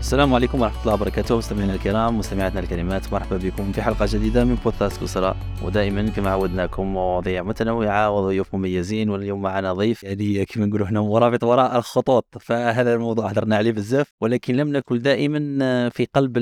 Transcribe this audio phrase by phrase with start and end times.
[0.00, 4.54] السلام عليكم ورحمة الله وبركاته مستمعينا الكرام مستمعاتنا الكريمات مرحبا بكم في حلقة جديدة من
[4.54, 5.34] بودكاست كسرى.
[5.62, 11.44] ودائما كما عودناكم مواضيع متنوعة وضيوف مميزين واليوم معنا ضيف يعني كما نقولوا هنا مرابط
[11.44, 14.12] وراء الخطوط فهذا الموضوع هضرنا عليه بزاف.
[14.20, 16.36] ولكن لم نكن دائما في قلب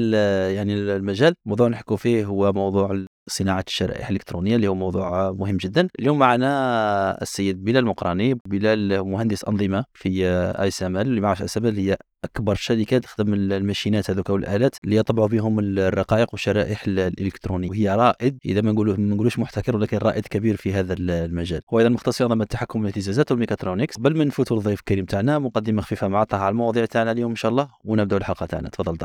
[0.54, 1.34] يعني المجال.
[1.46, 5.88] موضوع نحكوا فيه هو موضوع صناعة الشرائح الإلكترونية اللي هو موضوع مهم جدا.
[6.00, 10.26] اليوم معنا السيد بلال المقراني بلال مهندس أنظمة في
[10.60, 11.06] ASML.
[11.06, 16.84] اللي ما عرفش هي أكبر شركة تخدم الماشينات هذوك والآلات اللي يطبعوا بهم الرقائق والشرائح
[16.86, 17.70] الإلكترونية.
[17.70, 18.38] وهي رائد.
[18.44, 21.60] إذا ما نقولوا ما نقولوش محتكر ولكن رائد كبير في هذا المجال.
[21.74, 23.98] هو مختص في نظام التحكم والاهتزازات والميكاترونكس.
[23.98, 27.36] قبل ما نفوتوا الضيف الكريم تاعنا مقدمة خفيفة مع طه على المواضيع تاعنا اليوم إن
[27.36, 28.68] شاء الله ونبدأ الحلقة تاعنا.
[28.68, 28.96] تفضل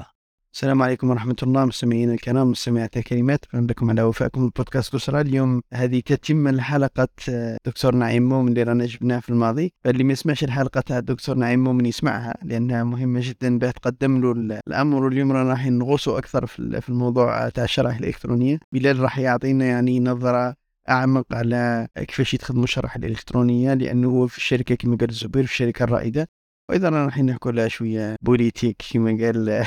[0.56, 6.00] السلام عليكم ورحمة الله مستمعين الكرام مستمعات الكريمات لكم على وفائكم لبودكاست قصرة اليوم هذه
[6.00, 9.74] تتمة الحلقة آه، دكتور نعيم مؤمن اللي رانا جبناها في الماضي.
[9.84, 14.60] فاللي ما يسمعش الحلقة تاع الدكتور نعيم مؤمن يسمعها لأنها مهمة جدا باه تقدم له
[14.68, 15.04] الأمر.
[15.04, 18.60] واليوم رانا راح نغوصوا أكثر في الموضوع تاع الشرائح الإلكترونية.
[18.72, 20.56] بلال راح يعطينا يعني نظرة
[20.90, 25.84] أعمق على كيفاش يتخدموا الشرائح الإلكترونية لأنه هو في الشركة كما قال الزبير في الشركة
[25.84, 26.30] الرائدة.
[26.70, 29.66] وإذا راح نحكوا لها شوية بوليتيك كما قال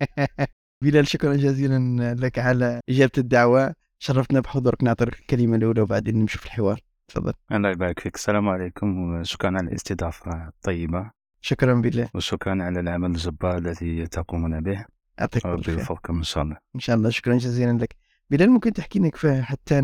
[0.84, 3.74] بلال شكرا جزيلا لك على إجابة الدعوة.
[3.98, 4.82] شرفتنا بحضورك.
[4.82, 6.80] نعطيك الكلمة الأولى وبعدين نمشي في الحوار.
[7.08, 7.32] تفضل.
[7.52, 8.14] الله يبارك فيك.
[8.14, 11.10] السلام عليكم وشكرا على الاستضافة الطيبة.
[11.40, 14.84] شكرا بالله وشكرا على العمل الجبار الذي تقومون به.
[15.18, 16.56] يعطيك ربي يوفقكم إن شاء الله.
[16.74, 17.10] إن شاء الله.
[17.10, 17.96] شكرا جزيلا لك.
[18.30, 19.82] بلال ممكن تحكي لنا كيف حتى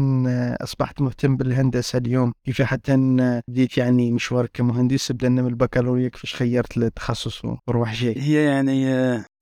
[0.61, 2.97] أصبحت مهتم بالهندسة اليوم؟ كيف حتى
[3.49, 8.87] بديت يعني مشوارك كمهندس بدأنا من البكالوريا؟ كيفاش خيرت التخصص وروح جاي؟ هي يعني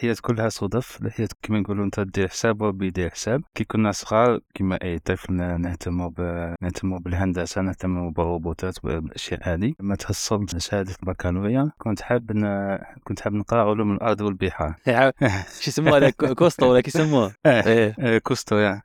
[0.01, 0.99] هي كلها صدف.
[1.17, 3.43] هي كما نقولوا أنت دير حساب وربي يدير حساب.
[3.55, 6.21] كي كنا صغار كما أي طفل نهتموا ب...
[6.63, 9.73] نهتموا بالهندسة نهتموا بالروبوتات والاشياء هذه.
[9.81, 12.79] لما تحصلت شهادة البكالوريا كنت حاب ن...
[13.05, 14.75] كنت حاب نقرأ علوم الأرض والبحار.
[15.61, 18.19] شو يسموها كوستو ولا كيسموه؟ إيه, إيه.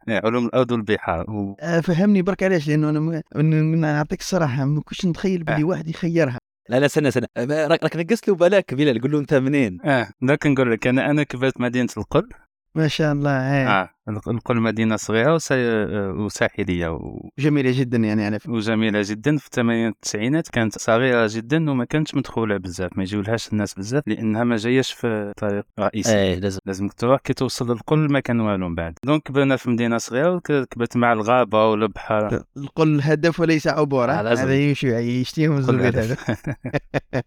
[0.09, 1.55] إيه، علوم الأرض والبحار و...
[1.59, 3.21] آه، فهمني برك علاش لأنه أنا
[3.61, 5.63] نعطيك الصراحه ما كنتش نتخيل بلي آه.
[5.63, 6.37] واحد يخيرها
[6.69, 10.47] لا لا سنه سنه راك نقصت له بالك بلال قول له أنت منين؟ آه ذاك
[10.47, 12.29] نقول لك أنا أنا كبرت مدينة القل
[12.75, 13.67] ما شاء الله هي.
[13.67, 15.39] آه نقول مدينة صغيرة
[16.25, 17.29] وساحلية و...
[17.39, 18.51] جميلة جدا يعني على فكرة.
[18.51, 19.37] وجميلة جدا.
[19.37, 24.43] في الثمانينات التسعينات كانت صغيرة جدا وما كانتش مدخولة بزاف ما يجيولهاش الناس بزاف لأنها
[24.43, 26.15] ما جايش في طريق رئيسي.
[26.15, 26.59] إيه لازم.
[26.65, 28.93] لازم تروح كي توصل للقل ما كان والو من بعد.
[29.05, 34.11] donc كبرنا في مدينة صغيرة وكبرت مع الغابة والبحر القل هدف وليس عبورة.
[34.11, 34.55] آه، هذا
[34.99, 36.17] يشتيهم الزبير هذا.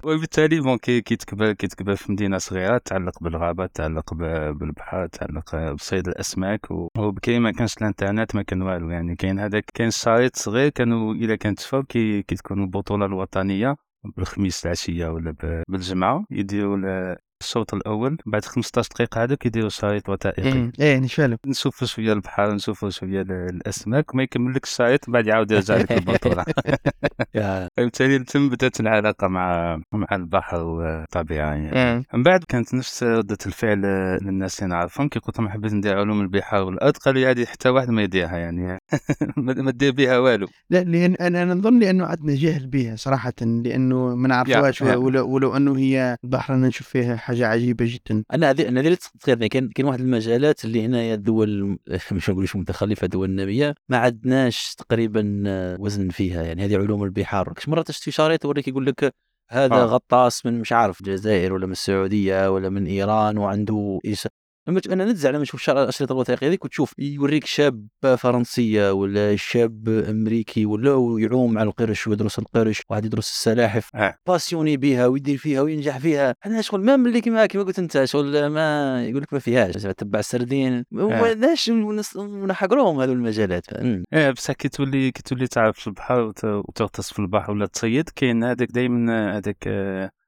[0.05, 6.09] وبالتالي bon كي تكبر كي تكبر في مدينة صغيرة تعلق بالغابة تعلق بالبحر تعلق بصيد
[6.09, 10.69] الأسماك و بكري ما كانش الانترنت ما كان والو يعني كاين هذاك كاين شريط صغير
[10.69, 15.35] كانوا اذا كانت تشفاو كي, كي تكون البطولة الوطنية بالخميس العشية ولا
[15.69, 21.87] بالجمعة يديروا الشوط الأول بعد 15 دقيقة هذوك يديروا الشريط وثائقي إيه, إيه نشفالو نشوفوا
[21.87, 26.45] شوية البحر نشوفوا شوية الأسماك وما يكمل لك الشريط بعد يعاود يرجع لك البطولة.
[27.77, 33.83] فبالتالي تم بدات العلاقه مع مع البحر والطبيعه يعني من بعد كانت نفس ردة الفعل
[34.23, 37.69] للناس اللي نعرفهم كي قلت لهم حبيت ندير علوم البحار والارض قالوا لي هذه حتى
[37.69, 38.78] واحد ما يديرها يعني.
[39.37, 40.47] ما دير بها والو.
[40.71, 45.79] لا لأن أنا نظن لأنه عندنا جهل بها صراحة لأنه ما نعرفوهاش ولو, ولو أنه
[45.79, 48.25] هي البحر نشوف فيها حاجة عجيبة جدا.
[48.33, 51.79] أنا هذه أنا تخيل كاين كاين واحد المجالات اللي هنايا الدول
[52.13, 55.43] مش نقولش متخلفة دول الناميه ما عندناش تقريبا
[55.79, 56.43] وزن فيها.
[56.43, 57.53] يعني هذه علوم البحار.
[57.53, 59.15] كش مرة تشتي شريط يوريك يقول لك
[59.51, 59.85] هذا آه.
[59.85, 64.01] غطاس من مش عارف الجزائر ولا من السعودية ولا من إيران وعنده
[64.69, 67.87] لما أنا نتزع لما نشوف الاشرطه الوثائقيه هذيك وتشوف يوريك شاب
[68.19, 74.15] فرنسية ولا شاب أمريكي ولا يعوم على القرش ويدرس القرش واحد يدرس السلاحف آه.
[74.27, 76.35] passionné بها ويدير فيها وينجح فيها.
[76.47, 80.19] أنا شغل ما ملي كما كما قلت أنت شغل ما يقول لك ما فيهاش تبع
[80.19, 80.85] السردين.
[80.93, 81.71] علاش
[82.47, 83.67] نحقروهم هذو المجالات.
[84.13, 88.45] إيه بصح كي تولي كي تولي تعرف في البحر وتغطس في البحر ولا تصيد كاين
[88.45, 89.69] هذاك دائما هذاك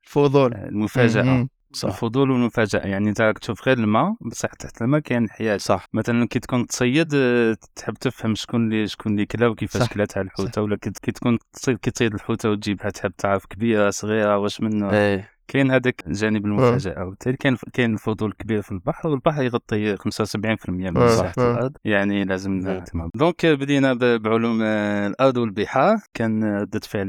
[0.04, 1.48] الفضول المفاجأة.
[1.72, 1.88] صح.
[1.88, 5.86] الفضول والمفاجاه يعني انت تشوف غير الماء بصح تحت الماء كاين حياه صح.
[5.92, 7.08] مثلا كي تكون تصيد
[7.76, 11.90] تحب تفهم شكون اللي شكون اللي كلا وكيفاش كلاتها الحوتة ولا كي تكون تصيد كي
[11.90, 14.92] تصيد الحوتة وتجيبها تحب تعرف كبيرة صغيرة واش منه.
[14.92, 15.39] إيه.
[15.50, 17.04] كاين هذاك جانب المفاجأة.
[17.04, 21.76] وبالتالي كاين كاين فضول كبير في البحر والبحر يغطي 75% من مساحه الأرض.
[21.84, 25.96] يعني لازم نهتم donc بدينا بعلوم الأرض والبحار.
[26.14, 27.08] كان رده فعل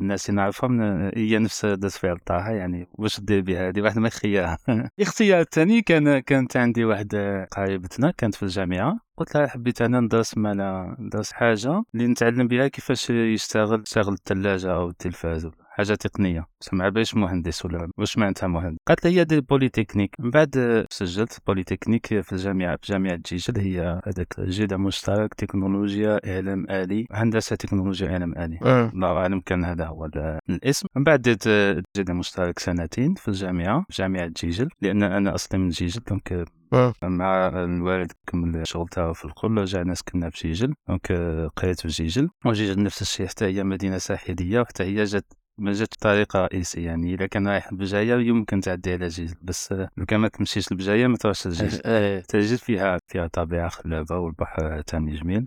[0.00, 0.80] الناس اللي نعرفهم
[1.14, 2.48] هي نفس رده فعل طه.
[2.48, 4.58] يعني واش دير بها هذه؟ واحد ما يخياها.
[4.98, 7.16] الاختيار الثاني كان كانت عندي واحد
[7.56, 8.98] قريبتنا كانت في الجامعة.
[9.16, 14.74] قلت لها حبيت أنا ندرس مالا ندرس حاجة اللي نتعلم بها كيفاش يشتغل يشتغل الثلاجه
[14.74, 15.46] أو التلفاز
[15.76, 16.46] حاجة تقنية.
[16.60, 21.38] سمع باش مهندس ولا واش معناتها مهندس؟ قالت لي هي دي بوليتكنيك من بعد سجلت
[21.46, 23.58] بوليتكنيك في الجامعة في جامعة جيجل.
[23.60, 28.58] هي هذاك جذع مشترك تكنولوجيا اعلام آلي هندسة تكنولوجيا اعلام آلي.
[28.62, 28.90] آه.
[28.94, 30.86] الله أعلم كان هذا هو ال- الاسم.
[30.96, 31.48] من بعد درت
[31.96, 34.68] جذع مشترك سنتين في الجامعة في جامعة جيجل.
[34.82, 36.92] لأن أنا أصلي من جيجل donc آه.
[37.02, 40.74] مع الوالد كمل الشغل تاعو في القرى رجعنا سكننا في جيجل.
[40.88, 41.12] donc
[41.56, 42.28] قريت في جيجل.
[42.44, 45.24] وجيجل نفس الشيء حتى هي مدينة ساحلية وحتى هي جات
[45.58, 47.14] ما جات بطريقة رئيسية يعني.
[47.14, 51.16] اذا كان رايح لبجايه يمكن تعدي على جيجل بس لو كان ما تمشيش لبجايه ما
[51.16, 52.20] تروحش لجيجل إيه.
[52.20, 55.44] تجد فيها فيها طبيعة خلابة والبحر تاني جميل.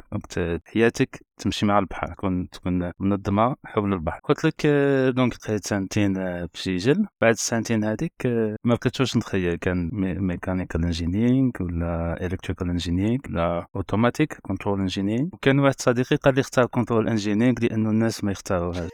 [0.65, 4.19] حياتك تمشي مع البحر تكون تكون منظمة حول البحر.
[4.23, 8.99] قلت لك آه، donc قريت سنتين آه، في جيجل بعد السنتين هذيك آه، ما بقيتش
[8.99, 16.15] واش نتخيل كان mechanical engineering ولا electrical engineering ولا automatic control engineering وكان واحد صديقي
[16.15, 18.89] قال لي اختار control engineering لأنه الناس ما يختاروهاش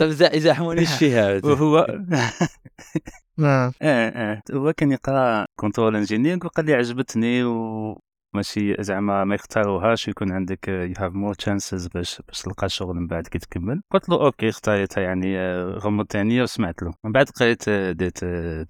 [0.00, 2.32] طيب إذا إذا حمونيش فيها وهو آه.
[3.42, 4.42] آه آه.
[4.52, 8.00] هو كان يقرأ control engineering وقال لي عجبتني و
[8.34, 13.06] ماشي زعما ما يختاروهاش ويكون عندك you have more chances باش باش تلقى شغل من
[13.06, 13.82] بعد كي تكمل.
[13.90, 16.92] قلت له okay اختاريتها يعني آه، غمضت عينيا وسمعت له.
[17.04, 18.18] من بعد قريت درت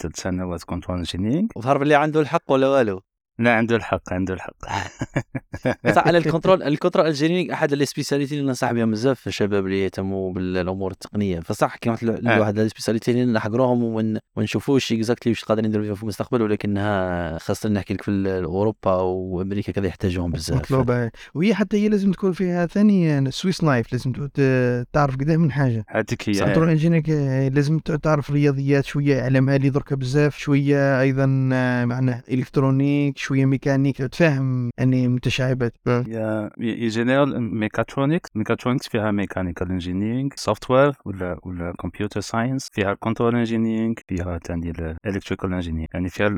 [0.02, 3.00] ثلاث سنوات control engineering وظهر باللي عنده الحق ولا والو.
[3.42, 4.56] لا عنده الحق عنده الحق.
[5.96, 9.66] صح أنا ال control ال control engineering أحد les spécialités اللي ننصح بهم بزاف الشباب
[9.66, 11.40] اللي يهتموا بالأمور التقنية.
[11.40, 12.40] فصح كيما قلت آه.
[12.40, 17.38] واحد les spécialités اللي نحقروهم ون ونشوفوا واش exactly واش قادرين نديروا في المستقبل ولكنها
[17.38, 20.58] خاصه نحكي لك في أوروبا وأمريكا كذا يحتاجوهم بزاف.
[20.58, 25.52] مطلوبة وهي حتى هي لازم تكون فيها ثاني Swiss knife لازم ت- تعرف كذا من
[25.52, 25.84] حاجة.
[25.88, 26.44] هذيك هي.
[26.44, 27.02] كنترول انجينير
[27.54, 33.96] لازم تعرف رياضيات شوية اعلام آلي دركا بزاف شوية أيضا آه، معناه électronique شوية ميكانيك
[33.96, 36.50] تفهم أني متشعبات يا
[36.88, 44.38] general mechatronics mechatronics فيها mechanical engineering software ولا ولا computer science فيها control engineering فيها
[44.38, 46.28] ثاني ال electrical engineering يعني فيها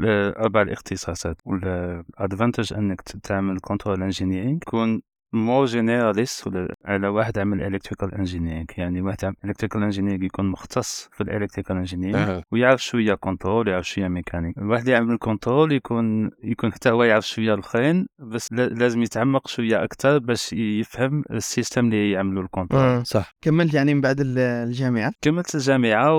[0.44, 1.36] أربع الاختصاصات.
[1.44, 5.02] وال advantage أنك تعمل control engineering تكون
[5.34, 11.08] more generalist ولا على واحد عمل electrical engineering يعني واحد عمل electrical engineering يكون مختص
[11.12, 12.40] في ال electrical engineering.
[12.52, 17.26] ويعرف شوية control يعرف شوية ميكانيك الواحد اللي يعمل control يكون يكون حتى هو يعرف
[17.28, 22.47] شوية الاخرين بس لا- لازم يتعمق شوية أكثر باش يفهم ال system اللي يعملوا ال
[22.47, 23.02] control آه.
[23.02, 26.14] صح كملت يعني من بعد ال- الجامعة كملت الجامعة.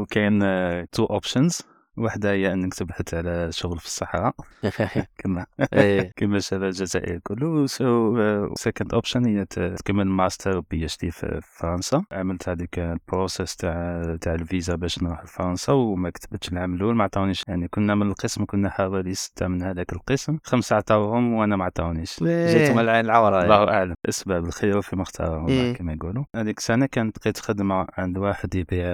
[0.00, 0.40] وكاين
[0.92, 1.62] two options
[1.96, 4.34] واحدة هي أنك تبحث على شغل في الصحراء
[5.18, 6.12] كما إيه.
[6.16, 7.66] كما شباب الجزائر كله.
[8.56, 12.04] second option هي ت- تكمل master PhD في فرنسا.
[12.12, 17.04] عملت هذيك ال process تاع تاع الفيزا باش نروح لفرنسا وما كتبتش العام الأول ما
[17.04, 17.44] عطاونيش.
[17.48, 20.38] يعني كنا من القسم كنا حوالي ستة من هذاك القسم.
[20.44, 22.22] خمسة عطاوهم وأنا ما عطاونيش.
[22.24, 23.42] جيتهم العين العورة.
[23.44, 23.94] الله أعلم.
[24.08, 25.74] أسباب الخير فيما اختاره الله إيه.
[25.74, 26.24] كما يقولوا.
[26.36, 28.86] هذيك السنة كانت لقيت خدمة عند واحد يبيع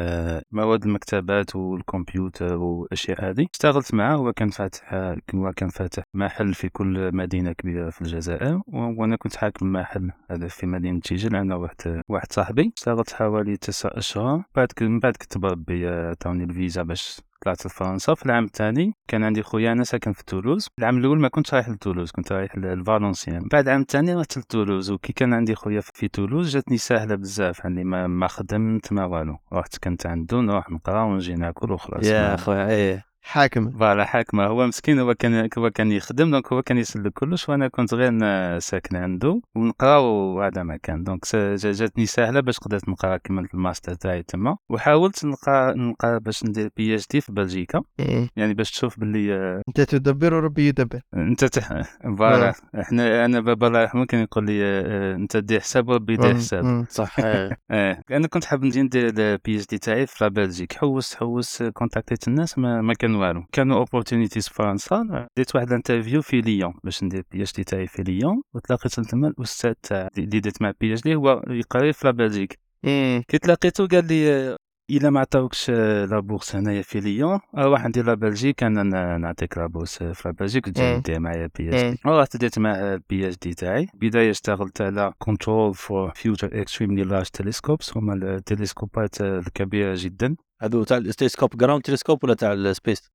[0.53, 2.57] مواد المكتبات والكمبيوتر
[2.93, 3.47] والاشياء هذه.
[3.55, 4.95] اشتغلت معه هو كان فاتح
[5.35, 10.49] هو كان فاتح محل في كل مدينة كبيرة في الجزائر وأنا كنت حاكم المحل هذا
[10.49, 12.73] في مدينة جيجل أنا واحد واحد صاحبي.
[12.77, 14.43] اشتغلت حوالي تسع أشهر.
[14.55, 18.15] بعد من بعد كتب ربي عطاوني الفيزا باش طلعت لفرنسا.
[18.15, 20.69] في العام الثاني كان عندي خويا أنا ساكن في تولوز.
[20.79, 23.49] العام الأول ما كنتش رايح لتولوز كنت رايح لفالنسيان.
[23.53, 27.85] بعد العام الثاني رحت لتولوز وكي كان عندي خويا في تولوز جاتني سهله بزاف يعني
[27.85, 29.37] ما ما خدمت ما والو.
[29.53, 32.07] رحت كنت عنده نروح نقرا ونجي ناكل وخلاص.
[32.07, 33.12] يا خويا إيه.
[33.25, 33.71] حاكم.
[33.71, 37.69] voilà حاكمة هو مسكين هو كان هو كان يخدم donc هو كان يسلك كلش وأنا
[37.69, 38.13] كنت غير
[38.59, 41.05] ساكن عنده ونقرا وهذا ما كان.
[41.05, 41.25] donc
[41.57, 47.21] جاتني سهلة باش قدرت نقرا كملت الماستر تاعي تما وحاولت نلقى نلقى باش ندير PhD
[47.21, 47.83] في بلجيكا.
[48.01, 48.29] إيه.
[48.37, 51.83] يعني باش تشوف باللي آه، أنت تدبر وربي يدبر؟ أنت تح...
[52.19, 52.53] voilà.
[52.81, 56.35] إحنا أنا بابا الله يرحمه كان يقول لي آه، آه، أنت دير حساب وربي يدير.
[56.35, 56.85] حساب.
[56.91, 58.03] صح إيه.
[58.11, 60.73] أنا كنت حاب ندير ال PhD تاعي في Belgique.
[60.73, 65.74] حوست حوست contactit الناس ما, ما كان والو كانوا opportunities في فرنسا درت واحد ال
[65.74, 70.63] interview في ليون باش ندير PhD تاعي في ليون وتلاقيت تما الاستاذ تاع اللي درت
[70.63, 73.23] مع PhD هو يقري في la Belgique مم.
[73.29, 74.57] كي تلاقيته قال لي
[74.91, 79.59] إلا ما عطاوكش آه، la bourse هنايا في ليون أروح ندير la Belgique أنا نعطيك
[79.59, 81.01] la bourse في la Belgique وتجي مم.
[81.07, 86.61] دير معايا PhD رحت درت مع ال PhD تاعي بداية اشتغلت على control for future
[86.61, 92.53] extremely large telescopes هما التلسكوبات آه، الكبيرة جدا هذو تاع التلسكوب ground telescope ولا تاع
[92.53, 93.11] ال space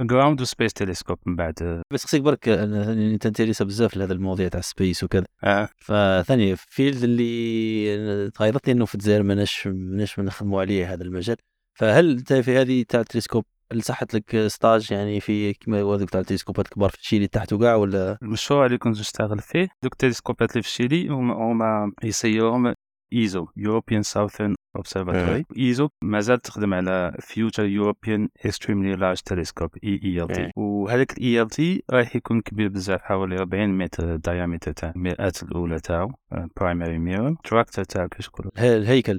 [0.00, 1.62] ground و space telescope من بعد.
[1.62, 5.24] آه، بس خصك برك أنا- أنت intéressé بزاف لهذا المواضيع تاع ال space وكذا.
[5.44, 5.68] آه.
[5.78, 11.36] فثاني field اللي تغيرت لي أنه في الجزائر ماناش ماناش نخدموا عليه هذا المجال.
[11.78, 16.20] فهل أنت في هذه تاع التلسكوب هل صحت لك stage يعني في كما هذوك تاع
[16.20, 20.62] التلسكوبات الكبار في تشيلي تحت وكاع ولا؟ المشروع اللي كنت نشتغل فيه دوك التلسكوبات اللي
[20.62, 22.74] في هما هما يسيروهم
[23.12, 30.50] ESO European Southern Observatory ESO ما زالت تخدم على future European Extremely Large Telescope E-ELT.
[30.56, 36.12] وهذاك ال ELT راح يكون كبير بزاف حوالي 40 متر diameter تاع المرآة الأولى تاعو
[36.56, 39.18] primary mirror structure تاعو كيش يقولوا؟ الهيكل.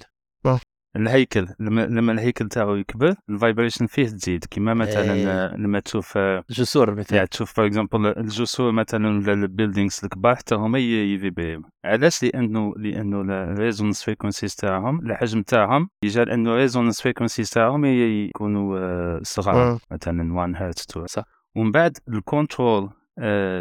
[0.98, 5.56] الهيكل لما لما الهيكل تاعو يكبر ال vibration فيه تزيد كيما مثلا إيه.
[5.56, 10.36] لما تشوف آه، جسور مثلا يعني تشوف for example الجسور مثلا ولا ال buildings الكبار
[10.36, 16.57] حتى هما يفيبريو علاش لأنه لأنه ال resonance frequencies تاعهم الحجم تاعهم يجعل إنه ال
[16.57, 19.80] resonance frequencies تاعهم يكونوا آه، صغار آه.
[19.92, 21.24] مثلا 1 هرتز 2 صح.
[21.56, 22.90] ومن بعد ال control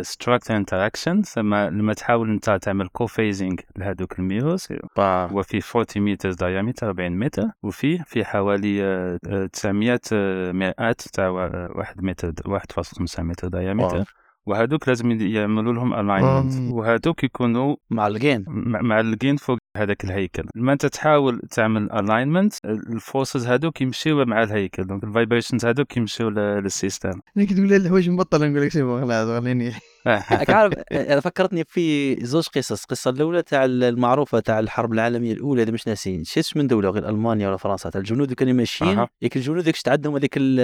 [0.03, 5.27] structure interaction ثم لما تحاول أنت تعمل co-phasing لهذوك ال mirrors با.
[5.27, 10.97] هو في 40 متر diameter 40 متر وفيه في حوالي آه، آه، 900 آه، مرآة
[11.13, 14.05] تاع وا- واحد متر 1.5 متر diameter.
[14.47, 16.75] وهذوك لازم يعملوا لهم alignment آه.
[16.75, 20.45] وهذوك يكونوا معلقين مع- معلقين فوق هذاك الهيكل.
[20.55, 24.87] لما أنت تحاول تعمل alignment ال forces هذوك يمشيو مع الهيكل.
[24.87, 27.21] donc ال vibrations هذوك يمشيو لل system.
[27.37, 29.73] أنا كي تقول لي الحوايج مبطله نقول لك c'est bon خلاص خليني
[30.07, 32.83] راك عارف أنا فكرتني في زوج قصص.
[32.83, 37.09] القصة الأولى تاع المعروفة تاع الحرب العالمية الأولى اذا مش ناسين شيش من دولة غير
[37.09, 37.91] ألمانيا ولا فرنسا.
[37.91, 39.07] تاع الجنود كانوا ماشيين.
[39.23, 40.61] ياك الجنود ياك عندهم هذيك ال-.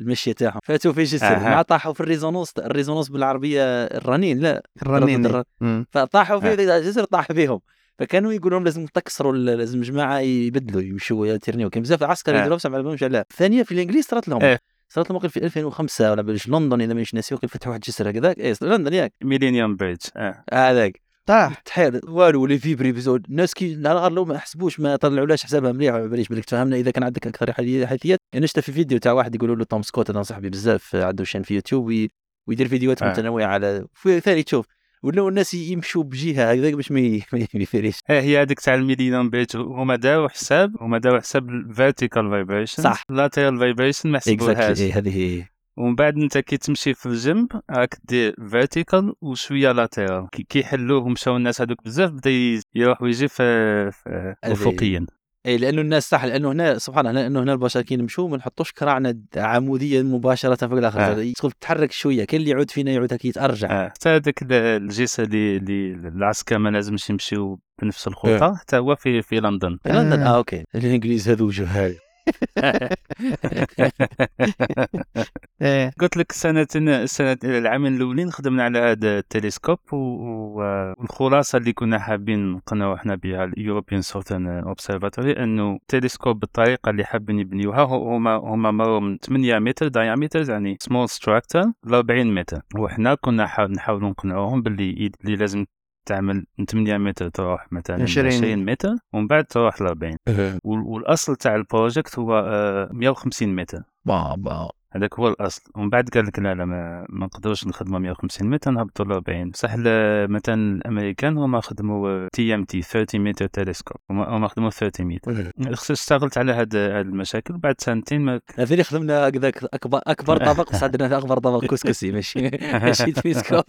[0.00, 0.60] المشية تاعهم.
[0.64, 1.38] فاتوا في جسر.
[1.40, 4.62] مع طاحوا في ال résonance ال résonance بالعربية الرنين لا.
[4.82, 5.86] الرنين الر- مم.
[5.90, 7.60] فطاحوا في الجسر طاح بهم
[7.98, 12.40] فكانوا يقولوا لهم لازم تكسروا ال- لازم جماعة يبدلوا يمشوا يترنيو كان بزاف عسكر آه.
[12.40, 14.42] يديروا بصح ما علمهمش علاه الثانية في الإنجليز صارت لهم.
[14.42, 14.58] إيه.
[14.88, 18.38] صارت لهم في 2005 ولا بلش لندن إذا مانيش ناسي وقيل فتحوا واحد الجسر هكذاك
[18.38, 19.12] إيه، لندن ياك.
[19.24, 20.44] ميلينيوم بريدج آه.
[20.52, 21.00] هذاك.
[21.26, 21.54] طاح.
[21.60, 22.00] تحير.
[22.08, 25.94] والو ولا فيبري بزود الناس كي نهار لو ما حسبوش ما طلعولاش حسابها مليح.
[25.94, 28.18] ما باليش بالك تفهمنا إذا كان عندك أكثر حي- حيثيات.
[28.34, 30.96] أنا شفت في فيديو تاع واحد يقولوا له توم سكوت أنا صاحبي بزاف.
[30.96, 32.10] عنده شان في يوتيوب وي-
[32.46, 33.10] ويدير فيديوهات آه.
[33.10, 34.66] متنوعة على في ثاني تشوف
[35.04, 39.30] ولاو الناس يمشوا بجهة هكذاك باش ما ي- ما يفيريش ها هي هذيك تاع الميلينيوم
[39.30, 43.02] بريدج هما داو حساب هما داو حساب الفيرتيكال فايبريشن صح.
[43.10, 45.44] لاترال فايبريشن ما حسبوهاش اكزاكتلي هذه هي.
[45.76, 51.36] ومن بعد انت كي تمشي في الجنب راك دير vertical وشوية lateral كي يحلوه ومشاو
[51.36, 52.30] الناس هذوك بزاف بدا
[52.74, 55.06] يروح ويجي في, في افقيا
[55.46, 58.72] اي لأنه الناس صح لأنه هنا سبحان الله لأنه هنا البشر كي نمشوا ما نحطوش
[58.72, 61.00] كراعنا عموديا مباشرة فوق الآخر.
[61.00, 61.18] آه.
[61.18, 63.84] يدخل تتحرك شوية كاين اللي يعود فينا يعود هكا يتأرجع.
[63.84, 63.88] آه.
[63.88, 69.22] حتى هذاك ال- الجسر اللي اللي العسكر ما لازمش يمشيو بنفس الخطه حتى هو في
[69.22, 69.78] في لندن.
[69.82, 70.26] في لندن؟ آه.
[70.34, 70.64] آه okay.
[70.74, 71.96] الإنجليز هذو جهال
[76.00, 82.94] قلت لك سنتين السنة العامين الأولين خدمنا على هذا التلسكوب والخلاصة اللي كنا حابين نقنعوا
[82.94, 89.00] إحنا بها ال European Southern Observatory انه التلسكوب بالطريقة اللي حابين يبنيوها هما هما مروا
[89.00, 92.60] من 8 متر diameter يعني small structure ل 40 متر.
[92.78, 95.64] وحنا كنا حا- نحاولوا نقنعوهم باللي اللي لازم
[96.06, 98.26] تعمل من 8 متر تروح مثلا 20.
[98.26, 100.16] 20 متر ومن بعد تروح ل 40
[100.64, 103.82] وال- والأصل تاع ال project هو آه، 150 متر.
[104.04, 105.62] بابا هذاك هو الأصل.
[105.74, 109.50] ومن بعد قال لك لا لا ما, ما نقدروش نخدموا 150 متر نهبطوا ل 40
[109.50, 113.96] بصح مثلا الأمريكان هما خدموا TMT 30 meter telescope.
[114.10, 115.50] هما خدموا 30 متر.
[115.90, 120.82] اشتغلت على هاد المشاكل بعد سنتين ما هذا اللي خدمنا هكذاك أكبر أكبر طبق بس
[120.82, 122.50] عندنا اكبر طبق كسكسي ماشي؟
[122.82, 123.64] ماشي تلسكوب.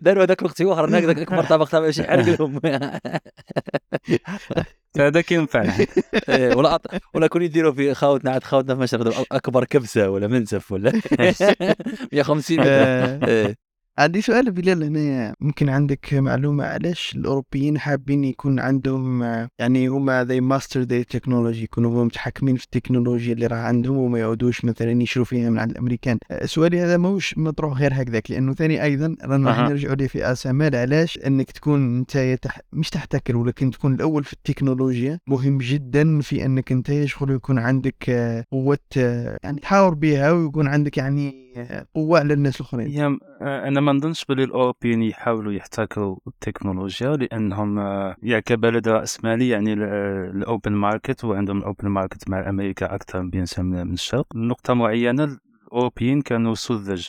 [0.00, 2.60] داروا هذاك الوقت واخر هكذاك أكبر طبق تاع باش يحرق لهم.
[4.98, 5.62] هذاك ينفع
[6.28, 10.26] إيه، ولا أط- ولا كون يديروا في خاوتنا عاد خاوتنا في مشرق أكبر كبسة ولا
[10.26, 10.92] منسف ولا؟
[12.12, 12.68] 150 متر.
[12.68, 13.56] آه، إيه.
[13.98, 19.22] عندي سؤال بلال هنا ممكن عندك معلومة علاش الأوروبيين حابين يكون عندهم
[19.58, 24.18] يعني هما they master their technology يكونوا هما متحكمين في التكنولوجيا اللي راه عندهم وما
[24.18, 26.18] يعودوش مثلا يشروا فيها من عند الأمريكان.
[26.44, 29.58] سؤالي هذا ماهوش مطروح غير هكذاك لأنه ثاني أيضا رانا راح.
[29.58, 32.60] نرجعوا ليه في أسامال علاش أنك تكون أنت تح...
[32.72, 38.04] مش تحتكر ولكن تكون الأول في التكنولوجيا؟ مهم جدا في أنك أنت شغل يكون عندك
[38.08, 42.86] آه، قوة آه، يعني تحاور بها ويكون عندك يعني آه، قوة على الناس الآخرين.
[42.88, 49.24] هي آه، أنا ما نظنش باللي الأوروبيين يحاولوا يحتكروا التكنولوجيا لأنهم آه، يا كبلد رأس
[49.24, 54.26] مالي يعني ال open market وعندهم ال open market مع أمريكا أكثر من من الشرق.
[54.36, 57.08] نقطة معينة الأوروبيين كانوا سذج.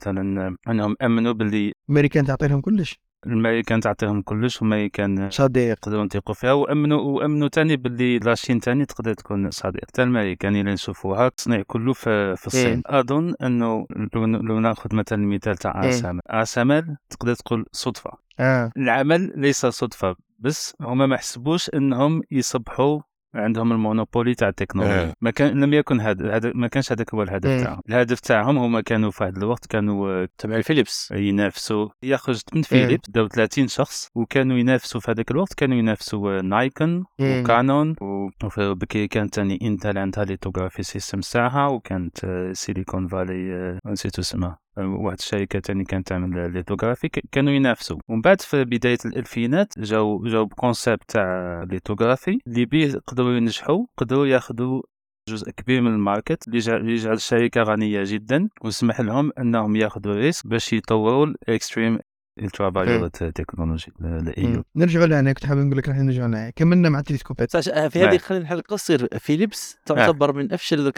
[0.00, 3.00] مثلا آه، انهم آمنوا باللي الأمريكان تعطي لهم كلش.
[3.26, 5.70] الامريكان تعطيهم كلش والامريكان صديق.
[5.70, 6.52] يقدروا يثيقوا فيها.
[6.52, 9.84] وامنوا وامنوا تاني باللي la Chine تاني تقدر تكون صديق.
[9.84, 12.82] حتى الامريكان اللي نشوفوها التصنيع كله في, في الصين.
[12.86, 15.88] أظن أنه لو, لو ناخذ مثلا المثال تاع إيه.
[15.88, 18.10] ASML ASML تقدر تقول صدفة.
[18.40, 18.72] آه.
[18.76, 23.00] العمل ليس صدفة بس هما ما حسبوش إنهم يصبحوا
[23.34, 25.02] عندهم ال monopoly تاع التكنولوجيا.
[25.02, 25.12] آه.
[25.20, 27.62] ما كان لم يكن هذا هذا ما كانش هذاك هو الهدف مم.
[27.64, 27.80] تاعهم.
[27.88, 31.12] الهدف تاعهم هما كانوا في هذا الوقت كانوا آه، تبع الفيليبس.
[31.16, 31.88] ينافسوا.
[32.02, 37.04] يخرج من فيليبس داو 30 شخص وكانوا ينافسوا في هذاك الوقت كانوا ينافسوا آه، نايكون.
[37.20, 37.90] و Canon.
[38.00, 44.58] و- وفي بكي كانت ثاني Intel عندها lithography system تاعها وكانت Silicon Valley نسيت اسمها
[44.78, 47.98] واحد الشركة ثاني كانت تعمل lithography كانوا ينافسوا.
[48.08, 53.86] ومن بعد في بداية الألفينات جاو جاو ب concept تاع lithography اللي بيه قدروا ينجحوا
[53.96, 54.82] قدروا ياخذوا
[55.28, 56.58] جزء كبير من ال market اللي
[56.92, 61.98] يجعل الشركة غنية جدا ويسمح لهم أنهم ياخذوا risk باش يطوروا ال extreme
[62.42, 64.64] ultraviolet technology ال EUV مم.
[64.76, 68.08] نرجعوا لهنا كنت حابب نقول لك راح نرجعوا لهنا كملنا مع تلسكوبات صح في هذه
[68.08, 68.18] نعم.
[68.18, 70.92] خلينا الحلقة تصير فيليبس تعتبر من أفشل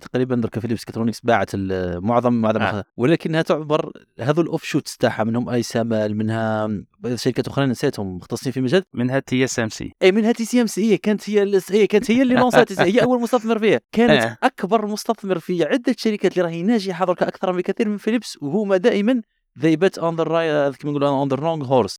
[0.00, 2.84] تقريبا ذلك Philips Electronics باعت معظم معظم آه.
[2.96, 6.68] ولكنها تعتبر هذو ال offshoots تاعها منهم ASML منها
[7.14, 8.82] شركات أخرى نسيتهم مختصين في مجال.
[8.94, 9.92] منها TSMC.
[10.02, 10.92] إي منها TSMC.
[10.92, 13.80] هي كانت هي هي كانت هي اللي لونسات هي أول مستثمر فيها.
[13.92, 14.38] كانت آه.
[14.42, 19.22] أكبر مستثمر في عدة شركات اللي راهي ناجحه درك أكثر بكثير من فيليبس وهما دائما
[19.58, 21.98] ذي بت اون ذا راي كيما نقولوا اون ذا رونج هورس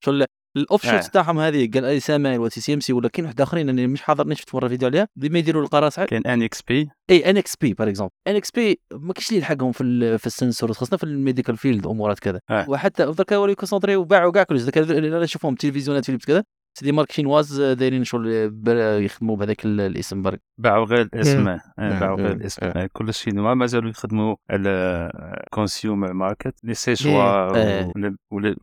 [0.58, 0.92] الاوف آه.
[0.92, 4.02] شوتس تاعهم هذه قال اي سامال وتي سي إم سي ولكن واحد آخرين أنا مش
[4.02, 5.08] حاضر شفت مرة فيديو عليها.
[5.16, 8.36] ديما يديروا القرار صعب كاين ان إكس بي إي ان إكس بي بار اكزومبل ان
[8.36, 12.40] إكس بي ما كاينش اللي يلحقهم في في السنسور خاصه في الميديكال فيلد امورات كذا.
[12.50, 12.70] آه.
[12.70, 14.62] وحتى درك ولاو يكونسونطريو وباعوا كاع كلش.
[14.62, 16.44] درك أنا نشوفهم تلفزيونات فيليبس كذا.
[16.78, 20.42] سيدي مارك شينواز دايرين شغل بر- يخدموا بهذاك ال- الاسم برك.
[20.58, 22.66] باعوا غير الاسم آه، آه، باعوا غير آه، الاسم.
[22.66, 22.84] آه.
[22.84, 26.74] آه، كل الشينوا مازالوا يخدموا الكونسيومر ماركت لي آه.
[26.74, 27.52] سيشوا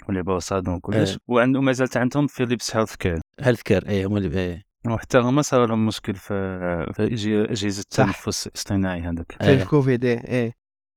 [0.09, 1.19] ولي بوصادون كلش.
[1.29, 6.15] وعنده مازالت عندهم فيليبس Healthcare Healthcare اي هما اللي اي وحتى هما صار لهم مشكل
[6.15, 6.35] في
[6.95, 7.05] في
[7.51, 7.81] إجهزة.
[7.81, 9.33] التنفس الاصطناعي هذاك.
[9.43, 10.53] في الكوفيد إيه.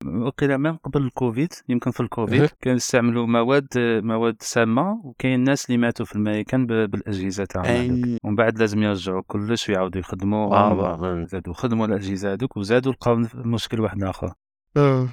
[0.05, 2.49] إيه وقيل من قبل الكوفيد يمكن في الكوفيد أه.
[2.61, 3.67] كانوا يستعملوا مواد
[4.03, 9.69] مواد سامة وكاين ناس اللي ماتوا في الميكان بالأجهزة تاعهم ومن بعد لازم يرجعوا كلش
[9.69, 14.33] ويعاودوا يخدموا آه، زادوا خدموا الأجهزة هذوك وزادوا لقاو مشكل واحد آخر.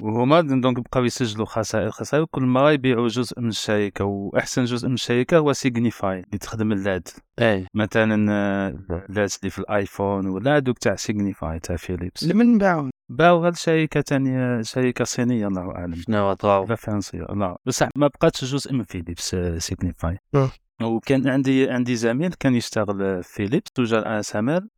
[0.00, 4.94] وهما donc بقاو يسجلوا خسائر خسائر كل مرة يبيعوا جزء من الشركة وأحسن جزء من
[4.94, 7.08] الشركة هو سيجنيفاي اللي تخدم الـ LED
[7.38, 8.68] اي مثلا آه،
[9.08, 13.52] الـ LED اللي في الآيفون ولا هذوك تاع سيجنيفاي تاع فيليبس لمن باعوا باعوا غير
[13.52, 15.94] شركة ثانية شركة صينية الله أعلم.
[15.94, 17.56] شنو طلعوا لا française الله.
[17.66, 20.50] بصح ما بقاتش جزء من فيليبس آه، سيجنيفاي آه.
[20.82, 24.68] وكان عندي عندي زميل كان يشتغل آه، في فيليبس وجا ASM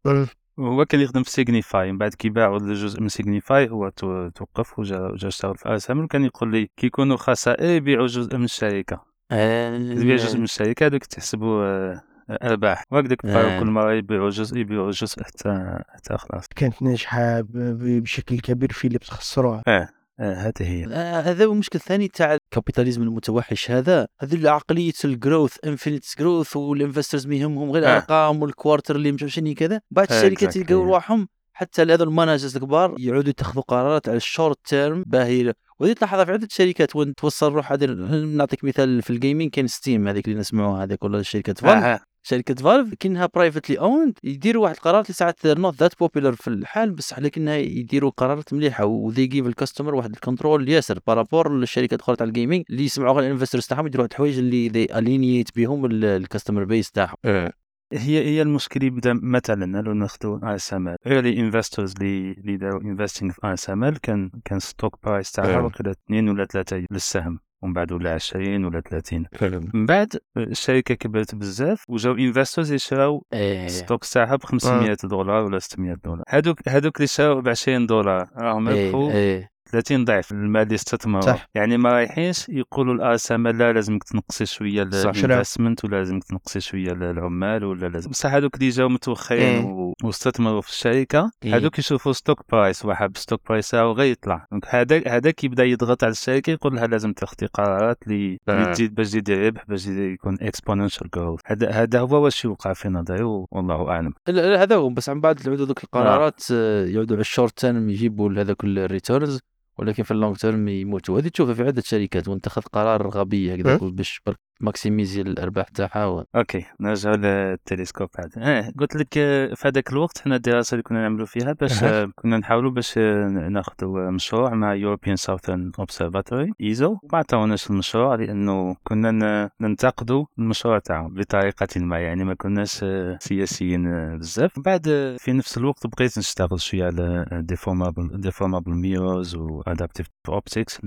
[0.59, 0.63] آه.
[0.63, 4.79] وهو كان يخدم في سيجنيفاي من بعد كي باعوا الجزء من سيجنيفاي هو تو- توقف
[4.79, 9.05] وجا وجا اشتغل في ASM وكان يقول لي كي يكونوا خسائر يبيعوا جزء من الشركة.
[9.33, 12.85] يبيع جزء من الشركة هذوك تحسبوا آه، أرباح.
[12.91, 13.33] وهكذاك آه.
[13.43, 16.47] بقاو كل مرة يبيعوا جزء يبيعوا جزء حتى حتى خلاص.
[16.57, 19.89] كانت ناجحة بشكل كبير فيليبس خسروها آه.
[20.21, 20.87] آه، هذه هي.
[20.93, 23.71] آه، هذا هو المشكل الثاني تاع ال capitalism المتوحش.
[23.71, 27.89] هذا هذه عقلية ال growth infinite growth وال investors ما يهمهم غير آه.
[27.89, 29.81] الأرقام وال quarter اللي مشوشني كذا.
[29.91, 30.57] بعد الشركات.
[30.57, 35.55] يلقاو رواحهم حتى هذو ال managers الكبار يعودوا يتخذوا قرارات على ال short term باهية.
[35.81, 36.97] وهذه تلاحظها في عدة شركات.
[36.97, 37.87] وين توصل روح هذه
[38.25, 42.01] نعطيك مثال في ال gaming كاين Steam هذيك اللي نسمعوها هذيك ولا شركه Valve آه.
[42.29, 46.91] شركة Valve كأنها privately owned يديروا واحد القرارات اللي ساعات not that popular في الحال
[46.91, 51.21] بصح لكنها يديروا قرارات مليحة و they give ال customer واحد ال control ياسر par
[51.21, 54.39] rapport للشركات الأخرى تاع ال gaming اللي يسمعوا غير ال investors تاعهم يديروا واحد الحوايج
[54.39, 57.53] اللي they alienate بهم ال customer base تاعهم آه.
[57.93, 64.01] هي هي المشكل يبدا مثلا لو ناخذوا ASML early investors اللي داروا investing في ASML
[64.01, 65.65] كان كان stock price تاعها آه.
[65.65, 69.71] وكذا 2 ولا 3 للسهم ومن بعد ولا 20 ولا 30 فعلا.
[69.75, 73.25] من بعد الشركة كبرت بزاف وجاو investors يشراو
[73.67, 76.25] stock تاعها ب 500 دولار ولا 600 دولار.
[76.29, 79.56] هذوك هذوك اللي شراو ب 20 دولار راهم ربحوا إيه إيه.
[79.77, 81.49] 30 ضعف المال اللي استثمروا صح.
[81.55, 84.83] يعني ما رايحينش يقولوا الاسامه لا لازمك تنقصي شوية.
[84.83, 88.11] ال investment ولا لازمك تنقصي شوية العمال ولا لازم.
[88.11, 89.93] بصح هذوك اللي جاو متوخرين إيه.
[90.05, 91.57] واستثمروا في الشركة إيه.
[91.57, 93.17] هذوك يشوفوا stock price واحد.
[93.17, 94.47] stock price تاعو غير يطلع.
[94.51, 99.07] donc هذا هذاك يبدا يضغط على الشركة يقول لها لازم تاخذي قرارات اللي تزيد باش
[99.07, 104.13] تزيد الربح باش يكون exponential growth هذا هذا هو واش يوقع في نظري والله أعلم.
[104.29, 104.89] هذا هو.
[104.89, 108.74] بس من بعد يعودوا ذوك القرارات آه، يعودوا على ال short term يجيبوا هذاك ال
[108.74, 109.41] returns
[109.79, 113.55] ولكن في ال long term يموتوا هذه تشوفها في عدة شركات وانت اتخذ قرار غبي
[113.55, 113.79] هكذا أه.
[113.91, 119.93] باش برك maximiser الأرباح تاعها okay نرجع للتلسكوب هذا آه قلت لك آه، في هذاك
[119.93, 121.83] الوقت حنا الدراسة اللي كنا نعملوا فيها باش.
[121.85, 126.99] آه، كنا نحاولوا باش آه، ناخذوا مشروع مع European Southern Observatory ESO.
[127.13, 132.85] ما عطاوناش المشروع لأنه كنا ننتقدوا المشروع تاعهم بطريقة ما يعني ما كناش
[133.19, 134.61] سياسيين بزاف.
[134.61, 140.81] بعد في نفس الوقت بقيت نشتغل شوية على deformable deformable mirrors و adaptive optics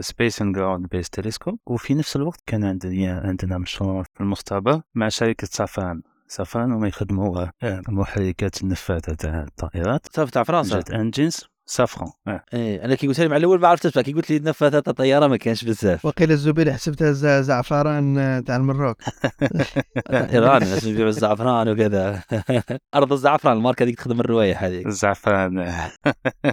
[0.00, 2.64] space and ground based telescope وفي نفس الوقت كان
[3.10, 9.42] عندنا عندنا مشروع في المستقبل مع شركة Safran Safran هما يخدموا آه، محركات النفاثه تاع
[9.42, 10.06] الطائرات.
[10.12, 12.44] Safran تاع فرنسا؟ jet engines Safran آه.
[12.54, 15.36] إيه أنا كي قلت لي مع الأول ما عرفتش كي قلت لي نفاثات الطيارة ما
[15.36, 16.04] كانش بزاف.
[16.04, 18.96] وقيل الزبير حسبتها زعفران آه، تاع المروك.
[20.10, 22.22] إيران الناس يبيعوا الزعفران وكذا.
[22.94, 24.86] أرض الزعفران الماركة هذيك تخدم الروايح هذيك.
[24.86, 25.90] الزعفران آه.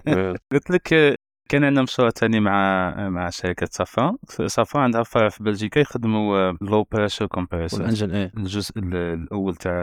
[0.51, 1.17] قلت لك
[1.49, 4.17] كان عندنا مشروع ثاني مع مع شركة Safran.
[4.45, 8.31] Safran عندها فرع في بلجيكا يخدموا low pressure compressor وال engine إيه.
[8.37, 9.73] الجزء ال- الأول تاع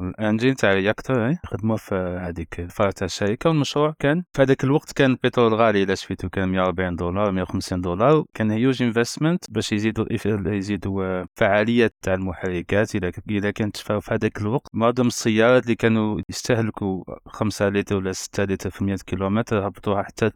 [0.00, 3.50] ال engine تاع réacteur خدموه في هذيك الفرع تاع الشركة.
[3.50, 5.82] والمشروع كان في هذاك الوقت كان البترول غالي.
[5.82, 8.24] الا شفيت تو كان 140 دولار 150 دولار.
[8.34, 10.06] كان huge investment باش يزيدوا
[10.46, 12.94] يزيدوا آه، فعاليه تاع المحركات.
[12.96, 18.44] إذا إذا كانت في هذاك الوقت معظم السيارات اللي كانوا يستهلكوا 5 لتر ولا 6
[18.44, 20.30] لتر في 100 كيلومتر هبطوها حتى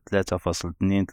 [0.83, 1.05] 3.2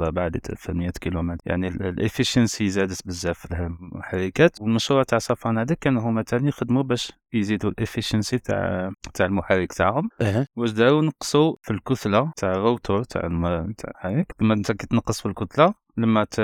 [0.00, 1.42] 3.4 لتر في 100 كيلومتر.
[1.46, 6.82] يعني ال efficiency زادت بزاف في المحركات والمشروع تاع Safran هذا كانوا هما تاني يخدموا
[6.82, 10.08] باش يزيدوا ال efficiency تاع تاع المحرك تاعهم.
[10.56, 13.72] واش داروا نقصوا في الكتلة تاع ال rotor تاع الم...
[13.72, 16.40] تاع هيك لما انت كي تنقص في الكتلة لما ت...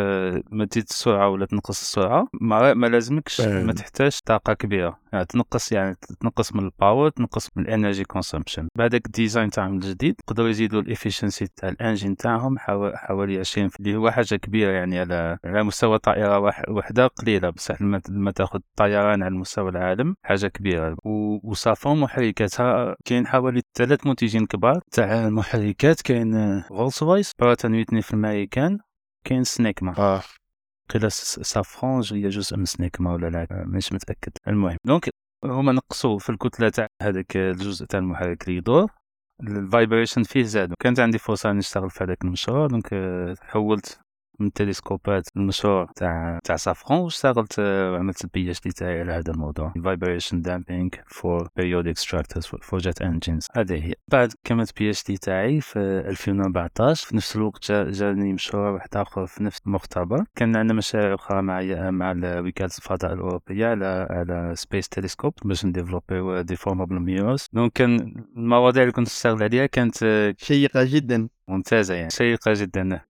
[0.53, 4.99] لما تزيد السرعة ولا تنقص السرعة ما, ما لازمكش ما تحتاج طاقة كبيرة.
[5.13, 9.51] يعني تنقص يعني تنقص من ال power تنقص من ال energy consumption بعدك ال design
[9.51, 14.11] تاعهم الجديد يقدروا يزيدوا ال efficiency تاع ال engine تاعهم حوا- حوالي 20 اللي هو
[14.11, 17.51] حاجة كبيرة يعني على على مستوى طائرة واح- وحدة قليلة.
[17.51, 20.97] بصح لما لما تاخذ طيران على مستوى العالم حاجة كبيرة.
[21.45, 24.81] و Safran محركاتها كاين حوالي ثلاث منتجين كبار.
[24.93, 28.79] تاع المحركات كاين Rolls-Royce Pratt and Whitney في الامريكان
[29.27, 30.23] كاين Snecma آه.
[30.91, 34.33] قيل س- Safran هي جزء من Snecma ولا لا؟ مش متأكد.
[34.49, 35.09] المهم donc
[35.45, 38.91] هما نقصوا في الكتلة تاع هذاك الجزء تاع المحرك اللي يدور.
[39.43, 40.75] ال vibration فيه زاد.
[40.81, 44.01] كانت عندي فرصة نشتغل في هذاك المشروع donc آه، حولت
[44.41, 49.73] من التلسكوبات المشروع تاع تاع Safran واشتغلت آه، وعملت ال PhD تاعي على هذا الموضوع.
[50.47, 53.47] Damping for periodic structures for- for jet engines.
[53.57, 53.95] هذه هي.
[54.09, 59.43] بعد كملت PhD تاعي في 2014 في نفس الوقت جا جاني مشروع واحد آخر في
[59.45, 60.25] نفس المختبر.
[60.37, 65.65] كان عندنا مشاريع أخرى مع مع ال- وكاله الفضاء الأوروبية على على space telescope باش
[65.65, 71.29] نديفلوبيو deformable mirrors donc كان المواضيع اللي كنت اشتغل عليها كانت آه، شيقة جدا.
[71.49, 73.01] ممتازة يعني شيقه جدا.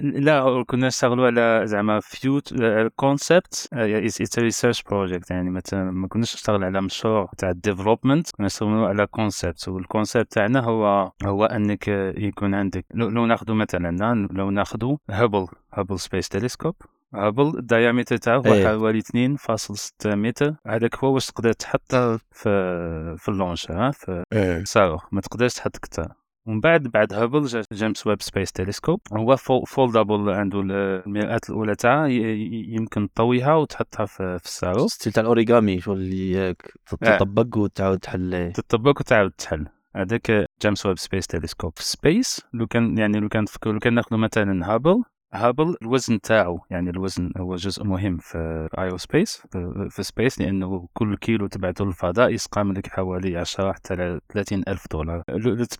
[0.00, 2.54] لا كنا نشتغلوا على زعما future
[2.96, 5.50] concept it's research project يعني.
[5.50, 10.32] مثلا ما كناش نشتغل على مشروع تاع ال development كنا نشتغلوا على concept وال concept
[10.32, 16.74] تاعنا هو هو أنك يكون عندك لو, ناخذ مثلا لو ناخذ Hubble Hubble space telescope
[17.14, 18.66] Hubble ال diameter تاعو هو إيه.
[18.68, 20.54] حوالي 2.6 متر.
[20.66, 21.94] هذاك هو واش تقدر تحط
[22.32, 25.04] في في ال launch ها في صاروخ.
[25.12, 26.12] ما تقدرش تحط كتار.
[26.46, 32.06] ومن بعد بعد Hubble جا James Webb space telescope هو foldable عنده المرآة الأولى تاعها
[32.06, 36.54] يمكن تطويها وتحطها في, في الصاروخ style تاع الأوريغامي شغل اللي
[37.00, 38.52] تطبق وتعاود تحل.
[38.52, 39.66] تطبق وتعاود تحل.
[39.96, 44.16] هذاك James Webb space telescope في space لو كان يعني لو كان لو كان ناخذ
[44.16, 45.02] مثلا Hubble
[45.36, 49.42] Hubble الوزن تاعو يعني الوزن هو جزء مهم في aerospace
[49.90, 55.22] في, space لأنه كل كيلو تبعثه للفضاء يسقام لك حوالي 10 حتى 30 ألف دولار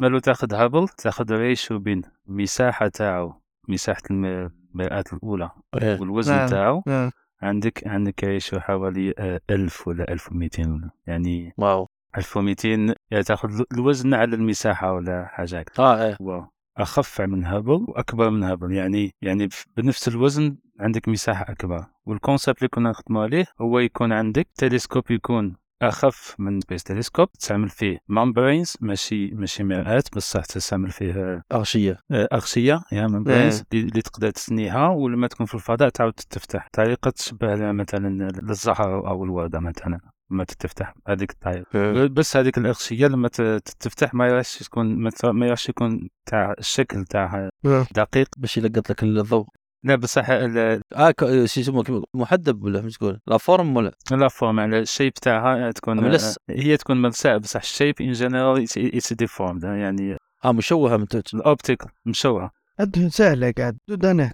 [0.01, 3.35] لو تاخذ Hubble تاخذ ratio بين المساحة تاعو
[3.69, 5.51] مساحة الم- المرآة الأولى
[5.83, 6.01] إيه.
[6.01, 6.49] والوزن نعم.
[6.49, 7.11] تاعو آه.
[7.43, 12.69] عندك عندك ratio حوالي آه، 1000 ولا 1200 ولا يعني wow 1200
[13.11, 16.47] يعني تاخذ الوزن على المساحة ولا حاجة هكذا آه إيه هو
[16.79, 18.73] أخف من Hubble وأكبر من Hubble.
[18.73, 21.85] يعني يعني بنفس الوزن عندك مساحة أكبر.
[22.07, 27.33] وال concept اللي كنا نخدموا عليه هو يكون عندك telescope يكون أخف من space telescope
[27.33, 31.99] تعمل فيه membranes ماشي ماشي مرآة بصح تستعمل فيه أغشية.
[32.13, 34.89] أغشية يا membranes اللي تقدر تثنيها.
[34.89, 36.69] ولما تكون في الفضاء تعاود تفتح.
[36.73, 40.01] طريقة تشبه مثلا للزهر أو الوردة مثلا.
[40.31, 40.95] لما تفتح.
[41.09, 45.69] هذيك الطريقة بس هذيك الاغشيه لما ت- ت- تفتح ما يعرفش تكون ما ما يعرفش
[45.69, 47.87] يكون تاع الشكل تاعها آه.
[47.95, 49.47] دقيق باش يلقط لك الضوء.
[49.85, 53.93] لا بصح ال- آه ك- شو يسموه كيما- محدب ولا مش تقول la forme ولا؟
[54.11, 56.37] la forme على ال shape تاعها تكون ملس.
[56.51, 61.35] هي تكون ملساء بصح ال shape in general it's deformed يعني آه مشوهة من توت
[61.35, 62.51] ال optique مشوهة.
[62.81, 64.33] الدنيا سهله قاعد دودانه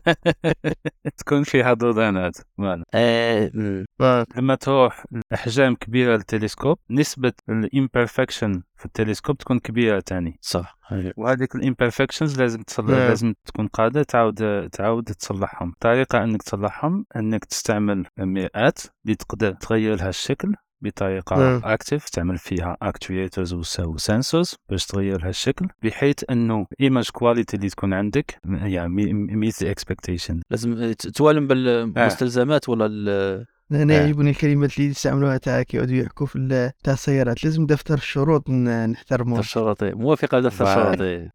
[1.18, 2.36] تكون فيها دودانات
[2.94, 3.84] إيه مم.
[4.36, 10.38] لما تروح لأحجام كبيرة لل telescope نسبة ال imperfection في ال telescope تكون كبيرة تاني.
[10.40, 10.78] صح.
[11.16, 13.08] وهذيك ال imperfections لازم تصلح نعم.
[13.08, 15.68] لازم تكون قادر تعاود تعاود تصلحهم.
[15.68, 18.72] الطريقة إنك تصلحهم إنك تستعمل مرآة
[19.04, 20.54] اللي تقدر تغير لها الشكل.
[20.82, 21.60] بطريقة نعم.
[21.64, 27.68] active تعمل فيها actuators و sensors باش تغير لها الشكل بحيث إنه image quality اللي
[27.68, 33.96] تكون عندك يعني meet expectation لازم ت- توالم بالمستلزمات ولا ال- أنا آه.
[33.96, 37.44] يعجبني الكلمات اللي يستعملوها تاع كيقعدوا يحكوا في تاع السيارات.
[37.44, 39.38] لازم دفتر الشروط نحترموه.
[39.38, 40.84] دفتر شرطي موافقة بدفتر voilà.
[40.84, 41.30] شرطي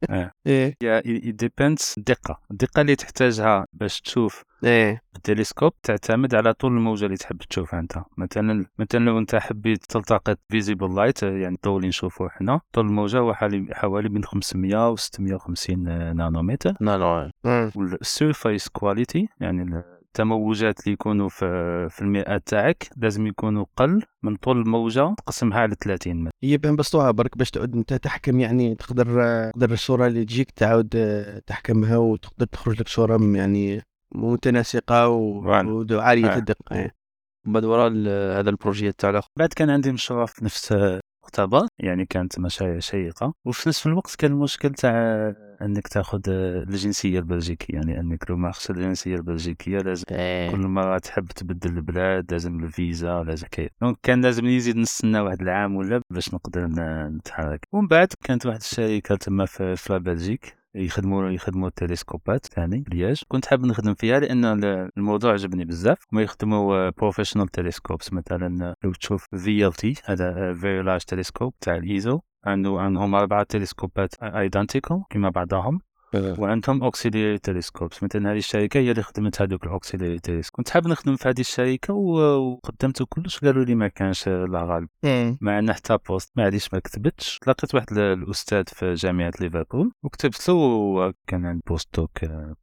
[0.47, 0.75] إيه.
[0.81, 5.01] هي depends الدقه الدقة اللي تحتاجها باش تشوف إيه.
[5.15, 7.93] ال telescope تعتمد على طول الموجة اللي تحب تشوفها أنت.
[8.17, 13.17] مثلا مثلا لو أنت حبيت تلتقط visible light يعني الضوء اللي نشوفوه حنا طول الموجة
[13.17, 15.83] هو حوالي حوالي بين 500 و 650
[16.15, 16.73] نانومتر.
[16.81, 17.71] لا مم.
[17.75, 19.83] وال surface quality يعني
[20.21, 25.75] التموجات اللي يكونوا في في المرآة تاعك لازم يكونوا قل من طول الموجة تقسمها على
[25.83, 29.05] 30 مثلا هي بين بسطوها برك باش تعود أنت تحكم يعني تقدر
[29.51, 33.81] تقدر الصورة اللي تجيك تعاود آه، تحكمها وتقدر تخرج لك صورة يعني
[34.15, 35.07] متناسقة.
[35.07, 36.37] وعاليه آه.
[36.37, 36.91] الدقة إيه.
[37.45, 41.67] من بعد وراء ال- هذا ال projet تاع بعد كان عندي مشروع في نفس المختبر
[41.79, 47.99] يعني كانت مشاريع شيقة وفي نفس الوقت كان المشكل تاع أنك تاخذ الجنسية البلجيكية يعني
[47.99, 50.51] أنك لو ما اخذت الجنسية البلجيكية لازم إيه.
[50.51, 55.41] كل مرة تحب تبدل البلاد لازم الفيزا لازم كي donc كان لازم يزيد نستنى واحد
[55.41, 56.67] العام ولا باش نقدر
[57.09, 57.67] نتحرك.
[57.71, 63.21] ومن بعد كانت واحد الشركة تما في, في la Belgique يخدموا يخدموا التلسكوبات ثاني Liège
[63.27, 65.97] كنت حاب نخدم فيها لأن ال- الموضوع عجبني بزاف.
[66.13, 71.75] هما يخدموا professional telescopes مثلا لو تشوف في ال تي هذا Very Large Telescope تاع
[71.75, 72.19] ال ESO
[72.51, 75.79] عندهم أربعة تلسكوبات identical كما بعضهم
[76.39, 80.87] وعندهم auxiliary telescopes مثلا هذه الشركة هي اللي خدمت هذوك ال auxiliary telescope كنت حاب
[80.87, 84.87] نخدم في هذه الشركة و- وقدمت كلش قالوا لي ما كانش الغالب.
[85.03, 85.37] مم.
[85.41, 87.39] مع إن حتى poste ما عاديش ما كتبتش.
[87.47, 92.19] لقيت واحد ال- الأستاذ في جامعة ليفربول وكتبت له وكان عند postdoc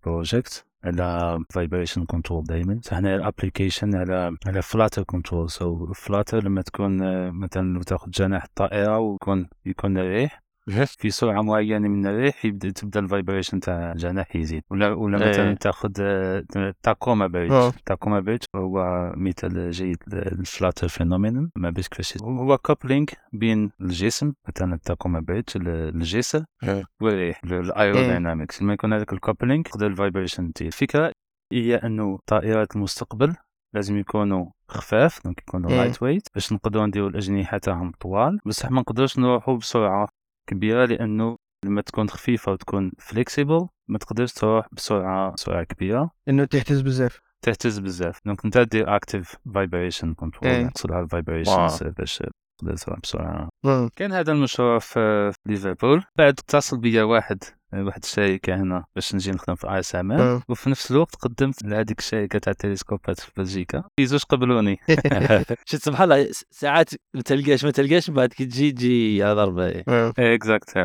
[0.07, 6.63] project على vibration control دائما هنا ال application على على flutter control so flutter لما
[6.63, 10.44] تكون آه، مثلا تاخذ جناح الطائره ويكون يكون الريح
[11.01, 15.29] في سرعة معينة من الريح يبدأ تبدأ ال vibration تاع الجناح يزيد ولا ولا إيه.
[15.31, 16.45] مثلا تاخذ آه،
[16.83, 17.73] Tacoma آه.
[17.87, 24.33] Tacoma bridge هو مثال جيد لل flutter phénomène ما بيش كيفاش هو coupling بين الجسم
[24.49, 25.19] مثلا ال Tacoma
[25.57, 26.85] ال- الجسر إيه.
[27.01, 31.13] والريح ال aerodynamics لما يكون هذاك ال coupling تقدر ال vibration تزيد الفكرة
[31.53, 33.35] هي إنه طائرات المستقبل
[33.75, 35.71] لازم يكونوا خفاف donc يكونوا.
[35.71, 40.09] lightweight باش نقدروا نديروا الأجنحة تاعهم طوال بصح ما نقدروش نروحوا بسرعة
[40.47, 46.81] كبيرة لأنه لما تكون خفيفة وتكون flexible ما تقدرش تروح بسرعة سرعة كبيرة إنه تهتز
[46.81, 50.71] بزاف تهتز بزاف donc أنت دير active vibration control.
[50.71, 51.91] تقصد على ال vibration.
[51.99, 52.23] باش
[52.59, 53.49] تروح بسرعة.
[53.97, 59.55] كان هذا المشروع في ليفربول بعد اتصل بيا واحد واحد الشركة هنا باش نجي نخدم
[59.55, 60.43] في ASML.
[60.49, 64.79] وفي نفس الوقت قدمت لهذيك الشركة تاع التلسكوبات في بلجيكا في زوج قبلوني
[65.69, 69.85] شفت سبحان الله ساعات ما تلقاش ما تلقاش من بعد كي تجي تجي على ضربة.
[70.19, 70.79] exact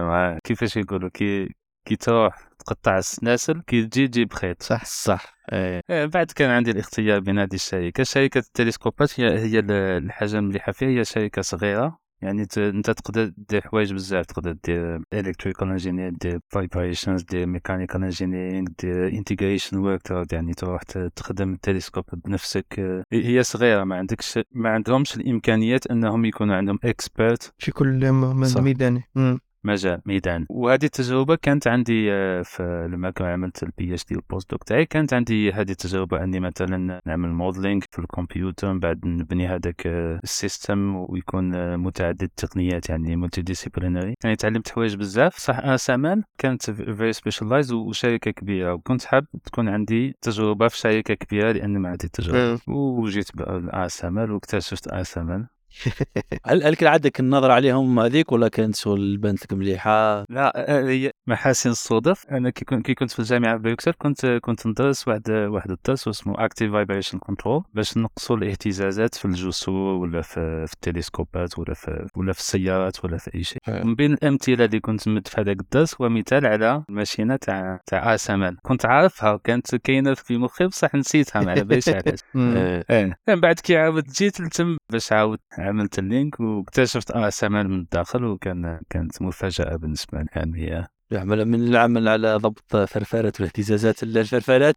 [0.44, 1.50] كيفاش يقولوا كي
[1.90, 4.64] كي تروح تقطع السلاسل كي تجي تجيب خيط.
[4.64, 5.34] صح صح.
[5.54, 5.82] إيه.
[5.90, 8.04] إيه، بعد كان عندي الاختيار بين هذه الشركة.
[8.04, 11.98] شركة التلسكوبات هي هي ال- الحاجة المليحة فيها هي شركة صغيرة.
[12.22, 12.58] يعني ت...
[12.58, 14.26] أنت تقدر دير حوايج بزاف.
[14.26, 20.82] تقدر دير electrical engineer دير vibrations دير mechanical engineering دير integration work يعني تروح
[21.16, 22.80] تخدم التلسكوب بنفسك.
[22.80, 23.84] آه، هي صغيرة.
[23.84, 28.62] ما عندكش ما عندهمش الإمكانيات أنهم يكونوا عندهم expert في كل م- صح.
[28.62, 29.40] م- ميدان مم.
[29.64, 34.64] مجال ميدان وهذه التجربة كانت عندي آه، في لما كنت عملت ال PhD وال post-doc
[34.64, 39.88] تاعي كانت عندي هذه التجربة أني مثلا نعمل modeling في الكمبيوتر من بعد نبني هذاك
[39.88, 45.38] آه، ال system ويكون آه، متعدد التقنيات يعني multidisciplinary يعني تعلمت حوايج بزاف.
[45.38, 48.74] صح ASML كانت very specialized وشركة كبيرة.
[48.74, 52.62] وكنت حاب تكون عندي تجربة في شركة كبيرة لأن ما عندي تجربة.
[52.68, 55.48] وجيت ASML واكتشفت ASML
[56.46, 60.90] هل هل كان عندك النظر عليهم هذيك ولا كانت شغل بانت لك مليحة؟ لا آه،
[60.90, 65.72] هي محاسن الصدف أنا كي كنت في الجامعة في بروكسل كنت كنت ندرس واحد واحد
[65.72, 71.74] الدرس اسمه active vibration control باش نقصوا الاهتزازات في الجسور ولا في, في التلسكوبات ولا
[71.74, 73.60] في ولا في السيارات ولا في أي شيء.
[73.68, 78.16] من بين الأمثلة اللي كنت مد في هذاك الدرس هو مثال على الماشينه تاع تاع
[78.16, 82.20] ASML كنت عارفها كانت كاينة في مخي بصح نسيتها ما على باليش علاش.
[82.34, 82.84] مم.
[82.90, 83.18] إيه.
[83.28, 87.80] من بعد كي عاودت جيت لتم باش عاود عملت ال link واكتشفت آه سمان من
[87.80, 90.28] الداخل وكان كانت مفاجأة بالنسبة لي
[90.64, 94.76] يعني يعمل من العمل على ضبط فرفرة والاهتزازات الفرفرات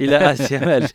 [0.00, 0.88] إلى ASML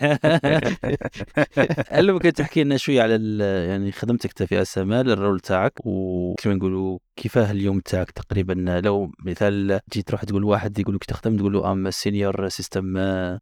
[1.90, 7.00] هل ممكن تحكي لنا شوية على يعني خدمتك في ASML ال role تاعك وكما نقولوا
[7.16, 11.72] كيفاه اليوم تاعك تقريبا؟ لو مثال جيت تروح تقول واحد يقول لك تخدم تقول له
[11.72, 12.98] I'm senior system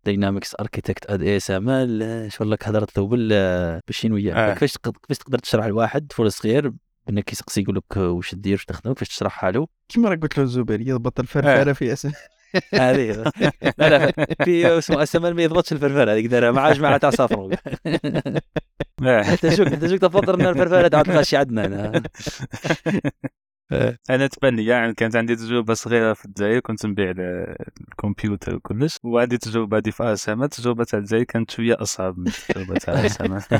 [0.06, 4.54] dynamics architect at ASML شو لك هضرت له بال- بالشينويه آه.
[4.54, 6.72] كيفاش كيفاش تقدر تشرح لواحد طفل صغير
[7.10, 10.44] انك يسقسي يقول لك وش دير وش تخدم كيفاش تشرحها له كيما راك قلت له
[10.44, 12.12] الزبير يضبط الفرفرة في اسم
[12.74, 13.32] هذه
[13.78, 14.12] لا لا
[14.46, 17.56] في اسمه اسمر ما يضبطش الفرفرة هذيك دارها مع جماعة تاع صفر
[19.04, 19.22] آه.
[19.32, 22.02] أنت شوف أنت شوف تفكر إن الفرفرة تعود غاشي عندنا هنا
[24.10, 28.98] أنا تبان لي يعني كانت عندي تجربة صغيرة في الجزائر كنت نبيع ال- الكمبيوتر وكلش.
[29.04, 30.46] وعندي تجربة هذه في أسامة.
[30.46, 33.44] التجربه تاع الجزائر كانت شوية أصعب من التجربه تاع أسامة.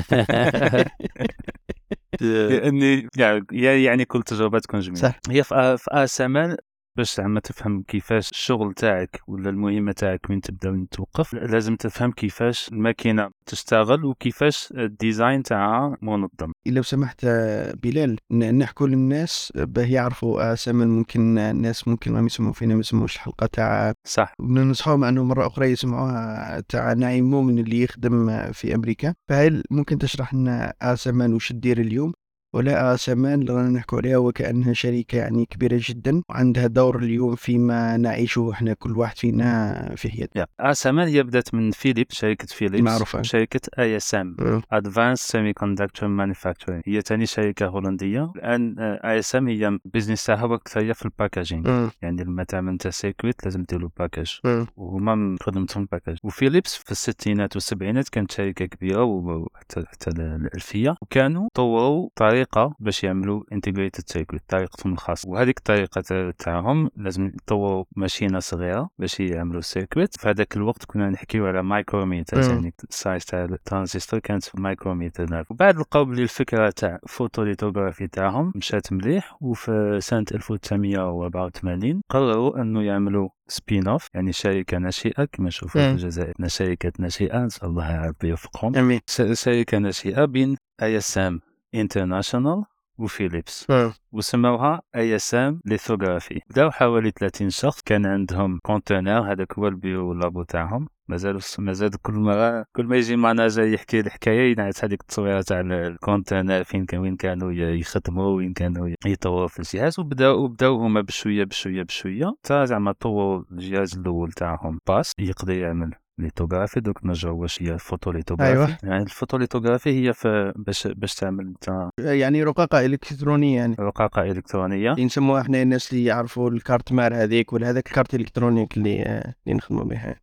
[2.20, 5.18] لاني يعني يعني كل تجربه تكون جميلة صح.
[5.30, 6.56] هي في ASML
[6.96, 12.12] باش زعما تفهم كيفاش الشغل تاعك ولا المهمة تاعك وين تبدأ وين توقف لازم تفهم
[12.12, 16.52] كيفاش الماكينة تشتغل وكيفاش ال design تاعها منظم.
[16.66, 22.74] لو سمحت آه، بلال نحكوا للناس باه يعرفوا ASML ممكن الناس ممكن ما يسمعوا فينا
[22.74, 24.34] ما يسمعوش الحلقة تاع صح.
[24.40, 29.14] وننصحهم أنه مرة أخرى يسمعوها تاع نعيم مؤمن اللي يخدم في أمريكا.
[29.28, 32.12] فهل ممكن تشرح لنا ASML وش تدير اليوم؟
[32.54, 37.96] ولا ASML اللي رانا نحكوا عليها وكأنها شركه يعني كبيرة جدا وعندها دور اليوم فيما
[37.96, 40.46] نعيشه إحنا كل واحد فينا في حياته yeah.
[40.60, 42.82] ASML هي بدأت من فيليبس شركة فيليبس.
[42.84, 43.18] معروفة.
[43.20, 44.36] وشركه ASM.
[44.72, 48.32] advanced semiconductor manufacturing هي ثاني شركة هولندية.
[48.36, 51.68] الآن ASM هي business تاعها هي في ال packaging
[52.02, 54.40] يعني لما تعمل أنت circuit لازم ديروا package
[54.76, 60.94] وهما خدمتهم package وفيليبس في الستينات والسبعينات كانت شركة كبيرة وحتى حتى الألفية.
[61.02, 62.08] وكانوا طوروا
[62.44, 65.28] طريقة باش يعملوا integrated circuit طريقتهم الخاصة.
[65.30, 70.84] وهذيك الطريقة تا- تاعهم لازم يطوروا ماشينة صغيرة باش يعملوا ال circuit في هذاك الوقت
[70.84, 72.36] كنا نحكيو على مايكروميتر.
[72.50, 75.44] يعني ال size تاع الترانزستور كانت في مايكروميتر.
[75.50, 79.36] وبعد لقاو بلي الفكرة تاع photolithography تاعهم مشات مليح.
[79.40, 85.90] وفي سنة 1984 قرروا إنه يعملوا spin-off يعني شركة ناشئة كما نشوفوا في.
[85.90, 89.00] الجزائر شركات ناشئة نسال الله يا ربي يوفقهم.
[89.32, 91.40] شركه ناشئة بين ASM.
[91.74, 92.64] International
[92.98, 93.66] وفيليبس
[94.12, 96.40] وسموها ASM Lithography.
[96.50, 100.88] بداو حوالي 30 شخص كان عندهم container هذاك هو ال bureau labo تاعهم.
[101.08, 105.60] مازال مازال كل مرة كل ما يجي معنا جاي يحكي الحكاية ينعت هذيك التصويرة تاع
[105.60, 110.00] ال container فين كان وين كانوا يخدموا وين كانوا يطوروا في الجهاز.
[110.00, 112.34] وبداو وبداو هما بشوية بشوية بشوية.
[112.44, 114.78] حتى زعما طوروا الجهاز الأول تاعهم.
[114.88, 116.01] باش يقدر يعمل.
[116.22, 118.78] lithography دوك نرجعوا واش هي ال photolithography أيوة.
[118.82, 120.14] يعني ال photolithography هي
[120.56, 126.04] باش باش تعمل انت يعني رقاقة إلكترونية يعني رقاقة إلكترونية اللي نسموها إحنا الناس اللي
[126.04, 129.02] يعرفوا ال carte mère هذيك ولا هذاك ال carte électronique اللي
[129.46, 130.16] اللي نخدموا بها.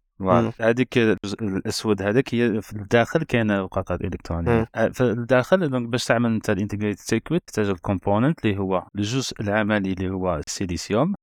[0.62, 4.52] هذيك الجزء الأسود هذاك هي في الداخل كاينة رقاقه إلكترونية.
[4.52, 4.66] مم.
[4.76, 8.88] آه، في الداخل donc باش تعمل أنت ال integrated circuit تحتاج ال component اللي هو
[8.96, 11.14] الجزء العملي اللي هو السيليسيوم.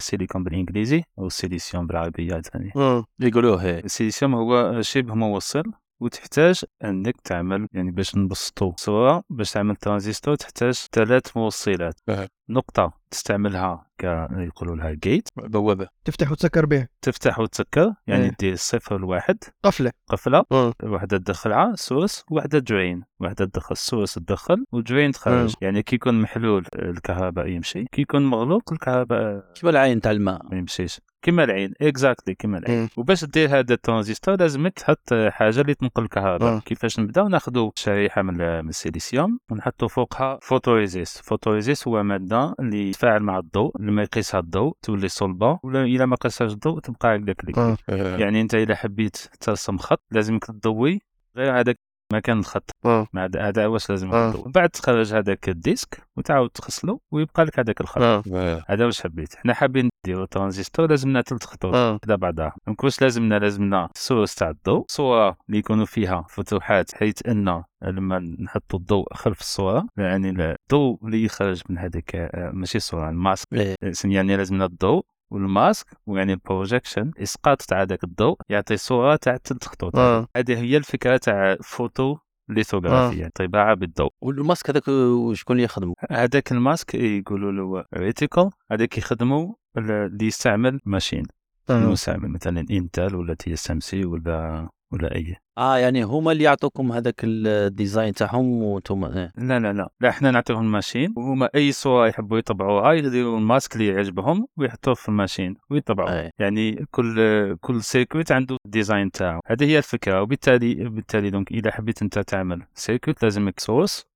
[0.00, 2.72] السيليكون بالإنجليزي أو السيليسيوم بالعربية ثاني
[3.20, 3.78] يقولوه هي.
[3.78, 5.62] السيليسيوم هو شبه موصل.
[6.00, 11.94] وتحتاج انك تعمل يعني باش نبسطوا صوره باش تعمل ترانزستور تحتاج ثلاث موصلات.
[12.08, 12.28] أه.
[12.50, 18.36] نقطة تستعملها ك يقولوا لها gate بوابه تفتح وتسكر به تفتح وتسكر يعني إيه.
[18.40, 19.92] دير صفر الواحد قفلة.
[20.08, 20.44] قفلة.
[20.50, 20.72] مم.
[20.82, 25.54] وحده تدخلها source وحده drain وحده تدخل ال source تدخل و drain تخرج مم.
[25.60, 30.58] يعني كي يكون محلول الكهرباء يمشي كي يكون مغلوق الكهرباء شبه العين تاع الماء؟ ما
[30.58, 31.00] يمشيش.
[31.28, 32.88] كما العين exactly كما العين.
[32.96, 36.58] وباش دير هذا الترانزستور لازمك تحط حاجة اللي تنقل الكهرباء.
[36.58, 42.90] كيفاش نبداو؟ ناخذوا شريحة من من ال silicium ونحطوا فوقها photoresist photoresist هو مادة اللي
[42.90, 45.60] تتفاعل مع الضوء لما يقيسها الضوء تولي صلبة.
[45.62, 47.78] ولا إلا ما قيسهاش الضوء تبقى هكذاك.
[47.88, 51.00] يعني أنت اذا حبيت ترسم خط لازمك تضوي.
[51.36, 51.78] غير هذاك
[52.12, 53.06] مكان الخط آه.
[53.12, 54.32] مع هذا- هذا واش لازم آه.
[54.32, 58.62] تضوي بعد تخرج هذاك ال disque وتعاود تغسله ويبقى لك هذاك الخط آه.
[58.68, 62.00] هذا واش حبيت حنا حابين نديرو ترانزستور لازمنا ثلاث خطوط.
[62.02, 67.26] كذا بعضها donc واش لازمنا لازمنا source تاع الضوء صورة اللي يكونوا فيها فتوحات حيث
[67.26, 73.08] أن لما نحطوا الضوء خلف الصورة يعني الضوء اللي يخرج من هذيك آه، ماشي صورة
[73.08, 73.76] ال mask إيه.
[74.04, 79.36] يعني لازمنا الضوء وال mask ويعني ال projection إسقاط تاع هذاك الضوء يعطي صورة تاع
[79.36, 79.96] ثلاث خطوط.
[79.96, 80.26] آه.
[80.36, 82.16] هذه هي الفكرة تاع فوتو
[82.48, 84.12] ليثوغرافيا طباعه بالضوء.
[84.20, 84.84] وال mask هذاك
[85.32, 91.26] شكون اللي يخدمه هذاك ال mask يقولوا له reticle هذاك يخدموا اللي يستعمل machine.
[91.70, 91.78] آه.
[91.78, 97.37] المستعمل مثلا إنتل ولا TSMC ولا ولا أي آه يعني هما اللي يعطوكم هذاك ال
[97.37, 99.32] design تاعهم وأنتم إيه.
[99.36, 103.45] لا لا لا لا إحنا نعطيهم ال machine وهما أي صورة يحبوا يطبعوها يديروا ال
[103.45, 106.30] mask اللي يعجبهم ويحطوه في ال machine ويطبعوه أي.
[106.38, 111.70] يعني كل كل circuit عنده ال design تاعو هذه هي الفكرة وبالتالي بالتالي donc إذا
[111.70, 114.06] حبيت أنت تعمل circuit لازمك source.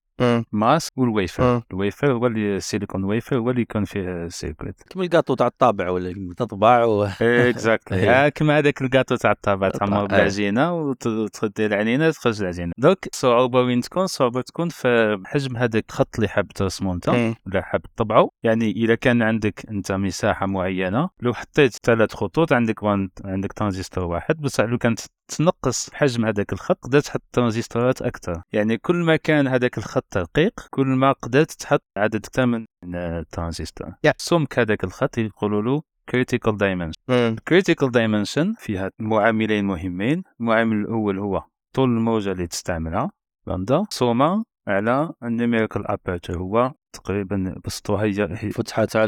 [0.52, 1.62] mask وال wafer.
[1.70, 5.90] الويفر هو اللي ال silicon wafer هو اللي يكون فيه circuit كيما الكاطو تاع الطابع
[5.90, 7.08] ولا تطبع و...
[7.22, 8.30] exactly.
[8.30, 9.68] كما هذاك الكاطو تاع الطابع.
[9.70, 15.84] تعمر بالعجينه وتخدي العجينه تخرج العجينه دوك الصعوبه وين تكون الصعوبه تكون في حجم هذاك
[15.90, 17.08] الخط اللي حاب ترسمه انت.
[17.46, 22.82] ولا حاب تطبعه يعني اذا كان عندك انت مساحه معينه لو حطيت ثلاث خطوط عندك
[22.82, 28.42] وان عندك ترانزستور واحد بس لو كانت تنقص حجم هذاك الخط قدرت تحط ترانزستورات أكثر
[28.52, 33.90] يعني كل ما كان هذاك الخط رقيق كل ما قدرت تحط عدد أكثر من الترانزستور.
[34.06, 34.12] Yeah.
[34.18, 36.98] سمك هذاك الخط يقولوا له critical dimension.
[37.08, 37.36] مم.
[37.50, 40.22] critical dimension فيها معاملين مهمين.
[40.40, 41.44] المعامل الأول هو
[41.74, 43.10] طول الموجة اللي تستعملها.
[43.46, 49.04] لامدا مقسومة على ال numerical aperture هو تقريبا بسطوها هي هي فتحه تاع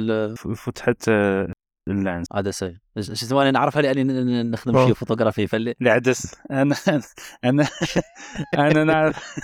[1.89, 2.68] آه، ال lens عدسه
[3.01, 4.87] شو اسمه أنا نعرفها لاني ن- ن- نخدم.
[4.89, 6.35] شي فوتوغرافي فاللي العدس.
[6.51, 6.74] أنا
[7.45, 7.66] أنا
[8.59, 9.39] أنا نعرف.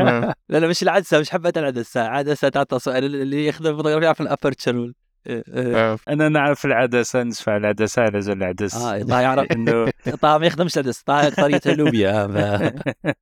[0.00, 0.32] مم.
[0.48, 2.00] لا لا مش العدسة مش حبة العدسة.
[2.00, 4.92] عدسة تاع التصوير اللي يخدم فوتوغرافي يعرف ال aperture.
[5.26, 5.96] إيه، إيه.
[6.08, 8.74] أنا نعرف العدسة نشفى العدسة على جال العدس.
[8.76, 9.52] آه طه يعرف.
[9.52, 9.90] انه
[10.22, 13.12] طه ما يخدمش العدس طه قريته لوبيا ف-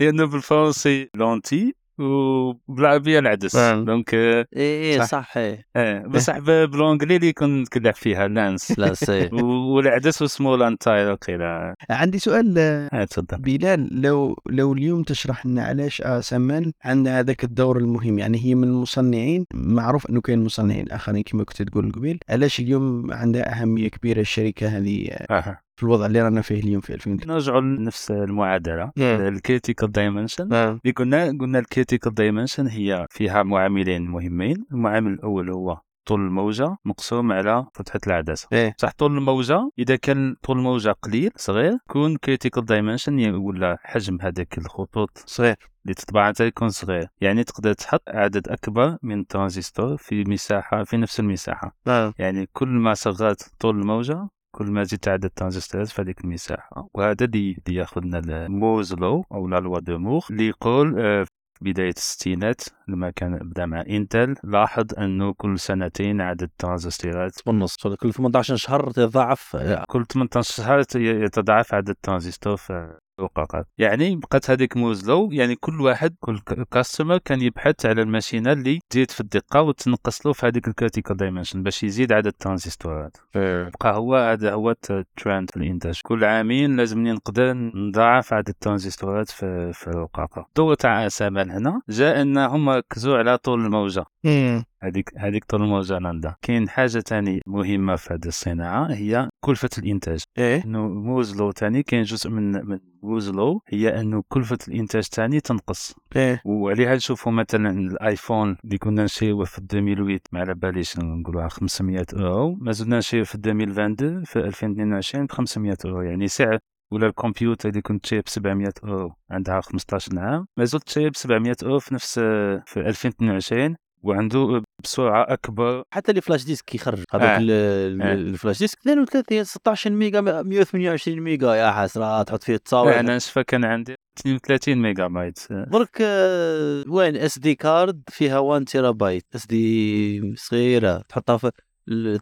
[0.00, 1.74] لأنه بالفرنسي لونتي.
[1.98, 3.56] وبالعربيه العدس.
[3.56, 3.84] نعم.
[3.84, 5.04] دونك آه، إيه صح.
[5.04, 5.64] صح إيه.
[5.76, 8.58] آه، بصح ب- بالونجلي اللي كنت نتكلم فيها لانس.
[8.78, 11.42] لا سي و- والعدس اسمه لانتاير قيل
[11.90, 13.38] عندي سؤال آه، آه، تفضل.
[13.38, 18.64] بلال لو لو اليوم تشرح لنا علاش اسمن عندها هذاك الدور المهم يعني هي من
[18.64, 24.20] المصنعين معروف إنه كاين مصنعين آخرين كما كنت تقول قبيل علاش اليوم عندها أهمية كبيرة
[24.20, 25.60] الشركة هذه؟ آه.
[25.78, 28.92] في الوضع اللي رانا فيه اليوم في 2000 نرجعوا لنفس المعادلة.
[29.28, 30.52] ال critical dimension.
[30.52, 34.66] اللي قلنا قلنا ال critical dimension هي فيها معاملين مهمين.
[34.72, 38.48] المعامل الأول هو طول الموجة مقسوم على فتحة العدسة.
[38.52, 38.74] إيه.
[38.78, 44.58] صح طول الموجة إذا كان طول الموجة قليل صغير يكون critical dimension ولا حجم هذاك
[44.58, 45.56] الخطوط صغير.
[45.84, 47.08] اللي تطبع انت يكون صغير.
[47.20, 51.76] يعني تقدر تحط عدد أكبر من الترانزستور في مساحه في نفس المساحة.
[51.86, 52.12] نعم.
[52.18, 56.88] يعني كل ما صغرت طول الموجة كل ما زدت عدد الترانزستورات في هذيك المساحة.
[56.94, 61.26] وهذا اللي ياخذنا ل Moore's law ou la loi de Moore اللي يقول آه،
[61.60, 68.12] بداية الستينات لما كان بدأ مع انتل لاحظ أنه كل سنتين عدد الترانزستورات بالنص كل
[68.12, 69.56] 18 شهر تضاعف.
[69.88, 75.54] كل 18 شهر يت- يتضاعف عدد الترانزستور في الرقاقات يعني بقات هذيك Moore's law يعني
[75.56, 76.38] كل واحد كل
[76.70, 81.16] customer كان يبحث على الماشينه اللي تزيد في الدقة وتنقص له في هذيك ال critical
[81.16, 87.12] dimension باش يزيد عدد الترانزستورات بقى هو هذا هو الترند في الانتاج كل عامين لازمني
[87.12, 93.18] نقدر نضاعف عدد الترانزستورات في في الرقاقه الدور تاع ASML هنا جاء إن هم ركزوا
[93.18, 94.04] على طول الموجة.
[94.24, 94.64] مم.
[94.82, 100.22] هذيك هذيك طول لامدا كاين حاجة تاني مهمة في هذه الصناعة هي كلفة الإنتاج.
[100.38, 100.64] إيه.
[100.64, 105.40] إنه Moore's law تاني كاين جزء من من Moore's law هي إنه كلفة الإنتاج تاني
[105.40, 105.94] تنقص.
[106.16, 106.42] إيه.
[106.44, 112.54] وعليها نشوفوا مثلا الآيفون اللي كنا نشريوه في 2008 ما على باليش نقولوها 500 أورو.
[112.54, 116.58] ما زلنا نشريوه في 2022 في 2022 ب 500 أورو يعني سعر.
[116.90, 121.16] ولا الكمبيوتر اللي كنت شاري ب 700 أورو عندها 15 عام ما زلت شاري ب
[121.16, 122.18] 700 أورو في نفس
[122.66, 125.82] في 2022 وعنده بسرعة أكبر.
[125.90, 127.04] حتى اللي فلاش ديسك يخرج.
[127.12, 127.38] هذاك آه.
[127.38, 128.12] ال- ال- آه.
[128.12, 133.64] الفلاش ديسك 32 16 ميجا 128 ميجا يا حسره تحط فيه التصاوير أنا نشفى كان
[133.64, 135.38] عندي 32 ميجا بايت.
[135.50, 141.02] درك آه، وين؟ اس دي كارد فيها 1 تيرا بايت اس دي صغيرة.
[141.08, 141.50] تحطها في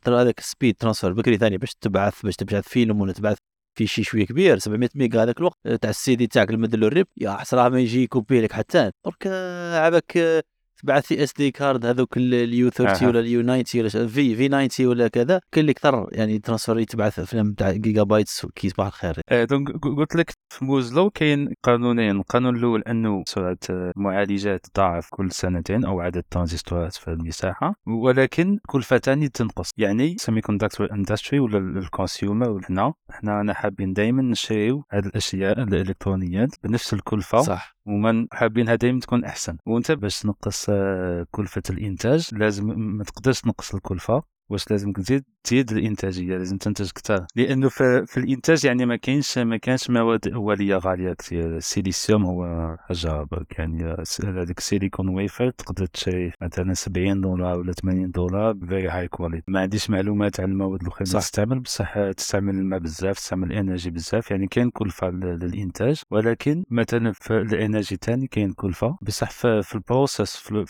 [0.08, 3.36] هذاك السبيد ترانسفير بكري ثاني باش تبعث باش تبعث فيلم ولا تبعث
[3.78, 4.58] في شي شوية كبير.
[4.58, 8.02] 700 ميجا هذاك الوقت آه، تاع السي دي تاعك المدلو الريب يا حسره ما يجي
[8.02, 8.90] يكوبي لك حتى.
[9.06, 10.42] درك آه، عباك آه،
[10.82, 13.08] تبعث في SD card هذوك ال U 30 أها.
[13.08, 16.82] ولا ال U 90 ولا V V 90 ولا كذا كاين اللي أكثر يعني transfer
[16.82, 21.48] تبعث أفلام تاع gigabytes كي صباح الخير آه، donc قلت لك في Moore's Law كاين
[21.62, 22.16] قانونين.
[22.16, 28.98] القانون الأول أنه سرعة المعالجات تضاعف كل سنتين أو عدد الترانزستورات في المساحة ولكن كلفه
[28.98, 29.70] ثاني تنقص.
[29.76, 36.48] يعني semiconductor industry ولا ال consumer وحنا حنا أنا حابين دائما نشريو هذه الأشياء الإلكترونيات
[36.64, 37.75] بنفس الكلفه صح.
[37.86, 39.56] ومن حابينها دائما تكون أحسن.
[39.66, 45.72] وأنت باش تنقص آه، كلفة الإنتاج لازم ما تقدرش تنقص الكلفة واش لازم تزيد تزيد
[45.72, 50.76] الإنتاجية لازم تنتج كثر لأنه في, في الإنتاج يعني ما كاينش ما كاينش مواد أولية
[50.76, 53.26] غالية كثير ال silicium هو حاجة
[53.58, 53.84] يعني
[54.24, 59.44] هذاك ال silicon wafer تقدر تشري مثلا 70 دولار ولا 80 دولار very high quality
[59.48, 61.18] ما عنديش معلومات على المواد الاخرى اللي.
[61.20, 64.30] تستعمل بصح تستعمل الماء بزاف تستعمل ال energy بزاف.
[64.30, 66.02] يعني كاين كلفة لل- للإنتاج.
[66.10, 68.96] ولكن مثلا في ال energy تاني كاين كلفة.
[69.02, 70.64] بصح في, في ال process في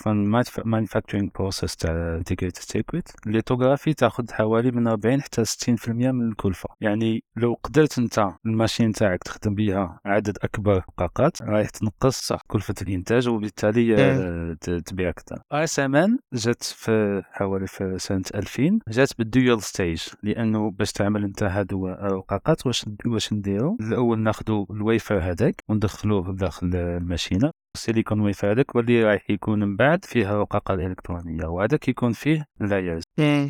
[0.58, 5.88] ال manufacturing process تاع integrated circuit ال lithography تاخذ حوالي حوالي من 40 حتى 60%
[6.12, 6.68] من الكلفة.
[6.80, 12.74] يعني لو قدرت أنت ال machine تاعك تخدم بها عدد أكبر رقاقات رايح تنقص كلفة
[12.82, 15.38] الإنتاج وبالتالي آه، ت- تبيع أكثر.
[15.52, 21.42] ASML جات في حوالي في سنة 2000 جات بال dual stage لأنه باش تعمل أنت
[21.42, 27.50] هادو الرقاقات واش واش نديرو؟ الأول ناخذوا الويفر هذاك وندخلوه داخل الماشينة.
[27.76, 32.46] ال silicon wafer هذاك واللي رايح يكون من بعد فيه رقاقة الالكترونيه وهذاك يكون فيه
[32.60, 33.02] layers.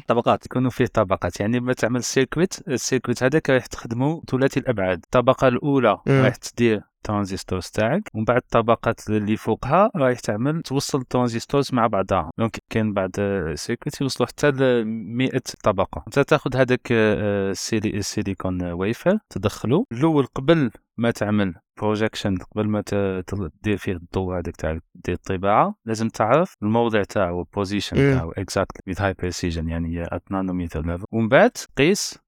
[0.08, 0.46] طبقات.
[0.46, 5.00] يكونوا فيه طبقات يعني لما تعمل circuit ال circuit هذاك راح تخدمه ثلاثي الأبعاد.
[5.04, 6.22] الطبقة الأولى مم.
[6.24, 11.86] راح تدير transistors تاعك ومن بعد الطبقات اللي فوقها رايح تعمل توصل ال transistors مع
[11.86, 12.30] بعضها.
[12.38, 15.30] donc كاين بعض ال circuit يوصلوا حتى ل 100
[15.64, 16.02] طبقة.
[16.06, 22.36] انت تاخذ هذاك آه، ال sili- ال silicon wafer تدخله الأول قبل ما تعمل projection
[22.36, 22.94] قبل ما ت-
[23.26, 27.96] ت- دير فيه الضوء هذاك تاع دير الطباعة لازم تعرف الموضع تاعو ال position.
[28.14, 32.18] تاعو exactly with high precision يعني at nanometer level ومن بعد قيس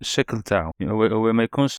[0.00, 0.70] الشكل تاعو.
[0.80, 1.76] يعني هو هو ما يكونش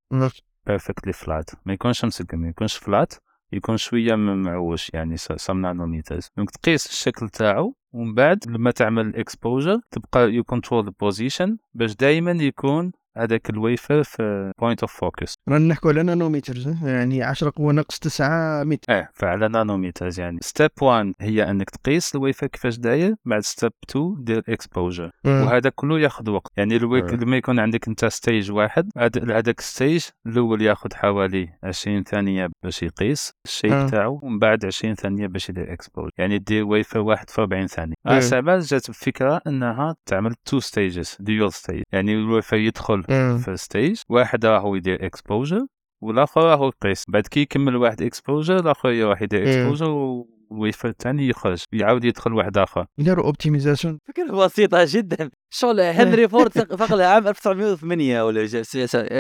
[0.68, 3.14] perfectly flat ما يكونش مسكن ما يكونش flat
[3.53, 9.16] يكون شوية م- معوج يعني some nanometers donc تقيس الشكل تاعو ومن بعد لما تعمل
[9.16, 15.36] exposure تبقى you control ال position باش دائما يكون هذاك الويفر في point of focus
[15.49, 18.93] رانا نحكوا على nanometers ها؟ يعني 10 قوة ناقص 9 متر.
[18.93, 20.39] آه فعلى nanometers يعني.
[20.41, 25.99] step 1 هي إنك تقيس الويفر كيفاش داير بعد step 2 دير exposure وهذا كله
[25.99, 26.51] ياخذ وقت.
[26.57, 27.16] يعني الويك آه.
[27.16, 28.89] لما يكون عندك أنت stage واحد
[29.30, 33.88] هذاك stage الأول ياخذ حوالي 20 ثانية باش يقيس ال shape آه.
[33.88, 37.95] تاعو ومن بعد 20 ثانية باش يدير exposure يعني دير ويفر واحد في 40 ثانية.
[38.05, 38.18] آه.
[38.18, 43.01] اسابا جات الفكرة إنها تعمل two stages dual stage يعني الويفر يدخل
[43.38, 45.66] في stage واحد راهو يدير exposure
[46.04, 49.43] والآخر راهو يقيس بعد كي يكمل واحد exposure الآخر يروح يدير.
[49.43, 52.86] exposure والويفر الثاني يخرج يعاود يدخل واحد آخر.
[52.97, 55.30] يديروا optimisation فكرة بسيطة جدا.
[55.54, 58.47] شغل هنري فورد فقد عام 1908 ولا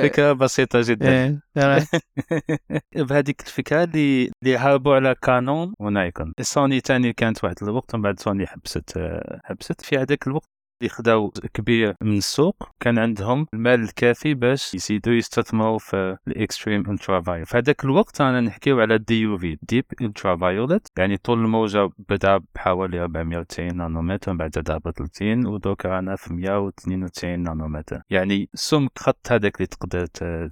[0.03, 1.39] فكرة بسيطة جدا.
[3.09, 6.33] بهذيك الفكرة اللي اللي هربوا على كانون ونايكون.
[6.41, 8.99] سوني تاني كانت واحد الوقت ومن بعد سوني حبست
[9.43, 10.49] حبست في هذاك الوقت.
[10.81, 12.69] اللي خداو كبير من السوق.
[12.79, 18.41] كان عندهم المال الكافي باش يزيدوا يستثمروا في ال extreme ultraviolet في هذاك الوقت أنا
[18.41, 24.71] نحكيو على ال DUV deep ultraviolet يعني طول الموجة بدا بحوالي 490 نانومتر من بعد
[24.71, 28.01] هبط 30 ودوك رانا في 192 نانومتر.
[28.09, 30.07] يعني سمك خط هذاك اللي تقدر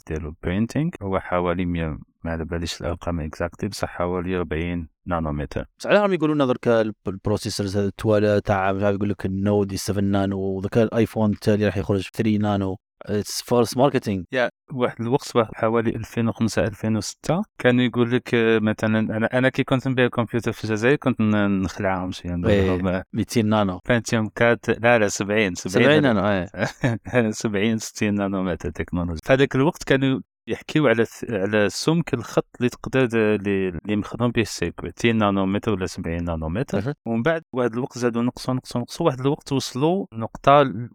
[0.07, 5.65] ديرو printing هو حوالي 100 ما على باليش الأرقام exactly بصح حوالي 40 نانومتر.
[5.80, 9.26] بس على راهم يقولون درك الب- ال processors هذا التوالا تاع مش عارف يقول لك
[9.25, 12.78] ال node 7 نانو وذاك ال iPhone التالي راح يخرج 3 نانو.
[13.05, 18.99] it's false marketing يا واحد الوقت واحد حوالي 2005 2006 كانوا يقول لك آه، مثلا
[18.99, 22.11] أنا أنا كي كنت نبيع كمبيوتر في الجزائر كنت نخلعهم.
[22.26, 23.80] لهم 200 نانو.
[23.89, 26.47] Pentium quatre لا لا 70 70 نانو إيه.
[27.32, 33.03] 70 60 نانومتر تكنولوجيا في هذاك الوقت كانوا يحكيو على على سمك الخط اللي تقدر
[33.13, 36.77] اللي مخدوم به ال circuit 60 نانومتر ولا 70 نانومتر.
[37.05, 40.51] ومن بعد واحد الوقت زادوا نقصوا نقصوا نقصوا واحد الوقت وصلوا نقطة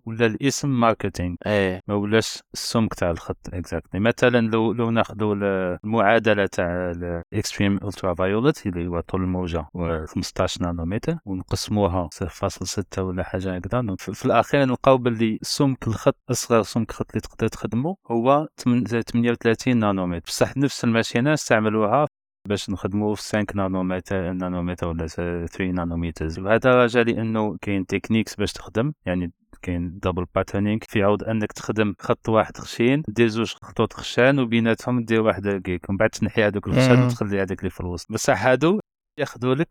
[0.07, 1.81] ولا الاسم marketing إيه.
[1.89, 8.15] ما ولاش السمك تاع الخط exactly مثلا لو لو ناخذوا ال- المعادلة تاع ال extreme
[8.15, 13.97] ultraviolet اللي هو طول الموجة و 15 نانومتر ونقسموها 0.6 ولا حاجة هكذا.
[13.99, 19.25] في الأخير نلقاو باللي سمك الخط أصغر سمك خط اللي تقدر تخدمه هو 38
[19.67, 20.25] نانومتر.
[20.27, 22.07] بصح نفس الماشينة استعملوها
[22.49, 26.29] باش نخدموا في 5 نانومتر نانومتر ولا 3 نانومتر.
[26.39, 29.33] وهذا رجع لأنه كاين techniques باش تخدم يعني
[29.63, 35.05] كاين double patterning في عود أنك تخدم خط واحد خشين دير زوج خطوط خشان وبيناتهم
[35.05, 37.03] دير واحد رقيق ومن بعد تنحي هذوك الخشان.
[37.03, 38.13] وتخلي هذاك اللي في الوسط.
[38.13, 38.81] بصح هادو
[39.21, 39.69] ياخذوا لك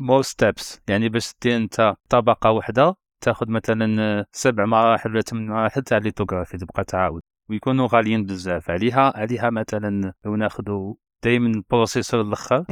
[0.00, 5.82] more steps يعني باش دير أنت طبقة واحدة تاخذ مثلا سبع مراحل ولا ثمان مراحل
[5.82, 7.22] تاع lithography تبقى تعاود.
[7.50, 8.70] ويكونوا غاليين بزاف.
[8.70, 10.94] عليها عليها مثلا لو ناخذوا
[11.24, 12.64] دائما ال processeur الأخر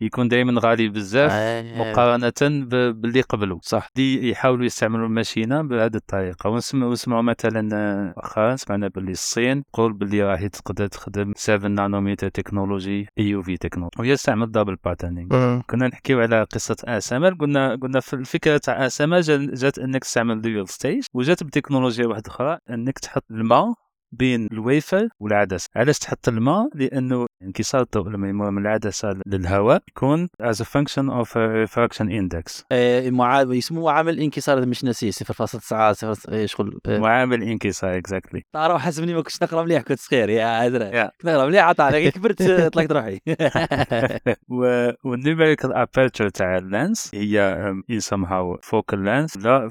[0.00, 1.78] يكون دائما غالي بزاف إيه.
[1.78, 3.60] مقارنة ب- باللي قبله.
[3.62, 3.88] صح.
[3.96, 6.50] دي يحاولوا يستعملوا الماشينة بهذه الطريقة.
[6.50, 13.06] ونسمعوا مثلا آه، مؤخرا سمعنا باللي الصين تقول باللي راهي تقدر تخدم 7 نانومتر technology
[13.18, 18.56] EUV technology وهي تستعمل double patterning كنا نحكيو على قصة ASML قلنا قلنا في الفكرة
[18.58, 23.74] تاع ASML جات إنك تستعمل dual stage وجات بتكنولوجيا واحدة أخرى إنك تحط الماء
[24.12, 25.68] بين الويفر والعدسة.
[25.76, 31.08] علاش تحط الماء؟ لأنه انكسار الضوء لما يمر من العدسة للهواء يكون as a function
[31.22, 32.64] of a refraction index.
[32.72, 33.42] آه، معا...
[33.42, 39.20] يسموه معامل انكسار مش ناسيه 0.9 0 إيه، شغل معامل انكسار exactly راه حسبني ما
[39.22, 40.68] كنتش نقرأ مليح كنت صغير يا.
[40.68, 43.20] كنت نقرأ مليح عطا عليك كبرت طلقت روحي.
[44.48, 49.70] و وال numerical aperture تاع ال lens هي um, in somehow focal length لا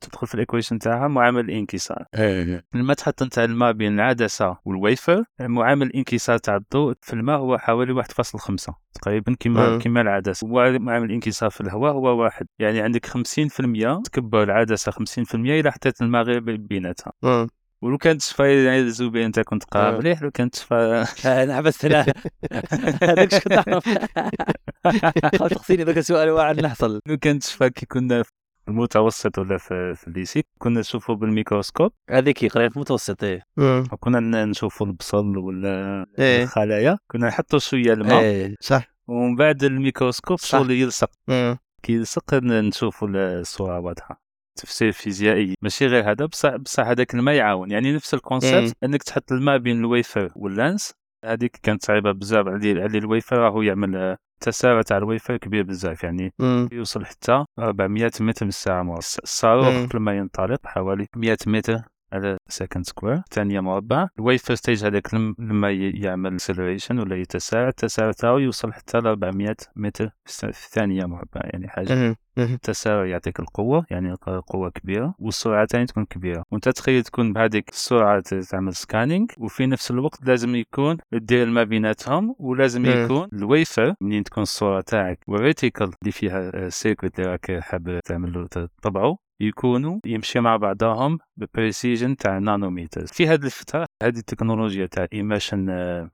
[0.00, 2.04] تدخل في ال equation تاعها معامل الانكسار
[2.74, 5.24] لما تحط انت الماء بين العدسه والويفر.
[5.40, 9.78] معامل الانكسار تاع الضوء في الماء هو حوالي 1.5 تقريبا كما مم.
[9.78, 10.46] كما العدسة.
[10.46, 12.46] ومعامل الانكسار في الهواء هو واحد.
[12.58, 17.12] يعني عندك 50% تكبر العدسة 50% إلى حطيت الماء غير بيناتها.
[17.22, 17.48] مم.
[17.84, 19.98] ولو كانت تشفى يعني الزوبي أنت كنت آه.
[19.98, 22.00] مليح لو كانت تشفى أنا حبست هنا
[23.02, 23.88] هذاك اش كنت اعرف
[25.38, 28.24] خاف تخصيني ذاك السؤال واعد نحصل لو كانت تشفى كي كنا
[28.68, 31.92] المتوسط ولا في, في ال lycée كنا نشوفوا بالميكروسكوب.
[32.10, 33.42] هذيك قريت في المتوسط إيه.
[33.92, 36.42] وكنا ن- نشوفوا البصل ولا إيه.
[36.42, 36.98] الخلايا.
[37.10, 38.20] كنا نحطوا شوية الماء.
[38.22, 38.54] إيه.
[38.60, 38.94] صح.
[39.08, 40.48] ومن بعد الميكروسكوب صح.
[40.48, 41.10] شغل يلصق.
[41.28, 41.58] مم.
[41.82, 44.20] كي يلصق نشوفوا الصورة واضحه
[44.56, 45.54] تفسير فيزيائي.
[45.62, 47.70] ماشي غير هذا بصح بصح هذاك الماء يعاون.
[47.70, 48.14] يعني نفس.
[48.14, 50.94] ال concept إنك تحط الماء بين ال wafer وال lens.
[51.24, 56.32] هذيك كانت صعيبة بزاف على الويفر راهو يعمل آه، تسارع تاع الويفر كبير بزاف يعني
[56.38, 56.68] مم.
[56.72, 59.66] يوصل حتى 400 متر الساعة مربع الصاروخ.
[59.66, 61.78] قبل ما ينطلق حوالي 100 متر
[62.14, 67.68] على second square ثانية مربع ال wafer stage هذاك لم- لما يعمل acceleration ولا يتسارع
[67.68, 71.66] التسارع تاعو يوصل حتى ل 400 متر في ثانية مربع يعني.
[71.94, 72.16] مم.
[72.38, 74.12] التسارع يعطيك القوة يعني
[74.46, 79.90] قوة كبيرة والسرعة تاني تكون كبيرة وانت تخيل تكون بهذيك السرعة تعمل scanning وفي نفس
[79.90, 82.86] الوقت لازم يكون دير ما بيناتهم ولازم.
[83.04, 88.32] يكون الويفر منين تكون الصورة تاعك وال reticle اللي فيها circuit اللي راك حاب تعمل
[88.32, 94.86] له تطبعه يكونوا يمشي مع بعضهم ب precision تاع نانوميتر في هذه الفترة هذه التكنولوجيا
[94.86, 95.66] تاع immersion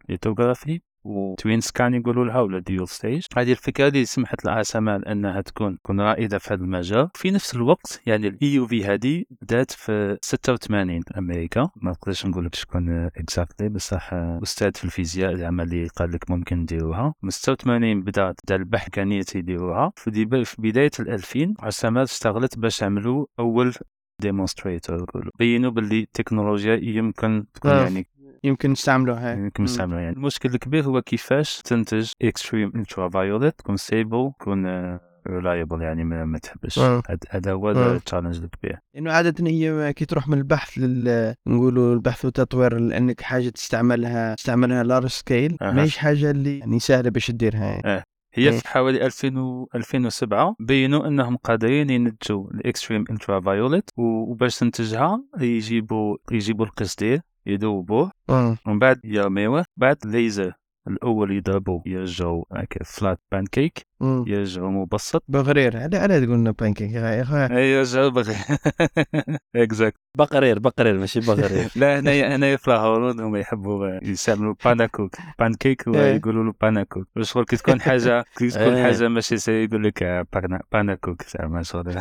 [0.09, 5.41] lithography و TWINSCAN يقولوا لها ولا dual stage؟ هذه الفكرة اللي سمحت ل ASML أنها
[5.41, 7.09] تكون تكون رائدة في هذا المجال.
[7.15, 11.69] في نفس الوقت يعني ال EUV هذه بدات في 86 أمريكا.
[11.77, 16.57] ما نقدرش نقول لك شكون exactly بصح أستاذ في الفيزياء زعما اللي قال لك ممكن
[16.57, 17.15] نديروها.
[17.23, 19.93] من 86 بدات بدا البحث كان يديروها.
[19.97, 20.11] في,
[20.59, 23.75] بداية ال 2000 ASML اشتغلت باش يعملوا أول
[24.21, 27.83] demonstrator بينوا باللي التكنولوجيا يمكن تكون آه.
[27.83, 28.07] يعني
[28.45, 34.67] يمكن نستعملوها يمكن نستعملها يعني المشكل الكبير هو كيفاش تنتج extreme ultraviolet تكون stable تكون
[35.27, 37.03] reliable يعني ما, ما تحبش آه.
[37.31, 37.93] هذا هو آه.
[37.93, 43.21] ال challenge الكبير لأنه عادة هي كي تروح من البحث لل نقولوا البحث والتطوير لأنك
[43.21, 45.73] حاجة تستعملها تستعملها large scale أها.
[45.73, 48.05] ماهيش حاجة اللي يعني سهلة باش تديرها يعني.
[48.35, 48.59] هي مم.
[48.59, 56.17] في حوالي 2000 و 2007 بينوا إنهم قادرين ينتجوا ال extreme ultraviolet وباش تنتجها يجيبوا
[56.33, 58.11] يجيبوا القصدير يذوبوه.
[58.29, 60.53] ومن بعد يرميوه بعد ليزر
[60.89, 64.25] الأول يضربوا يرجعوا هكا flat pancake مم.
[64.27, 65.25] يرجعوا مبسط.
[65.29, 68.35] بغرير على على تقولنا بانكيك يا يرجعوا بغرير
[69.57, 75.85] exact بغرير بغرير ماشي بغرير لا هنايا هنايا في الهولند هم يحبوا يستعملوا pannenkoek pancake.
[75.87, 78.85] ويقولوا له pannenkoek شغل كي تكون حاجة كي تكون إيه.
[78.85, 82.01] حاجة ماشي سي يقول لك آه، panne- pannenkoek زعما شغل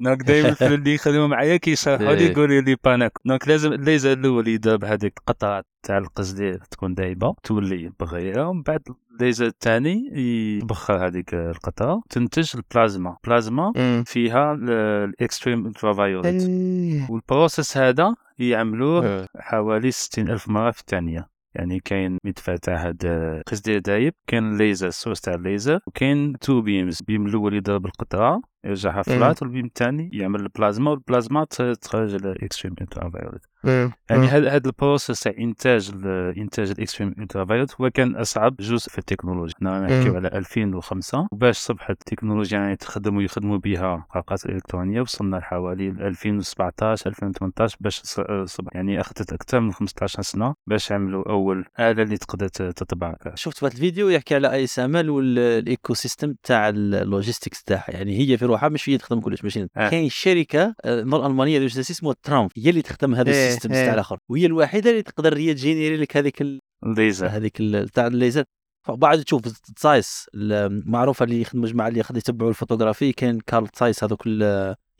[0.00, 2.30] donc دائما في اللي يخدموا معايا كيشرحوا لي إيه.
[2.30, 7.92] يقولوا لي pannenkoek donc لازم الليزر الأول يضرب هذيك القطعة تاع القصدير تكون دايبة تولي
[8.00, 8.80] بغريرة ومن بعد
[9.12, 10.10] الليزر الثاني
[10.58, 14.04] يبخر هذيك القطعة تنتج البلازما بلازما مم.
[14.06, 17.10] فيها ال extreme ultraviolet إيه.
[17.10, 19.26] وال process هذا يعملوه آه.
[19.38, 23.06] حوالي ستين ألف مرة في الثانية يعني كاين مدفع تاع هاد
[23.46, 28.40] قصدير دايب كاين الليزر ال source تاع الليزر وكاين two beams beam الأول يضرب القطعة
[28.66, 31.44] يرجعها flat وال beam الثاني يعمل البلازما والبلازما
[31.80, 33.92] تخرج ال extreme ultraviolet مم.
[34.10, 34.26] يعني.
[34.26, 38.88] هذا هذا ال process تاع إنتاج ال- إنتاج ال extreme ultraviolet هو كان أصعب جزء
[38.90, 40.16] في التكنولوجيا حنا نحكيو مم.
[40.16, 47.76] على 2005 وباش صبحت التكنولوجيا يعني تخدموا يخدموا بها رقاقات الكترونيه وصلنا لحوالي 2017 2018
[47.80, 52.48] باش ص- صبح يعني أخذت أكثر من 15 سنة باش يعملوا أول آلة اللي تقدر
[52.48, 57.90] تطبع شفت في هذا الفيديو يحكي على اي ASML وال ecosystem تاع ال logistics تاعها
[57.90, 59.88] يعني هي في روحها مش هي تخدم كلش ماشي آه.
[59.88, 63.72] كاين شركة آه، نور المانيه اللي اسمها Trumpf هي اللي تخدم هذا إيه، ال system
[63.72, 63.84] إيه.
[63.84, 64.18] تاع الآخر.
[64.28, 67.26] وهي الوحيدة اللي تقدر هي ت générer لك هذيك ال- الليزر.
[67.26, 67.56] هذيك
[67.94, 68.44] تاع الليزر.
[68.88, 69.42] بعد تشوف
[69.76, 74.28] Zeiss المعروفه اللي يخدموا جماعة اللي يتبعوا الفوتوغرافي كان Carl Zeiss هذوك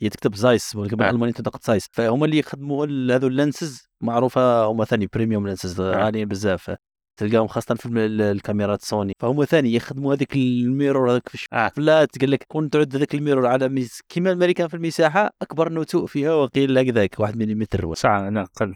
[0.01, 0.97] هي تكتب زايس ولكن آه.
[0.97, 1.87] بالالماني تنطق تسايس.
[1.91, 2.85] فهم اللي يخدموا
[3.15, 6.75] هذو ال lenses معروفة هما ثاني premium lenses غاليين بزاف.
[7.17, 9.13] تلقاهم خاصة في الكاميرات سوني.
[9.19, 11.71] فهم ثاني يخدموا هذيك ال mirror هذاك في آه.
[11.75, 16.05] flat قال لك كون تعد هذاك الميرور على ميز كيما الامريكان في المساحة أكبر نتوء
[16.05, 18.75] فيها وقيل هكذاك واحد مليمتر ساعة أنا أقل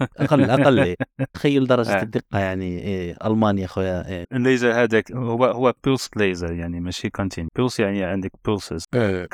[0.00, 0.96] أقل أقل إيه.
[1.34, 2.02] تخيل درجة آه.
[2.02, 4.24] الدقة يعني إيه ألمانيا خويا إيه.
[4.32, 8.84] الليزر هذاك هو هو pulse laser يعني ماشي continue pulse يعني عندك pulses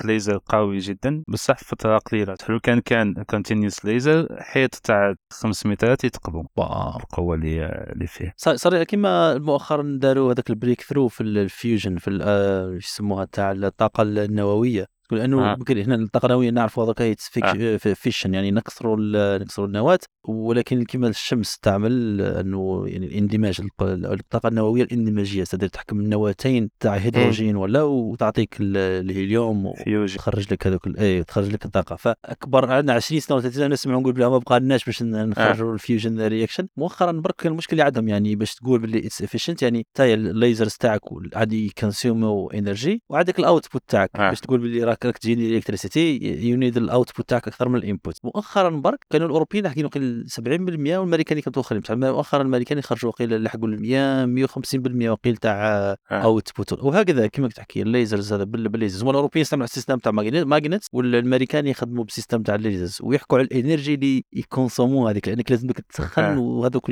[0.05, 6.05] laser قوي جدا بصح فترة قليلة لو كان كان continuous laser حيط تاع 5 مترات
[6.05, 6.45] يتقبوا.
[6.59, 12.09] القوة اللي اللي فيه صار كيما مؤخرا داروا هذاك ال breakthrough في ال fusion في
[12.09, 15.57] ال- آه، يسموها تاع الطاقة النووية تقول أنه آه.
[15.71, 17.77] هنا الطاقة النووية نعرفوا هذاك هي آه.
[17.77, 24.83] fission يعني نكسروا ال- نكسروا النواة ولكن كيما الشمس تعمل أنه يعني الاندماج الطاقة النووية
[24.83, 28.77] الاندماجية تقدر تحكم النواتين تاع هيدروجين ولا وتعطيك ال-
[29.11, 31.97] الهيليوم و- fusion تخرج لك هذوك إيه تخرج لك الطاقة.
[31.97, 35.29] فأكبر عندنا 20 سنة ولا 30 سنة نسمع نقول بلا ما بقى لناش باش ن-
[35.29, 39.63] نخرجوا ال fusion reaction مؤخرا برك المشكل اللي عندهم يعني باش تقول باللي it's efficient
[39.63, 41.01] يعني تاي ال lasers تاعك
[41.35, 44.29] عادي consume energy وعندك ال output تاعك آه.
[44.29, 46.17] باش تقول باللي راك راك تجيني electricity
[46.49, 50.27] you need ال output تاعك أكثر من ال input مؤخرا برك كانوا الأوروبيين حكينا وقيل
[50.31, 55.55] 70% والامريكان كانوا اخرين بصح مؤخرا الامريكان يخرجوا وقيل لحقوا ال 100 150% وقيل تاع
[55.67, 55.97] آه.
[56.11, 59.99] output وهكذا كما تحكي ال lasers هذا بال- بال lasers هما الأوروبيين يستعملوا ال system
[59.99, 64.41] تاع magnet والامريكان يخدموا بال system تاع ال lasers ويحكوا على ال energy اللي ي
[64.41, 66.39] consume وها هذيك لأنك لازم تسخن آه.
[66.39, 66.91] وهذوك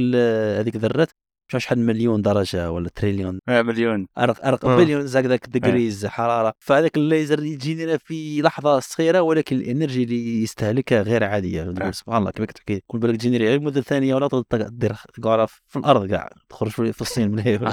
[0.59, 1.15] هذيك ذرات مش
[1.59, 4.07] شحال مليون درجة ولا تريليون؟ آه، مليون.
[4.19, 4.77] ارق ارق آه.
[4.77, 6.53] بليون هكذاك degrees حرارة.
[6.59, 11.75] فهذاك الليزر لنا في لحظة صغيرة ولكن ال energy اللي يستهلكها غير عادية.
[11.91, 14.93] سبحان الله كيف تحكي؟ كل بالك تجيني غير مده ثانية ولا تقدر دير
[15.23, 17.73] تقعد في الأرض كاع تخرج في الصين من هنا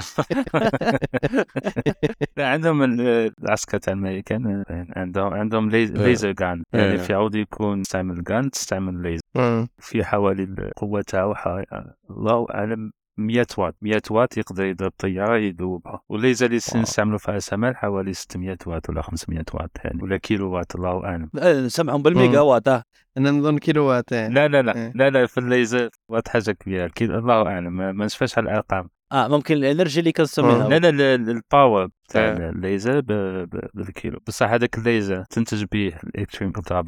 [2.36, 6.06] لا عندهم ال- العسكر تاع الأمريكان آه، عندهم عندهم ليز- آه.
[6.06, 6.96] laser gun يعني آه.
[6.96, 9.66] في عوض يكون تستعمل gun تستعمل ليزر.
[9.78, 11.34] في حوالي القوة تاعو
[12.10, 12.90] الله أعلم
[13.20, 16.56] 100 واط 100 واط يقدر يضرب طياره يذوبها والليزر اللي.
[16.56, 21.30] نستعملوا في السماء حوالي 600 واط ولا 500 واط يعني ولا كيلو واط الله أعلم
[21.38, 22.82] آه، سمعهم بالميجا وات آه.
[23.18, 24.34] أنا نظن كيلوات يعني.
[24.34, 24.92] لا لا لا إيه.
[24.94, 29.28] لا لا في الليزر واط حاجة كبيرة كيلو الله أعلم ما نشفاش على الأرقام آه
[29.28, 30.12] ممكن ال energy اللي آه.
[30.12, 32.50] كنسميها لا لا ال- ال- ال power تاع آه.
[32.50, 36.80] الليزر ب- ب- بالكيلو بصح هذاك الليزر تنتج به ال extreme ultra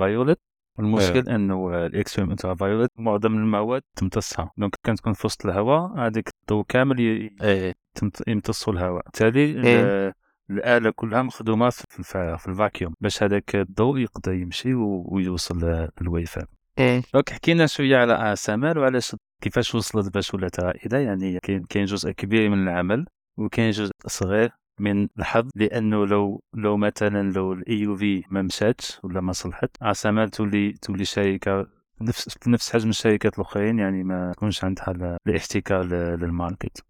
[0.78, 4.50] والمشكل إنه ال extreme ultraviolet معظم المواد تمتصها.
[4.56, 7.74] donc كان تكون في وسط الهواء هذاك الضوء كامل ي- إيه.
[7.94, 9.02] تمت- يمتصوا الهواء.
[9.04, 10.14] بالتالي ال- إيه.
[10.50, 12.02] الآلة كلها مخدومة في
[12.38, 16.46] في ال vacuum باش هذاك الضوء يقدر يمشي و- ويوصل للويفان
[16.78, 17.02] مم.
[17.14, 20.98] donc حكينا شوية على ASML وعلاش كيفاش وصلت باش ولات رائدة.
[20.98, 23.06] يعني كاين كاين جزء كبير من العمل
[23.36, 24.50] وكاين جزء صغير.
[24.80, 30.26] من الحظ لأنه لو لو مثلا لو ال EUV ما مشاتش ولا ما صلحت ASML
[30.28, 31.66] تولي تولي شركه
[32.00, 35.84] نفس نفس حجم الشركات الأخرين يعني ما تكونش عندها ال- الاحتكار
[36.16, 36.84] لل market.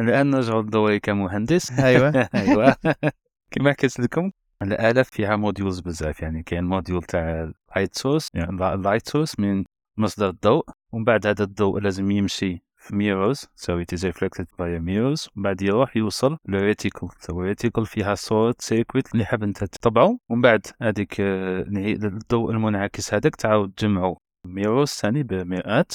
[0.00, 1.80] الآن نرجع لدوري كمهندس.
[1.80, 2.28] أيوه.
[2.34, 2.76] أيوه.
[3.50, 4.30] كما حكيت لكم
[4.62, 9.64] الآلة فيها modules بزاف يعني كاين module تاع light source يعني ال light source من
[9.96, 14.68] مصدر الضوء ومن بعد هذا الضوء لازم يمشي في mirrors so it is reflected by
[14.78, 19.42] a mirrors ومن بعد يروح يوصل ل reticle so reticle فيها صورة circuit اللي حاب
[19.42, 20.18] أنت تطبعه.
[20.28, 21.64] ومن بعد هذيك آه،
[22.04, 24.16] الضوء المنعكس هذاك تعاود تجمعه
[24.46, 25.92] mirrors ثاني بمئات.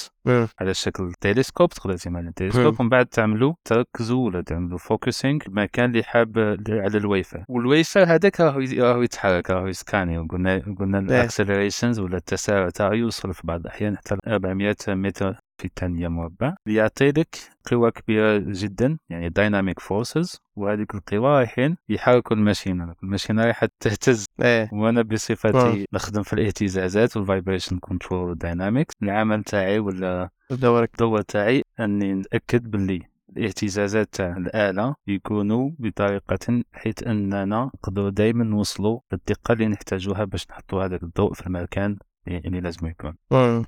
[0.60, 6.02] على شكل تيليسكوب تقدر تعمل تيليسكوب ومن بعد تعملوا تركزوا ولا تعملوا focusing المكان اللي
[6.02, 7.44] حاب على ال wafer.
[7.48, 12.70] وال wafer هذاك راهو راهو يتحرك راهو ي scanni وقلنا قلنا ال accelerations ولا التسارع
[12.70, 17.36] تاعو يوصل في بعض الأحيان حتى 400 متر في الثانية مربع يعطي لك
[17.70, 24.24] قوة كبيرة جدا يعني dynamic forces وهذيك القوى رايحين يحركوا الماشينة الماشينة رايحة تهتز.
[24.42, 24.70] إيه.
[24.72, 25.02] وأنا.
[25.02, 30.90] بصفتي نخدم في الاهتزازات وال vibration control وال dynamics العمل تاعي ولا دورك.
[30.92, 33.02] الدور تاعي أني نتاكد باللي
[33.36, 40.84] الاهتزازات تاع الآلة يكونوا بطريقة حيث أننا نقدروا دائما نوصلوا للدقة اللي نحتاجوها باش نحطوا
[40.84, 41.96] هذاك الضوء في المكان
[42.28, 43.14] اللي لازم يكون.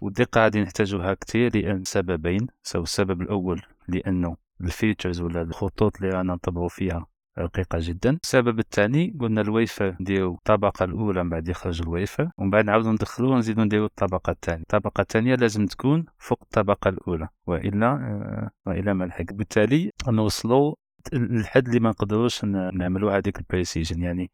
[0.00, 2.46] والدقة هذه نحتاجوها كتير لأن سببين.
[2.62, 7.06] so السبب الأول لأنه ال features ولا الخطوط اللي رانا نطبعوا فيها
[7.38, 8.18] رقيقة جدا.
[8.24, 13.30] السبب الثاني قلنا الويفر نديرو الطبقة الأولى من بعد يخرج الويفر ومن بعد نعاودو ندخلوه
[13.34, 14.62] ونزيدو نديرو الطبقة الثانية.
[14.62, 20.74] الطبقة الثانية لازم تكون فوق الطبقة الأولى وإلا آه وإلا ما نلحق بالتالي نوصلوا
[21.12, 24.02] الحد اللي ما نقدروش ن- نعملوا هذيك ال precision.
[24.02, 24.30] يعني.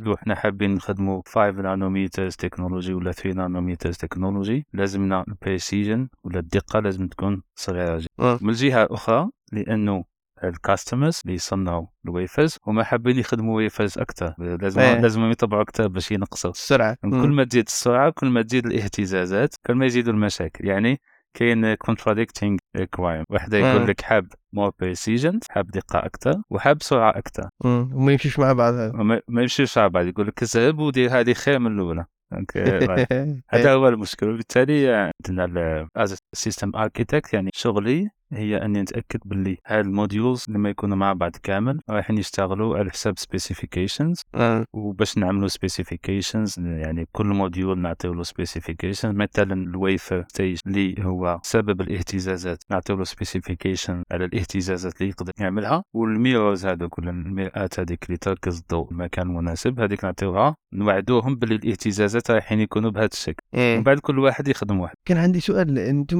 [0.00, 6.38] لو إحنا حابين نخدموا 5 nanometers technology ولا 3 nanometers technology لازمنا ال precision ولا
[6.38, 8.08] الدقة لازم تكون صغيرة جدا.
[8.18, 8.38] آه.
[8.42, 10.04] من الجهة الأخرى لأنه
[10.44, 15.00] ال customers اللي يصنعوا ال wafers هما حابين يخدموا wafers أكثر لازم إيه.
[15.00, 16.50] لازم يطبعوا أكثر باش ينقصوا.
[16.50, 16.96] السرعة.
[17.02, 20.68] كل ما تزيد السرعة كل ما تزيد الاهتزازات كل ما يزيدوا المشاكل.
[20.68, 21.00] يعني
[21.36, 23.24] كاين contradicting requirement.
[23.30, 23.58] واحد آه.
[23.58, 27.90] يقول لك حاب more precision حاب دقة أكثر وحاب سرعة أكثر مم.
[27.94, 28.74] وما يمشيش مع بعض.
[28.74, 28.92] هذا
[29.28, 30.06] ما يمشيش على بعض.
[30.06, 32.04] يقول لك اذهب ودير هذه خير من الأولى.
[32.56, 35.88] آه، هذا هو المشكل وبالتالي عندنا
[36.32, 41.32] system architect يعني شغلي هي أني نتأكد باللي هاد ال modules لما يكونوا مع بعض
[41.42, 44.64] كامل رايحين يشتغلوا على حساب specifications آه.
[44.72, 51.40] وباش نعملوا specifications يعني كل module نعطيو له specification مثلا ال wafer stage اللي هو
[51.42, 55.82] سبب الاهتزازات نعطيو له specification على الاهتزازات اللي يقدر يعملها.
[55.94, 60.56] وال mirrors هذوك ولا المرآات هذيك اللي تركز الضوء المكان المناسب هذيك نعطيوها.
[60.72, 63.42] نوعدوهم باللي الاهتزازات رايحين يكونوا بهذا الشكل.
[63.54, 63.74] إيه.
[63.74, 64.94] ومن بعد كل واحد يخدم واحد.
[65.04, 66.18] كان عندي سؤال أنتم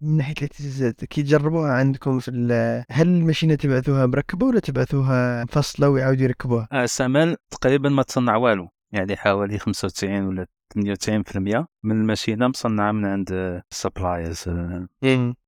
[0.00, 4.60] من ناحية الاهتزازات كي تجربوها عندكم في ال- هل ال machine ة تبعثوها مركبة ولا
[4.60, 11.66] تبعثوها مفصله ويعاودوا يركبوها؟ آه، ASML تقريبا ما تصنع والو يعني حوالي 95 ولا 98%
[11.84, 14.44] من ال machine ة مصنعة من عند suppliers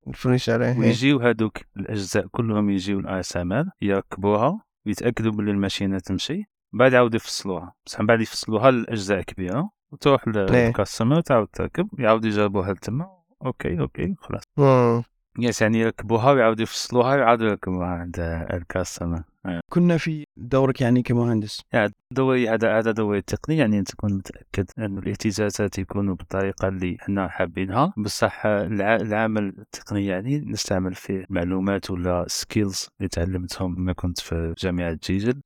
[0.09, 0.79] ال fournisseur إيه.
[0.79, 6.93] ويجيو هذوك الأجزاء كلهم يجيو ال ASML يركبوها ويتاكدوا باللي ال machine ة تمشي بعد
[6.93, 10.67] يعاودوا يفصلوها بصح من بعد يفصلوها لاجزاء كبيرة وتروح إيه.
[10.67, 14.43] لل customer تعاود تركب يعاودوا يجربوها لتما okay okay خلاص.
[15.39, 18.21] yes يعني يركبوها ويعاودوا يفصلوها ويعاودوا يركبوها عند
[18.53, 19.23] ال customer
[19.69, 21.63] كنا في دورك يعني كمهندس.
[21.73, 26.97] يعني دوري هذا هذا دوري التقني يعني أنت تكون متأكد أن الاهتزازات يكونوا بالطريقة اللي
[27.03, 27.93] إحنا حابينها.
[27.97, 34.55] بصح الع- العمل التقني يعني نستعمل فيه معلومات ولا skills اللي تعلمتهم لما كنت في
[34.59, 35.41] جامعة جيجل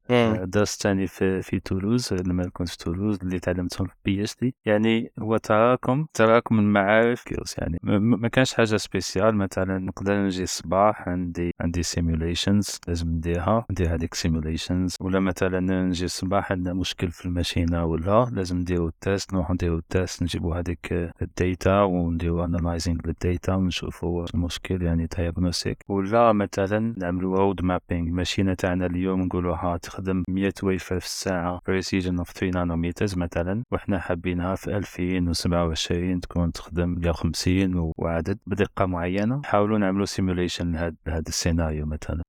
[0.50, 5.36] درست ثاني في في تولوز لما كنت في تولوز اللي تعلمتهم في PhD يعني هو
[5.36, 7.78] تراكم تراكم المعارف skills يعني.
[7.82, 14.14] ما- كانش حاجة spéciale مثلا نقدر نجي الصباح عندي عندي simulations لازم نديرها ندير هذيك
[14.14, 18.98] simulations ولا مثلا نجي الصباح عندنا مشكل في ال machine ة ولا لازم نديرو ال
[18.98, 20.92] test نروح نديرو ال test نجيبو هذيك
[21.22, 28.08] ال data ونديرو analyzing لل data ونشوفو المشكل يعني diagnostic ولا مثلا نعملو road mapping
[28.08, 33.16] ال machine ة تاعنا اليوم نقولوها تخدم 100 ويفر في الساعة precision of 3 nanometers
[33.16, 33.62] مثلا.
[33.72, 39.36] وحنا حابينها في 2027 تكون تخدم 150 و- وعدد بدقة معينة.
[39.36, 42.22] نحاولوا نعملوا simulation لهذا لهذا السيناريو مثلا.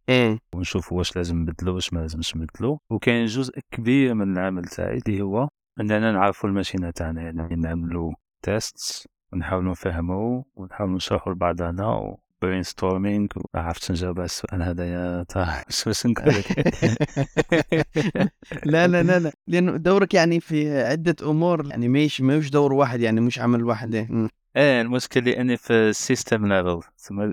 [0.56, 2.80] ونشوفوا واش لازم نبدلو واش ما لازمش نبدلو.
[2.90, 5.48] وكاين جزء كبير من العمل تاعي اللي هو
[5.80, 11.72] أننا نعرفوا ال machine ة تاعنا يعني نعملوا test ونحاولوا نفهموا ونحاولوا نشرحوا لبعضنا
[12.42, 15.64] brainstorming عرفت نجاوب على السؤال هذا يا طه.
[15.88, 16.06] واش
[18.66, 19.32] لا لا لا لا.
[19.48, 23.96] لأنه دورك يعني في عدة أمور يعني ماشي مش دور واحد يعني مش عمل واحد.
[24.58, 26.80] إيه المشكل لاني في ال system level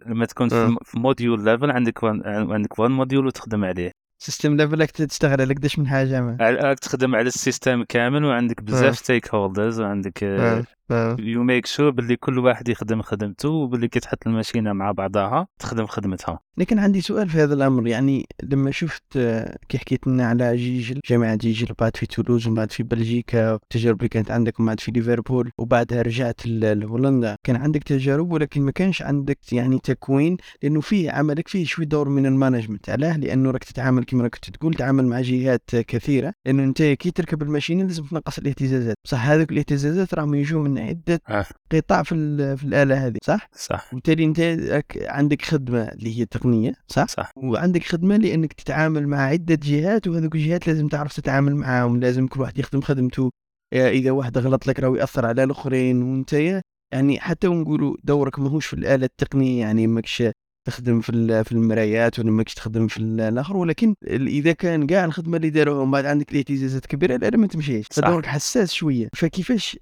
[0.06, 0.66] لما تكون آه.
[0.68, 3.91] في- في module level عندك one عندك one module وتخدم عليه.
[4.22, 8.62] system level ك تشتغل على قداش من حاجة ما تخدم على ال system كامل وعندك
[8.62, 10.24] بزاف stakeholders وعندك.
[10.24, 10.64] آه.
[11.18, 14.92] you make sure باللي كل واحد يخدم خدمته وباللي كي تحط ال machine ة مع
[14.92, 16.40] بعضها تخدم خدمتها.
[16.56, 19.18] لكن عندي سؤال في هذا الأمر يعني لما شفت
[19.68, 24.08] كي حكيت لنا على جيجل جامعة جيجل بعد في تولوز وبعد في بلجيكا التجارب اللي
[24.08, 29.52] كانت عندك وبعد في ليفربول وبعدها رجعت لهولندا كان عندك تجارب؟ ولكن ما كانش عندك
[29.52, 32.90] يعني تكوين لأنه في عملك فيه شوي دور من المانجمنت.
[32.90, 37.42] علاه؟ لأنه راك تتعامل كما كنت تقول تعامل مع جهات كثيرة لأنه أنت كي تركب
[37.42, 38.96] الماشينة لازم تنقص الاهتزازات.
[39.04, 41.46] صح هذوك الاهتزازات راهم يجوا من عدة آه.
[41.72, 42.14] قطاع في
[42.56, 43.92] في الآلة هذه صح؟ صح.
[43.92, 44.40] وبالتالي أنت
[44.96, 47.30] عندك خدمة اللي هي تقنيه صح؟ صح.
[47.36, 52.40] وعندك خدمة لأنك تتعامل مع عدة جهات وهذوك الجهات لازم تعرف تتعامل معاهم لازم كل
[52.40, 53.30] واحد يخدم خدمته.
[53.74, 56.62] يا إذا واحد غلط لك راهو يأثر على الآخرين وأنت
[56.92, 60.22] يعني حتى ونقولوا دورك ماهوش في الآلة التقنية يعني ماكش
[60.64, 65.36] تخدم في في المرايات ولا ماكش تخدم في ال- الآخر ولكن إذا كان كاع الخدمة
[65.36, 67.86] اللي داروها ومن بعد عندك الاهتزازات كبيرة الاله ما تمشيش.
[67.90, 69.78] فدورك حساس شوية فكيفاش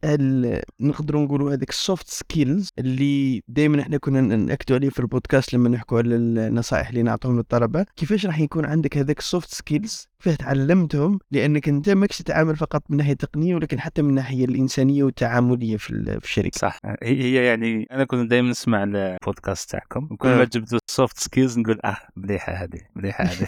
[0.81, 5.69] نقدروا نقولوا هذيك ال soft skills اللي دائما إحنا كنا ناكدوا عليه في البودكاست لما
[5.69, 10.35] نحكوا على النصائح اللي نعطوهم للطلبة كيفاش راح يكون عندك هذاك ال soft skills كيفاه
[10.35, 15.77] تعلمتهم لأنك أنت ماكش تتعامل فقط من ناحية تقنية ولكن حتى من الناحيه الإنسانية والتعاملية
[15.77, 20.37] في ال- في الشركة صح هي يعني أنا كنت دائما نسمع البودكاست تاعكم وكل آه.
[20.37, 23.47] ما جبتوا ال soft skills نقول آه مليحة هذه مليحة هذه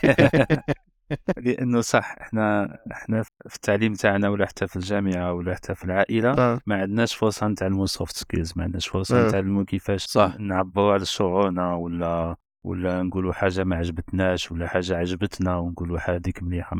[1.45, 6.31] لأنه صح إحنا إحنا في التعليم تاعنا ولا حتى في الجامعة ولا حتى في العائلة
[6.31, 6.61] آه.
[6.67, 9.29] ما عندناش فرصة نتعلموا soft skills ما عندناش فرصة آه.
[9.29, 10.37] نتعلموا كيفاش صح.
[10.41, 16.77] نعبروا على شعورنا ولا ولا نقولوا حاجة ما عجبتناش ولا حاجة عجبتنا ونقولوا هذيك مليحة.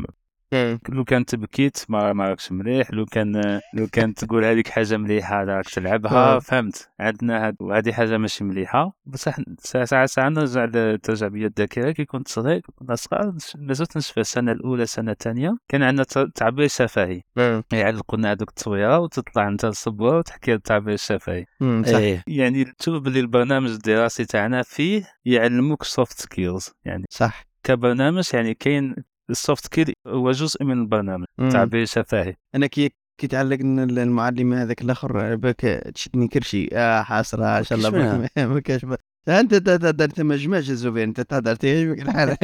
[0.89, 5.69] لو كان تبكيت ما راكش مليح لو كان لو كان تقول هذيك حاجة مليحة راك
[5.69, 6.39] تلعبها آه.
[6.39, 6.91] فهمت.
[7.01, 8.97] عندنا هاد وهذه حاجة ماشي مليحة.
[9.07, 11.91] بصح ساعه ساعه ساعة نرجع ترجع بيا الذاكرة.
[11.91, 17.23] كي كنت صغير كنا صغار لازلت نشوف السنة الأولى السنة الثانية كان عندنا تعبير شفهي.
[17.39, 17.65] آه.
[17.73, 22.25] يعلقوا لنا هذوك التصويره وتطلع أنت الصبورة وتحكي التعبير الشفهي إيه.
[22.27, 27.47] يعني تشوف باللي البرنامج الدراسي تاعنا فيه يعلموك soft skills يعني صح.
[27.65, 28.95] كبرنامج يعني كاين
[29.33, 31.27] ال soft skill هو جزء من البرنامج.
[31.53, 35.61] تعبير شفهي أنا كي كي تعلق ان المعلم هذاك الآخر بك
[35.95, 37.91] تشدني كرشي آه حاسره إن شاء الله
[38.37, 38.87] ما كاش
[39.29, 42.37] أنت تهدر انت ما جمعش الزبير أنت تهدر تعجبك الحال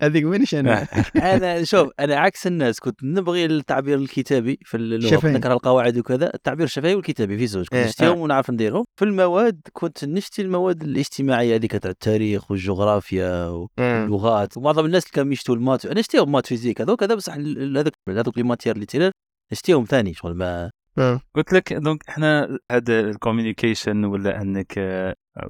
[0.00, 0.86] هذيك مانيش أنا
[1.34, 5.26] أنا شوف أنا عكس الناس كنت نبغي التعبير الكتابي في اللغة.
[5.26, 7.86] نكره القواعد وكذا التعبير الشفهي والكتابي في زوج كنت إيه.
[7.86, 14.56] نشتيهم ونعرف نديرهم في المواد كنت نشتي المواد الاجتماعية هذيك تاع التاريخ والجغرافيا واللغات.
[14.56, 17.94] ومعظم الناس اللي كانوا يشتوا ال maths أنا نشتيهم maths physique هذوك هذا بصح هذوك
[18.08, 19.10] هذوك les matières ال littéraires
[19.52, 20.70] نشتيهم ثاني شغل ما
[21.34, 24.78] قلت لك donc إحنا هذا ال communication ولا أنك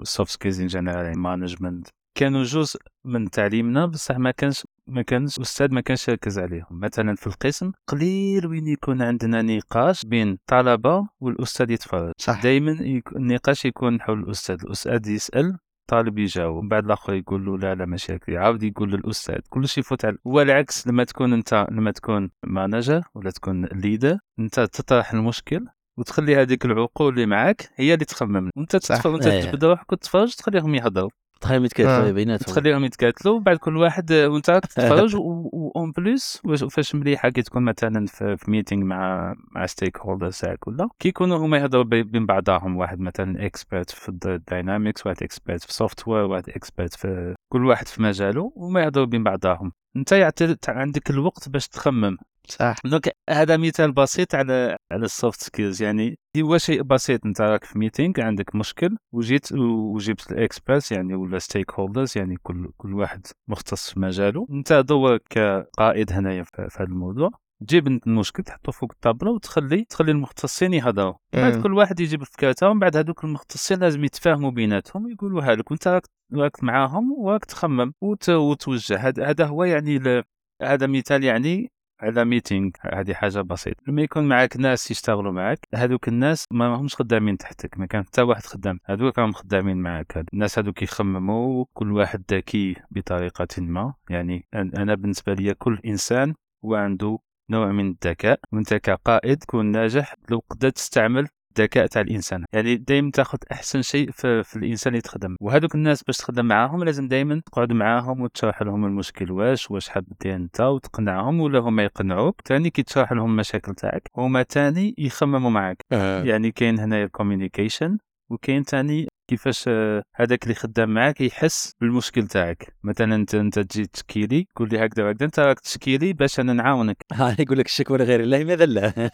[0.03, 5.75] soft skills in general management كانوا جزء من تعليمنا بصح ما كانش ما كانش الأستاذ
[5.75, 6.67] ما كانش يركز عليهم.
[6.71, 12.13] مثلا في القسم قليل وين يكون عندنا نقاش بين طلبة والأستاذ يتفرج.
[12.19, 12.43] صح.
[12.43, 14.57] دائما يك- النقاش يكون حول الأستاذ.
[14.65, 15.59] الأستاذ يسأل
[15.91, 16.63] طالب يجاوب.
[16.63, 19.39] من بعد الآخر يقول له لا لا ماشي هكا يعاود يقول للأستاذ.
[19.51, 24.61] كل شيء يفوت على والعكس لما تكون انت لما تكون manager ولا تكون leader أنت
[24.61, 25.67] تطرح المشكل
[25.99, 28.77] وتخلي هذيك العقول اللي معاك هي اللي تخمم وانت.
[28.77, 29.41] تتفرج وانت إيه.
[29.43, 32.11] تجبد روحك وتتفرج تخليهم يهضروا تخيل متكاتفه آه.
[32.13, 37.43] بيناتهم تخليهم يتقاتلوا بعد كل واحد آه، وانت تتفرج و en plus فاش مليحة كي
[37.43, 42.03] تكون مثلا في, في meeting مع مع stakeholders تاعك ولا كي يكونوا هما يهضروا بي-
[42.03, 47.35] بين بعضهم واحد مثلا expert في ال dynamics واحد expert في software واحد expert في
[47.53, 52.17] كل واحد في مجاله وما يهضروا بين بعضهم انت يعطي عندك الوقت باش تخمم
[52.51, 52.77] صح.
[52.85, 57.27] donc هذا مثال بسيط على على ال soft skills يعني هو شيء بسيط.
[57.27, 62.71] أنت راك في meeting عندك مشكل وجيت وجبت ال experts يعني ولا stakeholders يعني كل
[62.77, 64.47] كل واحد مختص في مجاله.
[64.51, 67.31] أنت دورك كقائد هنايا في في هذا الموضوع
[67.67, 71.63] تجيب أنت المشكل تحطه فوق الطابله وتخلي تخلي المختصين يهضروا بعد.
[71.63, 76.03] كل واحد يجيب فكرته ومن بعد هذوك المختصين لازم يتفاهموا بيناتهم ويقولوها لك وأنت راك
[76.35, 78.97] راك معاهم وراك تخمم وت- وتوجه.
[78.97, 80.23] هذا هذا هو يعني ل-
[80.63, 81.71] هذا مثال يعني
[82.01, 83.83] على ميتينغ هذه حاجة بسيطة.
[83.89, 88.23] لما يكون معك ناس يشتغلوا معك هذوك الناس ما همش خدامين تحتك ما كان حتى
[88.23, 88.81] واحد خدام.
[88.85, 90.29] هذوك راهم خدامين معك هاد.
[90.33, 93.95] الناس هذوك يخمموا كل واحد ذكي بطريقة ما.
[94.11, 96.35] يعني أنا بالنسبة لي كل إنسان
[96.65, 97.19] هو عنده
[97.51, 101.29] نوع من الذكاء وأنت كقائد تكون ناجح لو قدرت تستعمل
[101.59, 102.45] الذكاء تاع الإنسان.
[102.53, 105.37] يعني دائما تاخذ أحسن شيء في, في الإنسان اللي تخدم.
[105.41, 110.05] وهذوك الناس باش تخدم معاهم لازم دائما تقعد معاهم وتشرح لهم المشكل واش واش حاب
[110.21, 112.41] دير أنت وتقنعهم ولا هما يقنعوك.
[112.45, 115.83] ثاني كي تشرح لهم المشاكل تاعك هما ثاني يخمموا معك
[116.25, 117.99] يعني كاين هنا ال communication
[118.31, 123.87] وكاين ثاني كيفاش آه، هذاك اللي خدام معاك يحس بالمشكل تاعك؟ مثلا أنت أنت تجي
[123.87, 126.97] تشكي لي قول لي هكذا وهكذا أنت راك تشكي لي باش أنا نعاونك.
[127.41, 128.91] يقول لك الشكوى لغير الله ماذا لا؟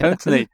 [0.00, 0.48] فهمتني؟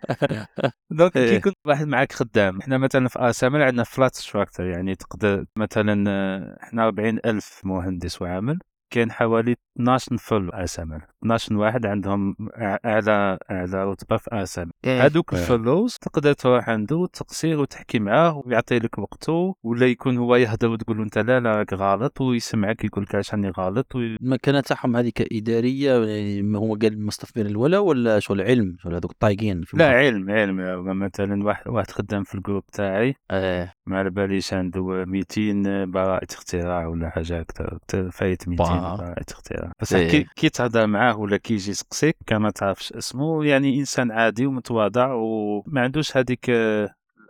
[0.99, 1.37] donc كي إيه.
[1.37, 6.59] يكون واحد معك خدام إحنا مثلا في ASML عندنا flat structure يعني تقدر مثلا آه،
[6.63, 8.59] إحنا 40 ألف مهندس وعامل
[8.93, 15.41] كاين حوالي 12 fellow ASML 12 واحد عندهم اعلى اعلى رتبه في ASML هذوك إيه.
[15.41, 20.69] ال fellows تقدر تروح عنده وتقصيه وتحكي معاه ويعطي لك وقته ولا يكون هو يهضر
[20.69, 24.17] وتقول له أنت لا لا راك غلط ويسمعك يقول لك علاش راني غلط وي...
[24.17, 29.13] المكانة تاعهم هذيك إدارية يعني ما هو قال مستثمر الولا ولا شغل علم؟ شغل هذوك
[29.21, 29.89] طايقين في لا.
[29.89, 30.85] علم علم.
[30.99, 33.75] مثلا واحد واحد خدام في ال group تاعي إيه.
[33.87, 38.97] ما على باليش عنده 200 براءة اختراع ولا حاجة أكثر أكثر فايت 200 با.
[38.97, 39.62] براءة اختراع.
[39.81, 40.11] بس إيه.
[40.11, 45.13] كي, كي تهضر معاه ولا كي يجي يسقسيك كما تعرفش اسمه يعني إنسان عادي ومتواضع
[45.13, 46.51] وما عندوش هذيك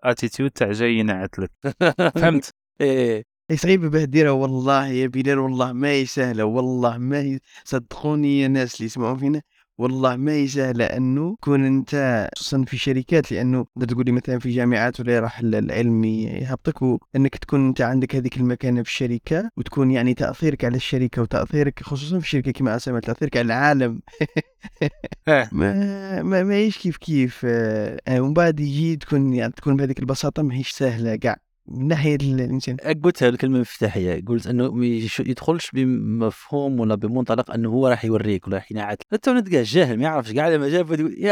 [0.04, 1.50] الاتيتيود تاع جاي ينعت لك.
[2.20, 3.24] فهمت؟ إيه.
[3.50, 8.40] هي صعيبة به ديرها والله يا بلال والله ما هي سهلة والله ما هي صدقوني
[8.40, 9.42] يا ناس اللي يسمعون فينا.
[9.82, 14.38] والله ما هي سهلة انه تكون أنت خصوصا في شركات لأنه تقدر تقول لي مثلا
[14.38, 19.90] في جامعات ولا راح العلم يهبطك وأنك تكون أنت عندك هذيك المكانة في الشركة وتكون
[19.90, 24.00] يعني تأثيرك على الشركة وتأثيرك خصوصا في شركة كما اسمها تأثيرك على العالم.
[25.52, 27.40] ما ما ماهيش كيف كيف.
[27.44, 31.36] آه، ومن بعد يجي تكون يعني تكون بهذيك البساطة ماهيش سهلة كاع
[31.68, 32.76] من ناحية الإنسان.
[32.76, 34.86] قلتها الكلمة المفتاحيه قلت أنه ما
[35.20, 39.06] يدخلش بمفهوم ولا بمنطلق أنه هو راح يوريك ولا راح ينعت لك.
[39.12, 40.86] انت ولد كاع جاهل ما يعرفش كاع لما جاب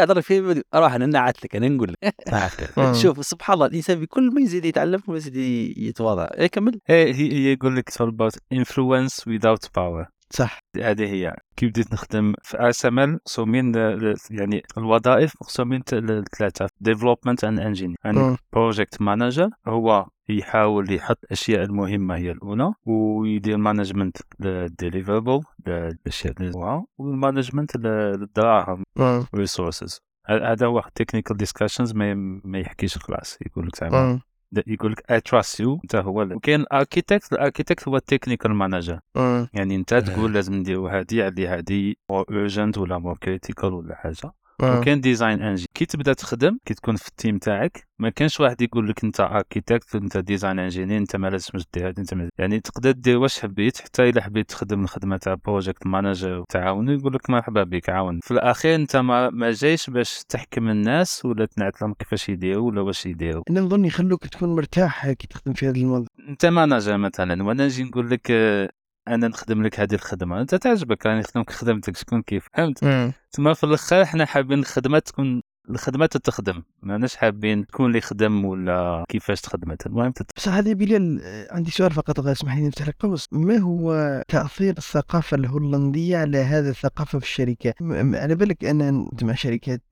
[0.07, 2.15] ضرب فيه بدي- أروح أنا نعت لك أنا نقول لك.
[2.79, 2.93] آه.
[2.93, 5.37] شوف سبحان الله الإنسان بكل ما يزيد يتعلم كل ما يزيد
[5.79, 6.29] يتواضع.
[6.39, 6.81] إيه كمل.
[6.87, 10.20] هي هي يقول لك it's all about influence without power.
[10.33, 10.59] صح.
[10.77, 11.37] هذه هي.
[11.57, 16.69] كي بديت نخدم في ASML مقسومين ل- ل- يعني الوظائف مقسومين لثلاثة.
[16.81, 18.37] development and engineer آه.
[18.53, 26.53] project manager هو يحاول يحط الأشياء المهمة هي الأولى ويدير management لل deliverable الأشياء اللي
[26.99, 28.85] وال management للدراهم.
[29.35, 34.21] resources هذا هو technical discussions ما يحكيش خلاص يقول لك زعما.
[34.67, 38.55] يقول لك I trust you انت هو وكاين ال architect ال architect هو ال technical
[38.55, 39.49] manager مم.
[39.55, 44.33] يعني انت تقول لازم نديرو هادي على هادي more urgent ولا more critical ولا حاجة.
[44.63, 45.67] وكان design engi.
[45.75, 49.21] كي تبدا تخدم كي تكون في ال team تاعك ما كانش واحد يقول لك أنت
[49.21, 53.41] architect أنت design engineer أنت ما لازمش دير هادي أنت ما يعني تقدر دير واش
[53.41, 58.21] حبيت حتى إلا حبيت تخدم الخدمة تاع project manager وتعاون يقول لك مرحبا بك عاون.
[58.23, 62.81] في الأخير أنت ما, ما جايش باش تحكم الناس ولا تنعت لهم كيفاش يديروا ولا
[62.81, 63.43] واش يديروا.
[63.51, 66.07] أنا نظن يخلوك تكون مرتاح كي تخدم في هذا الموضوع.
[66.29, 68.69] أنت manager مثلا وأنا نجي نقول لك آه،
[69.09, 72.85] أنا نخدم لك هذه الخدمة انت تعجبك راني نخدمك خدمتك شكون كيف؟ فهمت؟
[73.33, 76.63] تما في الآخر إحنا حابين الخدمة تكون الخدمة تتخدم.
[76.83, 79.87] ماناش حابين تكون اللي خدم ولا كيفاش تخدمت.
[79.87, 80.31] المهم تت...
[80.37, 82.97] بس هذه بلال عندي سؤال فقط غير اسمح لي نفتح لك.
[83.01, 87.75] قوس ما هو تأثير الثقافة الهولندية على هذه الثقافة في الشركة؟
[88.15, 89.83] على بالك أنا مع شركات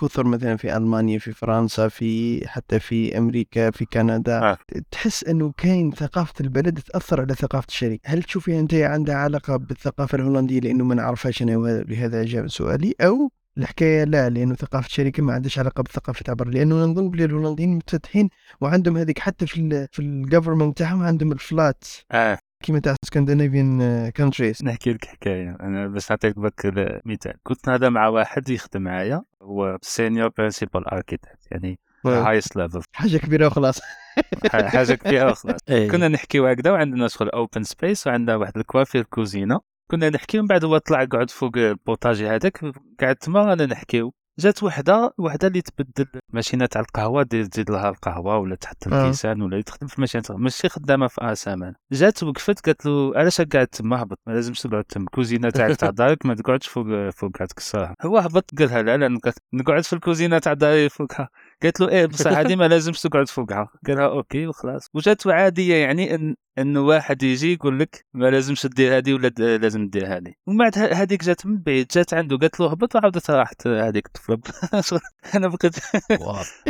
[0.00, 4.58] كثر مثلا في ألمانيا في فرنسا في حتى في أمريكا في كندا آه.
[4.90, 10.16] تحس أنه كاين ثقافة البلد تأثر على ثقافة الشركة؟ هل تشوفي أنت عندها علاقة بالثقافة
[10.16, 12.94] الهولندية؟ لأنه ما نعرفهاش أنا لهذا اجاب سؤالي.
[13.00, 17.24] أو الحكاية لا لأنه ثقافة الشركة ما عندهاش علاقة بالثقافه تاع برا لأنه نظن بلي
[17.24, 18.28] الهولنديين مفتتحين
[18.60, 22.38] وعندهم هذيك حتى في ال في ال government تاعهم عندهم ال flat آه.
[22.64, 25.56] كيما تاع Scandinavian countries نحكي لك حكاية.
[25.60, 26.72] أنا باش نعطيك بك
[27.04, 27.34] مثال.
[27.42, 33.46] كنت نهضر مع واحد يخدم معايا هو senior principal architect يعني highest level حاجة كبيرة
[33.46, 33.80] وخلاص.
[34.52, 35.60] حاجة كبيرة وخلاص.
[35.68, 35.88] إيه.
[35.88, 39.60] كنا نحكيو هكذا وعندنا شغل open space وعندنا واحد الكوافير كوزينة.
[39.90, 42.64] كنا نحكيو من بعد هو طلع قعد فوق ال potager هذاك
[43.00, 44.14] قعدت تما أنا نحكيو.
[44.38, 49.02] جات وحدة وحدة اللي تبدل ماشينة تاع القهوة تزيد لها القهوة ولا تحط آه.
[49.04, 53.66] الكيسان ولا تخدم في ماشينه ماشي خدامة في ASML جات وقفت قالت له علاش قاعد
[53.66, 55.04] تما هبط ما لازمش تقعد تما.
[55.04, 59.08] الكوزينة تاعك تاع دارك ما تقعدش فوق فوق قاعد تكسرها هو هبط قالها لا لا
[59.54, 61.28] نقعد- في الكوزينة تاع داري فوقها.
[61.62, 63.68] قالت له إيه بصح هذه ما لازمش تقعد فوقها.
[63.86, 64.88] قالها OK وخلاص.
[64.94, 69.88] وجات عاديه يعني ان انه واحد يجي يقول لك ما لازمش دير هذه ولا لازم
[69.88, 73.66] دير هذه ومن بعد هذيك جات من بعيد جات عنده قالت له هبط وعاودت راحت
[73.66, 74.38] هذيك الطفلة.
[75.34, 75.76] أنا بقيت.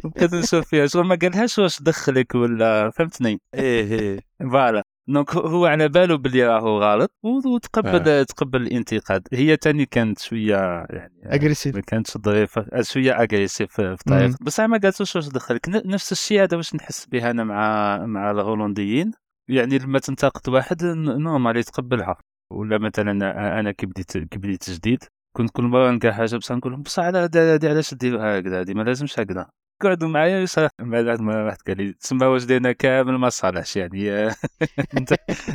[0.05, 4.21] بقيت نشوف فيها شغل ما قالهاش واش دخلك ولا فهمتني؟ إيه إيه.
[4.41, 4.83] voilà.
[5.09, 9.29] Donc هو- على باله بلي راهو غلط وتقبل تقبل الانتقاد.
[9.33, 10.57] هي تاني كانت شوية
[10.91, 15.69] يعني agressive ما كانتش ظريفة شوية agressive في الطريق بصح ما قالتوش واش دخلك.
[15.69, 19.13] نفس الشيء هذا واش نحس به أنا مع مع الهولنديين؟
[19.49, 22.17] يعني لما تنتقد واحد normal يتقبلها
[22.53, 23.13] ولا مثلا
[23.61, 25.05] أنا كي بديت كي بديت جديد.
[25.37, 28.83] كنت كل مرة نلقى حاجة بصح نقول لهم بصح هذه علاش ديروها هكذا هذه ما
[28.83, 29.47] لازمش هكذا.
[29.83, 33.77] قعدوا معايا يصرح من بعد ما واحد قال لي تسمى واش درنا كامل ما صالحش
[33.77, 34.11] يعني.
[34.99, 35.15] انت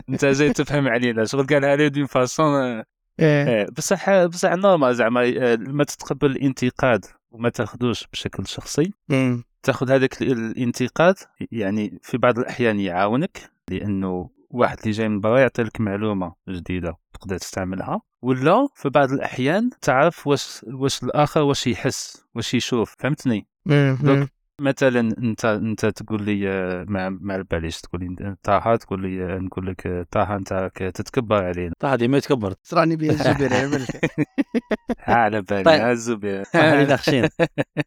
[0.10, 1.26] أنت جاي تفهم علينا.
[1.26, 2.84] شغل قالها لي d'une façon
[3.78, 8.94] بصح بصح نورمال زعما آه، لما تتقبل الانتقاد وما تاخذوش بشكل شخصي.
[9.10, 9.44] مم.
[9.64, 11.16] تاخذ هذاك ال- الانتقاد
[11.52, 16.98] يعني في بعض الأحيان يعاونك لأنه واحد اللي جاي من برا يعطي لك معلومة جديدة
[17.14, 18.02] تقدر تستعملها.
[18.22, 23.48] ولا في بعض الأحيان تعرف واش واش الآخر واش يحس واش يشوف فهمتني.
[24.02, 24.30] دوك
[24.62, 26.46] مثلا أنت أنت تقول لي
[26.88, 31.74] ما ما على باليش تقول لي طه تقول لي نقول لك طه أنت تتكبر علينا.
[31.80, 32.54] طه هذه ما يتكبر.
[32.64, 34.12] صراني بها الزبير على بالك.
[35.00, 35.82] ها على بالي طيب.
[35.82, 36.44] ها الزبير.
[36.54, 37.30] طه اللي ناقشين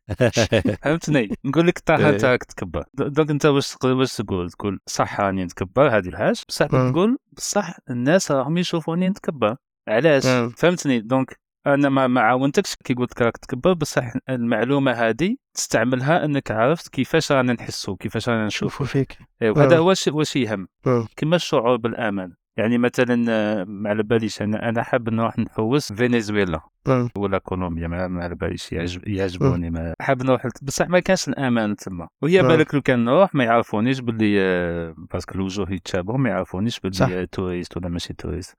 [0.83, 2.09] فهمتني؟ نقول لك طه إيه.
[2.11, 2.85] انت راك تكبر.
[2.95, 6.37] donc أنت واش تقول واش تقول؟ تقول صح راني نتكبر هذه الحاجة.
[6.49, 6.67] بصح.
[6.67, 9.57] تقول بصح الناس راهم يشوفوني نتكبر.
[9.89, 10.49] علاش مم.
[10.57, 16.25] فهمتني donc أنا ما ما عاونتكش كي قلت لك راك تكبر بصح المعلومة هذه تستعملها
[16.25, 19.79] أنك عرفت كيفاش رانا نحسو كيفاش رانا نشوف شوفوا فيك وهذا آه.
[19.79, 21.07] هو واش واش يهم آه.
[21.17, 26.61] كما الشعور بالأمان يعني مثلا آه، ما على باليش أنا أنا حاب نروح نحوس فنزويلا
[26.87, 27.09] مم.
[27.17, 32.09] ولا كولومبيا ما, على باليش يعجب يعجبوني ما حاب نروح بصح ما كانش الأمان تما
[32.23, 32.43] وهي آه.
[32.43, 36.81] بالك لو كان نروح ما يعرفونيش باللي آه، parce que الوجوه يتشابهوا ما يعرفونيش.
[36.81, 38.55] باللي آه، touriste ولا ماشي touriste.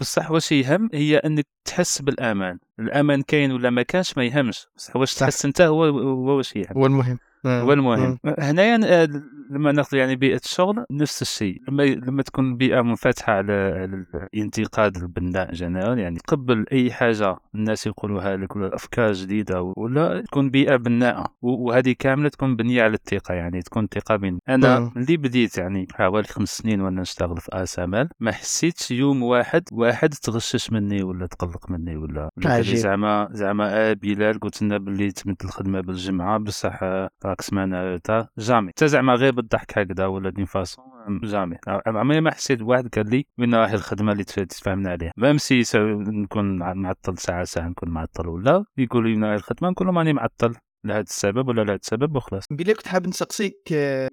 [0.00, 4.96] بصح واش يهم هي إنك تحس بالأمان الأمان كاين ولا ما كانش ما يهمش بصح
[4.96, 5.14] واش.
[5.14, 7.18] تحس أنت هو هو واش يهم هو المهم.
[7.46, 8.34] هو المهم مم.
[8.38, 9.08] هنايا آه،
[9.50, 14.96] لما ناخذ يعني بيئة الشغل نفس الشيء لما لما تكون بيئة منفتحة على على الانتقاد
[14.96, 20.76] البناء جنرال يعني تقبل أي حاجة الناس يقولوها لك ولا أفكار جديدة ولا تكون بيئة
[20.76, 24.92] بناءة وهذه كاملة تكون مبنيه على الثقة يعني تكون ثقة بين أنا نعم.
[24.96, 30.14] ملي بديت يعني حوالي خمس سنين وأنا نشتغل في آسامال ما حسيتش يوم واحد واحد
[30.14, 32.30] تغشش مني ولا تقلق مني ولا.
[32.76, 38.28] زعما زعما آه بلال قلت لنا باللي تمد الخدمة بالجمعة بصح آه، راك سمعنا تا
[38.38, 40.84] جامي حتى زعما غير بالضحك هكذا ولا دين فاسون
[41.24, 41.56] jamais
[41.86, 45.62] عمري ما حسيت بواحد قال لي وين راهي الخدمه اللي تف- تفاهمنا عليها même si
[45.76, 50.12] نكون معطل ساعه ساعه نكون معطل ولا يقول لي وين راهي الخدمه نقول له ماني
[50.12, 50.54] معطل
[50.84, 52.44] لهذا السبب ولا لهذا السبب وخلاص.
[52.50, 53.56] بلي كنت حاب نسقسيك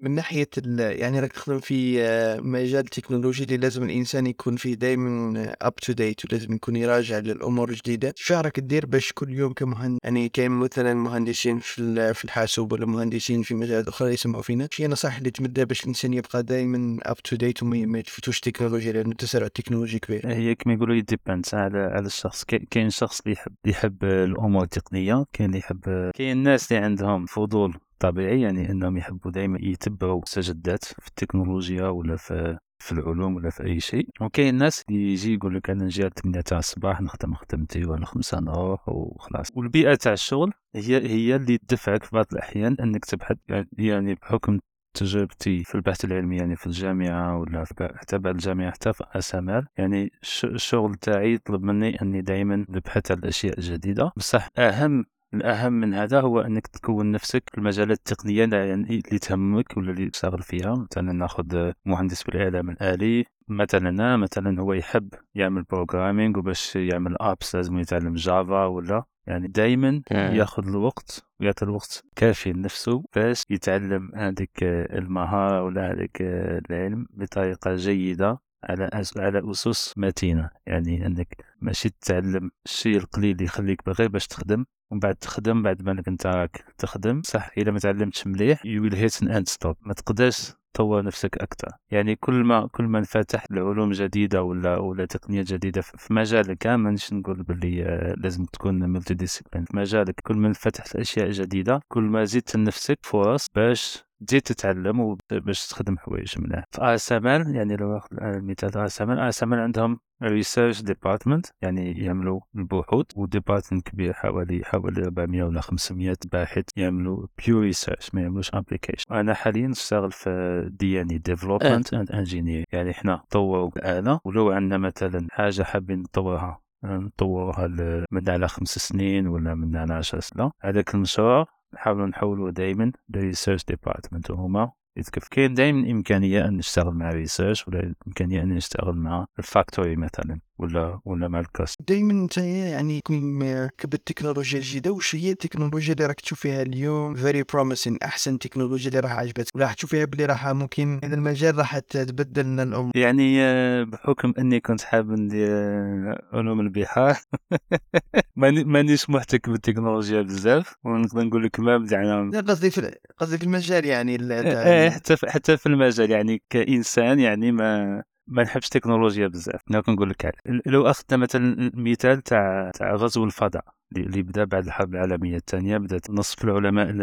[0.02, 4.74] من ناحية ال- يعني راك تخدم في آه، مجال تكنولوجي اللي لازم الإنسان يكون فيه
[4.74, 8.14] دائما up to date ولازم يكون يراجع للأمور الجديدة.
[8.16, 12.86] شو راك دير باش كل يوم كمهندس يعني كاين مثلا مهندسين في في الحاسوب ولا
[12.86, 14.68] مهندسين في مجالات أخرى يسمعوا فينا.
[14.72, 18.92] شي نصائح اللي تمدها باش الإنسان يبقى دائما up to date وما ما يتفتوش تكنولوجيا
[18.92, 20.28] لأنه التسارع التكنولوجي كبير.
[20.28, 22.44] هي كما يقولوا يديبانس على على الشخص.
[22.44, 27.26] كاين- كاين شخص اللي يحب يحب الأمور التقنية كاين اللي يحب كاين الناس اللي عندهم
[27.26, 33.50] فضول طبيعي يعني إنهم يحبوا دائما يتبعوا مستجدات في التكنولوجيا ولا في في العلوم ولا
[33.50, 34.08] في أي شيء.
[34.20, 38.40] وكاين الناس اللي يجي يقول لك أنا نجي 8 تاع الصباح نخدم خدمتي ولا خمسة
[38.40, 39.46] نروح وخلاص.
[39.54, 43.36] والبيئة تاع الشغل هي هي اللي تدفعك في بعض الأحيان إنك تبحث
[43.78, 44.58] يعني بحكم
[44.94, 47.64] تجربتي في البحث العلمي يعني في الجامعة ولا
[47.96, 53.10] حتى بعد الجامعة حتى في ASML يعني الش- الشغل تاعي يطلب مني أني دائما نبحث
[53.10, 55.04] على الأشياء الجديدة بصح أهم
[55.34, 59.90] الأهم من هذا هو أنك تكون نفسك في المجالات التقنية اللي- يعني اللي تهمك ولا
[59.90, 60.74] اللي تشتغل فيها.
[60.92, 63.24] مثلا ناخذ مهندس بالإعلام الآلي.
[63.48, 69.02] مثلا مثلا هو يحب يعمل programming وباش يعمل apps لازم يتعلم Java ولا.
[69.26, 70.02] يعني دائما
[70.34, 78.38] ياخذ الوقت ويعطي الوقت كافي لنفسه باش يتعلم هذيك المهارة ولا هذيك العلم بطريقة جيدة.
[78.64, 78.90] على.
[79.16, 80.50] على أسس متينة.
[80.66, 85.82] يعني أنك ماشي تتعلم الشيء القليل اللي يخليك غير باش تخدم ومن بعد تخدم بعد
[85.82, 89.76] ما انت راك تخدم صح اذا ما تعلمتش مليح you will hit an end stop
[89.80, 95.04] ما تقدرش تطور نفسك أكثر يعني كل ما كل ما انفتح لعلوم جديدة ولا ولا
[95.04, 100.48] تقنيات جديدة في مجالك مانيش نقول باللي آه، لازم تكون multi-discipline في مجالك كل ما
[100.48, 106.64] انفتحت اشياء جديدة كل ما زدت لنفسك فرص باش تزيد تتعلم وباش تخدم حوايج مليح.
[106.72, 113.23] في ASML يعني لو ناخذ المثال ASML ASML عندهم research department يعني يعملوا البحوث و
[113.23, 119.34] department كبير حوالي حوالي 400 ولا 500 باحث يعملوا pure research ما يعملوش application أنا
[119.34, 125.26] حاليا نشتغل في D يعني development and engineering يعني إحنا نطوروا الآلة ولو عندنا مثلا
[125.30, 127.66] حاجة حابين نطورها نطورها
[128.10, 133.19] من على خمس سنين ولا من على عشر سنين هذاك المشروع نحاولوا نحولوا دائما لل
[133.19, 138.94] research department وهما يتكف كاين دائما إمكانية أن نشتغل مع research ولا إمكانية أن نشتغل
[138.96, 140.40] مع ال factory مثلا.
[140.60, 143.40] ولا ولا مع الكاست دائما أنت يعني كون
[143.78, 148.88] كب التكنولوجيا الجديده وش هي التكنولوجيا اللي راك تشوف فيها اليوم؟ very promising أحسن تكنولوجيا
[148.88, 152.62] اللي راح عجبتك ولا راح تشوف فيها بلي راح ممكن هذا المجال راح تبدل لنا
[152.62, 152.90] الأمور.
[152.94, 157.16] يعني آه، بحكم أني كنت حاب ندير آه، علوم البحار
[158.36, 163.44] ماني- مانيش محتك بالتكنولوجيا بزاف ونقدر نقول لك ما بدعنا لا قصدي في قصدي في
[163.44, 169.26] المجال يعني تاع- إيه حتى حتى في المجال يعني كإنسان يعني ما ما نحبش تكنولوجيا
[169.26, 169.60] بزاف.
[169.70, 170.34] أنا كنقول لك.
[170.66, 171.44] لو اخذنا مثلا
[171.74, 173.64] المثال تاع تاع غزو الفضاء
[173.96, 177.02] اللي بدا بعد الحرب العالمية الثانية بدات نصف العلماء ال-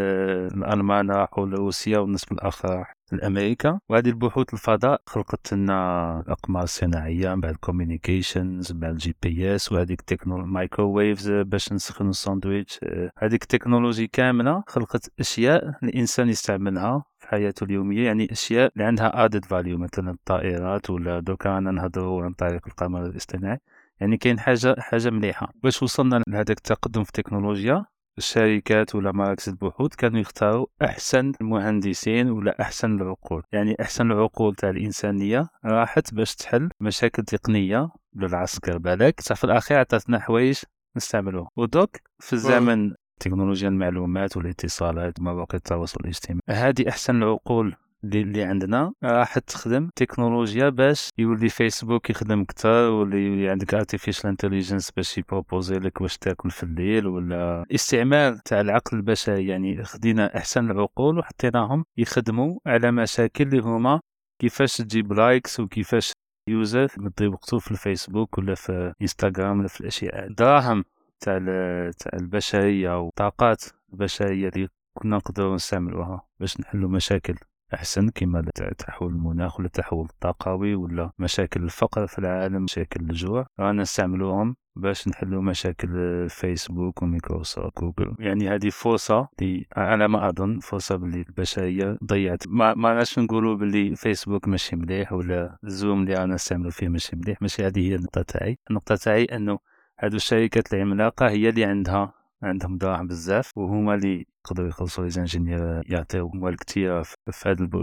[0.63, 7.53] الألمان راحوا لروسيا والنصف الآخر راح لامريكا وهذه البحوث الفضاء خلقت لنا الاقمار الصناعيه بعد
[7.53, 12.79] ال communications بعد ال GPS وهذيك التكنولوجيا microwaves باش نسخنوا الساندويتش.
[13.19, 19.77] هذيك التكنولوجي كاملة خلقت أشياء الإنسان يستعملها حياته اليومية يعني أشياء اللي عندها added value
[19.77, 23.59] مثلا الطائرات ولا دوكا أنا نهضروا عن طريق القمر الاصطناعي.
[23.99, 25.53] يعني كاين حاجة حاجة مليحة.
[25.63, 27.85] باش وصلنا لهذاك التقدم في التكنولوجيا
[28.17, 33.43] الشركات ولا مراكز البحوث كانوا يختاروا أحسن المهندسين ولا أحسن العقول.
[33.51, 38.77] يعني أحسن العقول تاع الإنسانية راحت باش تحل مشاكل تقنية للعسكر.
[38.77, 40.59] بالك؟ صح في الأخير عطاتنا حوايج
[40.95, 46.41] نستعملوها ودوك في الزمن تكنولوجيا المعلومات والاتصالات ومواقع التواصل الاجتماعي.
[46.49, 48.93] هذه أحسن العقول اللي عندنا.
[49.03, 55.24] راح تخدم تكنولوجيا باش يولي فيسبوك يخدم أكثر ولا يولي عندك artificial intelligence باش ي
[55.24, 61.19] proposer لك واش تاكل في الليل ولا استعمال تاع العقل البشري يعني خدينا أحسن العقول
[61.19, 64.01] وحطيناهم يخدموا على مشاكل اللي هما
[64.41, 66.11] كيفاش تجيب likes وكيفاش
[66.49, 70.25] user يضيع وقته في الفيسبوك ولا في انستغرام ولا في الأشياء.
[70.27, 70.83] الدراهم
[71.19, 71.37] تاع
[71.99, 73.63] تاع البشرية والطاقات
[73.93, 77.35] البشرية اللي كنا نقدروا نستعملوها باش نحلوا مشاكل
[77.73, 78.41] أحسن كما
[78.77, 83.47] تحول المناخ ولا التحول الطاقوي ولا مشاكل الفقر في العالم مشاكل الجوع.
[83.59, 85.89] رانا نستعملوهم باش نحلوا مشاكل
[86.29, 92.47] فيسبوك وميكروسوفت جوجل يعني هذه فرصة اللي على ما أظن فرصة باللي البشرية ضيعت.
[92.47, 97.41] ما ما نقولوا باللي فيسبوك ماشي مليح ولا زوم اللي رانا نستعملوا فيه ماشي مليح.
[97.41, 98.59] ماشي هذه هي النقطة تاعي.
[98.69, 99.59] النقطة تاعي أنه
[99.99, 102.13] هادو الشركات العملاقه هي اللي عندها
[102.43, 107.15] عندهم دراهم بزاف وهما اللي يقدروا يخلصوا لي زانجينيور يعطيو اموال كثيره في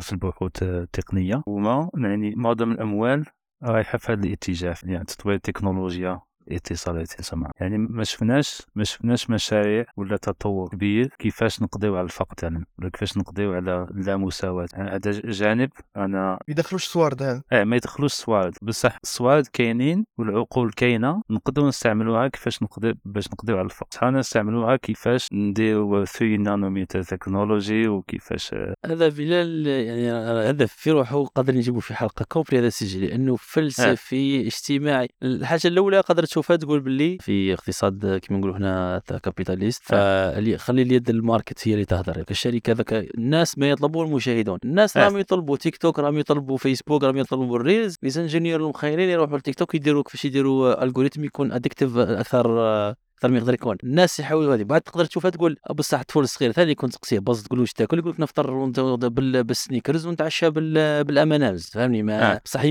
[0.01, 1.43] في البحوث التقنية.
[1.47, 3.27] وما يعني معظم الأموال
[3.63, 6.21] رايحة في هذا الاتجاه يعني تطوير التكنولوجيا.
[6.49, 12.35] اتصال اتصال يعني ما شفناش ما شفناش مشاريع ولا تطور كبير كيفاش نقضيو على الفقر
[12.37, 17.43] تاعنا ولا كيفاش نقضيو على لا مساواة هذا جانب أنا ما يدخلوش صوارد هذا.
[17.53, 23.57] آه ما يدخلوش الصوارد بصح الصوارد كاينين والعقول كاينة نقدروا نستعملوها كيفاش نقدر باش نقضيو
[23.57, 23.89] على الفقر.
[23.95, 28.55] شحال نستعملوها؟ كيفاش نديرو 3 nanometer technology وكيفاش؟
[28.87, 30.11] هذا بلال يعني
[30.49, 35.09] هذا في روحه قادر نجيبه في حلقة complète هذا السجل لأنه فلسفي اجتماعي.
[35.23, 41.19] الحاجة الأولى قادر تشوفها تقول باللي في اقتصاد كما نقولوا هنا capitalist فخلي اليد ال
[41.19, 44.97] market هي اللي تهدر الشركة ذاك الناس ما يطلبوه المشاهدون الناس.
[44.97, 49.39] راهم يطلبوا تيك توك راهم يطلبوا فيسبوك راهم يطلبوا ال reels les ingénieurs المخيرين يروحوا
[49.39, 52.61] لتيك توك يديروا كيفاش يديروا algorithm يكون addictive أكثر
[53.17, 53.77] أكثر ما يقدر يكون.
[53.85, 54.63] الناس يحاولوا هذه.
[54.63, 58.13] بعد تقدر تشوفها تقول بصح الطفل الصغير ثاني يكون تقصيه باز تقول واش تاكل؟ يقول
[58.13, 58.65] لك نفطر
[59.43, 62.41] بالسنيكرز ونتعشى بال- بالامانامز فهمني؟ ما آه.
[62.45, 62.63] بصح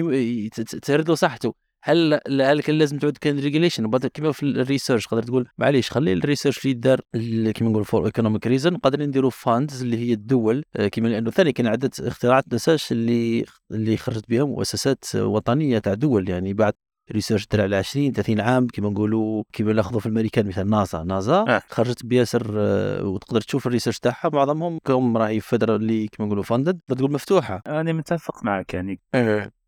[0.82, 1.54] ترد له صحته.
[1.86, 6.66] هل هل كان لازم تعود كان ريجوليشن كيما في الريسيرش قادر تقول معليش خلي الريسيرش
[6.66, 10.88] اللي دار ال- كيما نقول فور ايكونوميك ريزن قادرين نديروا فاندز اللي هي الدول آه،
[10.88, 16.30] كيما لأنه ثاني كان عده اختراعات نساش اللي اللي خرجت بها مؤسسات وطنية تاع دول
[16.30, 16.74] يعني بعد
[17.12, 21.62] research درع على 20 30 عام كيما نقولوا كيما ناخذوا في الأمريكان مثلا ناسا ناسا.
[21.70, 26.80] خرجت بياسر آه، وتقدر تشوف ال research تاعها معظمهم كم راهي federally كيما نقولوا funded
[26.88, 27.62] تقول مفتوحة.
[27.68, 29.00] أنا متفق معك يعني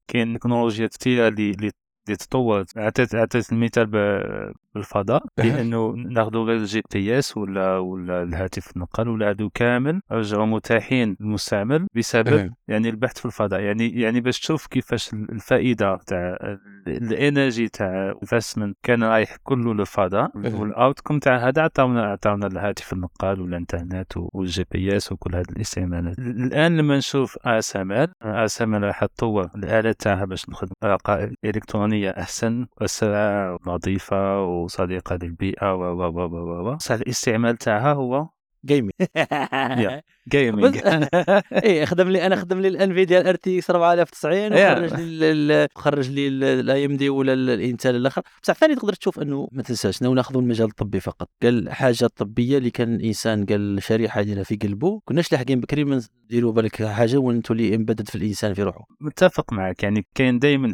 [0.07, 1.71] كاين تكنولوجيا كثيره اللي
[2.13, 3.85] تطورت اعطيت اعطيت المثال
[4.75, 11.17] بالفضاء لأنه ناخذوا غير ال GPS ولا ولا الهاتف النقال ولا هادو كامل رجعوا متاحين
[11.19, 12.53] للمستعمل بسبب.
[12.67, 16.37] يعني البحث في الفضاء يعني يعني باش تشوف كيفاش الفائدة تاع
[16.87, 20.31] ال energy تاع ال investment كان رايح كله للفضاء.
[20.59, 26.77] وال outcome تاع هذا عطاونا عطاونا الهاتف النقال والانترنت وال GPS وكل هذه الاستعمالات الآن
[26.77, 31.31] لما نشوف إس إم إل إس إم إل راح تطور الآلات تاعها باش نخدم رقائق
[31.45, 38.27] إلكترونية أحسن وأسرع ونظيفة وصديقه للبيئة و و و و و الاستعمال تاعها هو
[38.65, 38.91] gaming
[40.31, 40.77] gaming
[41.53, 46.09] إيه خدم لي أنا خدم لي ال Nvidia ال R TX 4090 وخرج لي خرج
[46.09, 48.21] لي ال AMD ولا ال- ال Intel الآخر.
[48.43, 51.29] بصح ثاني تقدر تشوف إنه ما تنساش ناخذوا المجال الطبي فقط.
[51.43, 56.01] قال حاجة طبية اللي كان الانسان قال شريحة يديرها في قلبه كناش لاحقين بكري من
[56.25, 58.85] نديروا بالك حاجة وأنتم اللي embedded في الإنسان في روحه.
[59.01, 60.71] متفق معك يعني كاين دائما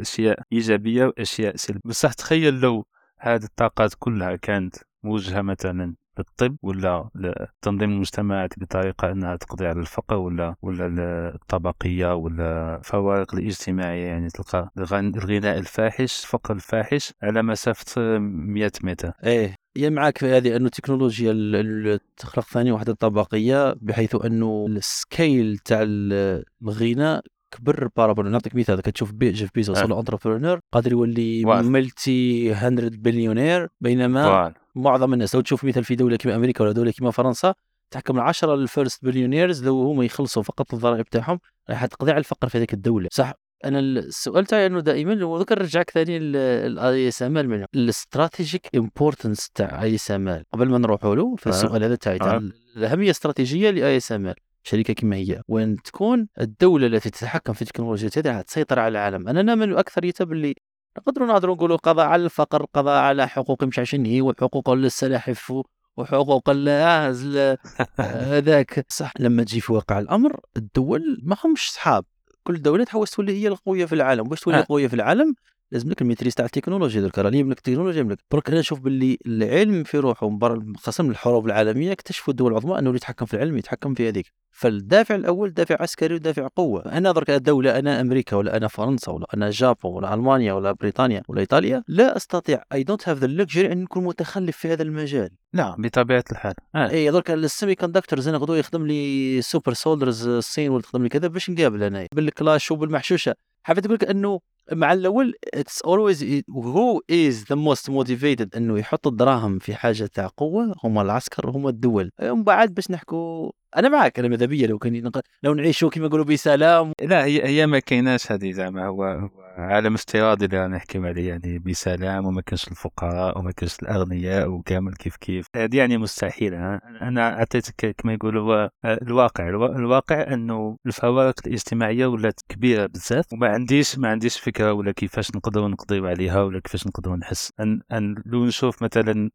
[0.00, 1.80] أشياء إيجابية وأشياء سلبية.
[1.84, 2.84] بصح تخيل لو
[3.20, 10.16] هذه الطاقات كلها كانت موجهة مثلا للطب ولا لتنظيم المجتمعات بطريقة أنها تقضي على الفقر
[10.16, 18.18] ولا ولا الطبقية ولا الفوارق الاجتماعية يعني تلقى الغن- الغناء الفاحش الفقر الفاحش على مسافة
[18.18, 19.12] 100 متر.
[19.24, 24.66] إيه هي معك في هذه أنه التكنولوجيا ال- ال- تخلق ثاني وحده طبقية بحيث أنه
[24.68, 29.84] ال scale تاع ال- الغناء كبر parabole نعطيك مثال كتشوف بي جيف بيزوس آه.
[29.84, 31.44] ولا entrepreneur قادر يولي.
[31.44, 34.54] multi 100 بليونير بينما voilà.
[34.74, 37.54] معظم الناس لو تشوف مثال في دولة كما أمريكا ولا دولة كما فرنسا
[37.90, 41.38] تحكم العشرة ال first billionaires لو هم يخلصوا فقط الضرائب تاعهم
[41.70, 43.32] راح تقضي على الفقر في هذيك الدولة صح
[43.64, 49.82] أنا السؤال تاعي إنه دائما هو ذكر نرجعك ثاني ال ASML ال strategic importance تاع
[49.82, 51.50] ASML قبل ما نروحوا له في آه.
[51.50, 52.42] السؤال هذا تاعي تاع آه.
[52.76, 55.42] الأهمية الاستراتيجيه ل ASML شركة كما هي.
[55.48, 59.28] وين تكون الدولة التي تتحكم في التكنولوجيا هذه تسيطر على العالم.
[59.28, 60.54] أنا نامل اكثريتها باللي
[60.98, 65.52] نقدروا نهضروا نقولوا قضاء على الفقر قضاء على حقوق مش عشان هي وحقوق للسلاحف
[65.96, 67.56] وحقوق ال- آه،
[67.98, 69.12] هذاك صح.
[69.20, 72.04] لما تجي في واقع الأمر الدول ما همش صحاب.
[72.44, 74.24] كل دولة تحاول تولي هي القوية في العالم.
[74.24, 74.66] باش تولي آه.
[74.68, 75.34] قويه في العالم؟
[75.72, 78.80] لازم لك ال maîtrise تاع التكنولوجيا درك راه اللي يملك التكنولوجيا يملك برك أنا نشوف
[78.80, 83.26] باللي العلم في روحه من برا قسم الحروب العالمية اكتشفوا الدول العظمى أنه اللي يتحكم
[83.26, 84.32] في العلم يتحكم في هذيك.
[84.50, 86.80] فالدافع الأول دافع عسكري ودافع قوة.
[86.80, 91.22] أنا درك دولة أنا أمريكا ولا أنا فرنسا ولا أنا Japon ولا ألمانيا ولا بريطانيا
[91.28, 95.30] ولا إيطاليا لا أستطيع I don't have the luxury أن نكون متخلف في هذا المجال.
[95.52, 96.54] لا بطبيعة الحال.
[96.74, 96.90] آه.
[96.90, 101.28] إي درك ال semiconductors أنا غدوة يخدم لي super soldiers الصين ولا تخدم لي كذا
[101.28, 103.34] باش نقابل انايا بالكلاش وبالمحشوشة.
[103.62, 104.40] حبيت أقول لك أنه
[104.72, 110.26] مع الأول it's always who is the most motivated إنه يحط الدراهم في حاجة تاع
[110.36, 112.10] قوة؟ هم العسكر هم الدول.
[112.22, 115.10] من بعد باش نحكوا أنا معك أنا ماذا بيا؟ لو كان
[115.42, 116.92] لو نعيشوا كما يقولوا بسلام.
[117.02, 118.86] لا هي هي ما كايناش هذه زعما.
[118.86, 124.48] هو عالم افتراضي اللي رانا نحكيو عليه يعني بسلام وما كانش الفقراء وما كانش الأغنياء
[124.48, 125.46] وكامل كيف كيف.
[125.56, 129.48] هذه يعني مستحيله؟ أنا أعطيتك كما يقولوا هو الواقع.
[129.48, 135.30] الوا- الواقع إنه الفوارق الاجتماعية ولات كبيرة بزاف وما عنديش ما عنديش فكرة ولا كيفاش
[135.36, 137.52] نقدروا نقضيو عليها ولا كيفاش نقدروا نحس.
[137.60, 139.30] أن, أن لو نشوف مثلا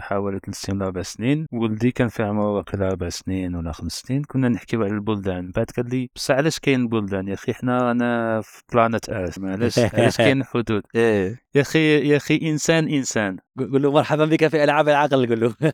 [0.00, 3.92] حوالي ثلاث سنين ولا أربع سنين ولدي كان في عمره واقيلا أربع سنين ولا خمس
[3.92, 5.50] سنين كنا نحكيو على البلدان.
[5.50, 9.78] بعد قال لي بصح علاش كاين البلدان؟ يا أخي حنا رانا في بلانت ارث علاش
[9.78, 11.38] علاش كاين حدود؟ إيه.
[11.54, 13.36] يا أخي يا أخي إنسان إنسان.
[13.58, 15.54] قول له مرحبا بك في ألعاب العقل قول له.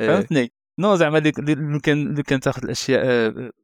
[0.00, 0.06] إيه.
[0.06, 3.04] فهمتني؟ no زعما اللي- اللي كان لو كان تاخذ الأشياء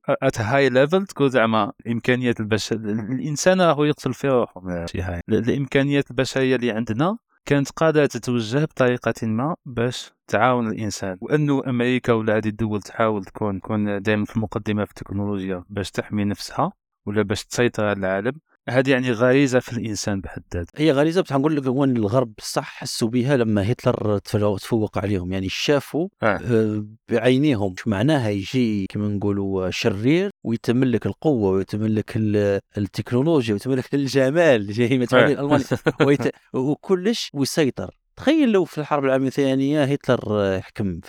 [0.09, 2.77] at high level تقول زعما إمكانيات البشر.
[2.77, 4.61] الإنسان راهو يقتل في روحه.
[4.61, 5.21] من شي هاي.
[5.29, 11.19] ال- الإمكانيات البشرية اللي عندنا كانت قادرة تتوجه بطريقة ما باش تعاون الإنسان.
[11.21, 16.25] وانه أمريكا ولا هذه الدول تحاول تكون تكون دائما في المقدمة في التكنولوجيا باش تحمي
[16.25, 16.73] نفسها
[17.07, 18.33] ولا باش تسيطر على العالم
[18.69, 20.71] هذه يعني غريزة في الإنسان بحد ذاته.
[20.77, 25.33] هي غريزة بصح نقول لك هو الغرب صح حسوا بها لما هتلر تفوق عليهم.
[25.33, 26.27] يعني شافوا آه.
[26.27, 27.75] آه، بعينيهم.
[27.79, 34.73] شو معناها؟ يجي كما نقولوا شرير ويتملك القوة ويتملك ال- التكنولوجيا ويتملك الجمال.
[34.73, 35.33] جاي آه.
[35.33, 35.65] الالماني
[36.07, 36.21] ويت...
[36.55, 37.95] وكلش ويسيطر.
[38.17, 41.01] تخيل لو في الحرب العالمية الثانية هتلر آه، حكم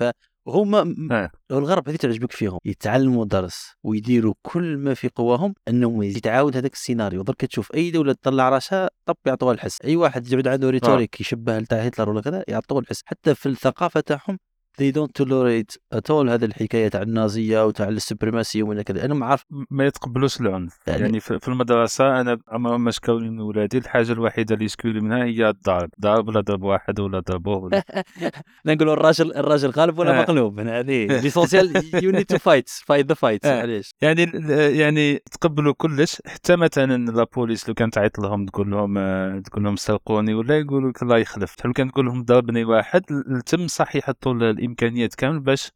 [0.46, 1.32] فهما آه.
[1.52, 2.60] الغرب هذه تعجبك فيهم.
[2.66, 7.22] يتعلموا درس ويديروا كل ما في قواهم أنهم يتعاود هذاك السيناريو.
[7.22, 9.82] درك تشوف أي دولة تطلع راسها طب يعطوها الحس.
[9.82, 13.02] أي واحد يعود عنده rhetoric يشبه تاع هتلر ولا كذا يعطوه الحس.
[13.06, 14.40] حتى في الثقافة تاعهم
[14.82, 19.06] they don't tolerate at all هذه الحكاية تاع النازية وتاع ال supremacy ومن كذا.
[19.06, 23.40] أنا ما عارف ما يتقبلوش العنف يعني- يعني, في المدرسة أنا ما شكاو لي من
[23.42, 25.90] ولادي الحاجة الوحيدة اللي لي منها هي الضرب.
[26.02, 27.84] ضرب ولا ضرب واحد ولا ضربوه ولا
[28.66, 30.22] نقولوا الراجل الراجل غالب ولا آه.
[30.22, 31.06] مغلوب؟ من هذه.
[31.08, 33.46] l'essentiel you need to fight fight the fight.
[33.46, 34.32] علاش يعني
[34.80, 36.22] يعني تقبلوا كلش.
[36.28, 40.60] حتى مثلا la police لو كان تعيط لهم تقول لهم آه، تقول لهم سرقوني ولا
[40.60, 43.02] يقولوا لك الله يخلف لو كان تقول لهم ضربني واحد
[43.46, 44.34] تم صح يحطوا
[44.64, 45.72] الإمكانيات كامل باش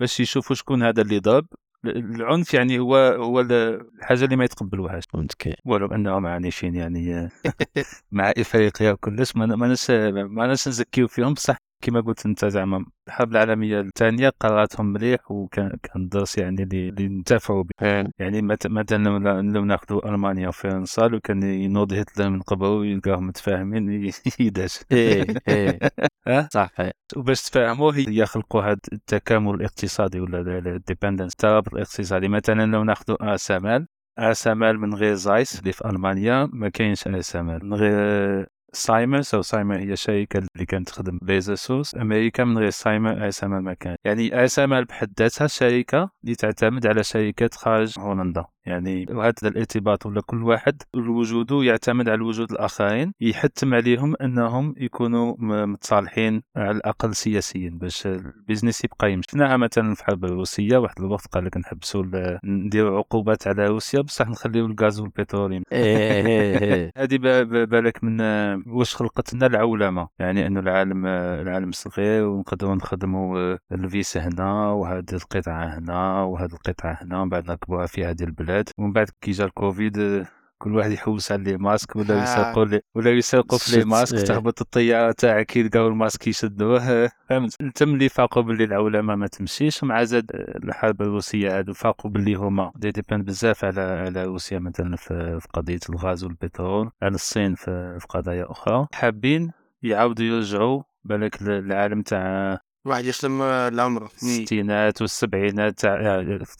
[0.00, 1.46] باش يشوفوا شكون هذا اللي ضرب.
[1.84, 3.52] العنف يعني هو هو ال-
[3.98, 5.04] الحاجة اللي ما يتقبلوهاش.
[5.12, 7.28] فهمتك ولو أنهم عايشين يعني
[8.12, 12.84] مع إفريقيا وكلش ما ما ناس ما ناس نزكيو فيهم بصح كما قلت انت زعما
[13.08, 17.86] الحرب العالميه الثانية قراتهم مليح وكان كان درس يعني اللي انتفعوا به
[18.18, 24.10] يعني مثلا لو- ناخذوا ألمانيا وفرنسا لو كان ينوض هتلر من قبل يلقاهم متفاهمين
[24.40, 25.78] يداش إيه إيه؟
[26.54, 26.70] صح.
[27.16, 32.28] وباش تفهموا هي يخلقوا هذا التكامل الاقتصادي ولا الديبندنس الترابط الاقتصادي.
[32.28, 33.86] مثلا لو ناخذوا اسمال
[34.18, 39.78] ASML من غير Zeiss اللي في ألمانيا ما كاينش ASML من غير Cymer's أو Cymer
[39.78, 44.44] هي شركة اللي كانت تخدم laser source أمريكا من غير Cymer ASML ما كان يعني
[44.44, 48.44] ASML بحد ذاتها شركة اللي تعتمد على شركات خارج هولندا.
[48.66, 55.34] يعني وهذا الارتباط ولا كل واحد وجوده يعتمد على وجود الآخرين يحتم عليهم أنهم يكونوا
[55.66, 59.28] متصالحين على الأقل سياسيا باش ال business يبقى يمشي.
[59.30, 62.04] شفناها مثلا في الحرب الروسية واحد الوقت قال لك نحبسوا
[62.44, 65.52] نديروا عقوبات على روسيا بصح نخليو الغاز والبترول.
[65.52, 66.90] إيه إيه إيه.
[67.02, 67.16] هذه
[67.64, 68.20] بالك من
[68.68, 70.08] واش خلقت لنا العولمة.
[70.18, 76.98] يعني انه العالم العالم صغير ونقدروا نخدموا ال vis هنا وهذه القطعة هنا وهذه القطعة
[77.02, 78.51] هنا بعد نركبوها في هذه البلاد.
[78.78, 80.26] ومن بعد كي جا الكوفيد آه،
[80.58, 82.22] كل واحد يحوس على les masques ولا آه.
[82.22, 84.24] يسرقوا لي ولا يسرقوا في les masques إيه.
[84.24, 89.82] تهبط الطيارة تاعك يلقاو ال masques يشدوه فهمت تم اللي فاقوا باللي العولمة ما تمشيش
[89.82, 94.96] ومع زاد آه، الحرب الروسية هادو فاقوا باللي هما dépendants بزاف على على روسيا مثلا
[94.96, 99.52] في, في قضية الغاز والبترول على الصين في, في قضايا أخرى حابين
[99.82, 105.84] يعاودوا يرجعوا بالك للعالم تاع واحد يخدم آه، العمر الستينات والسبعينات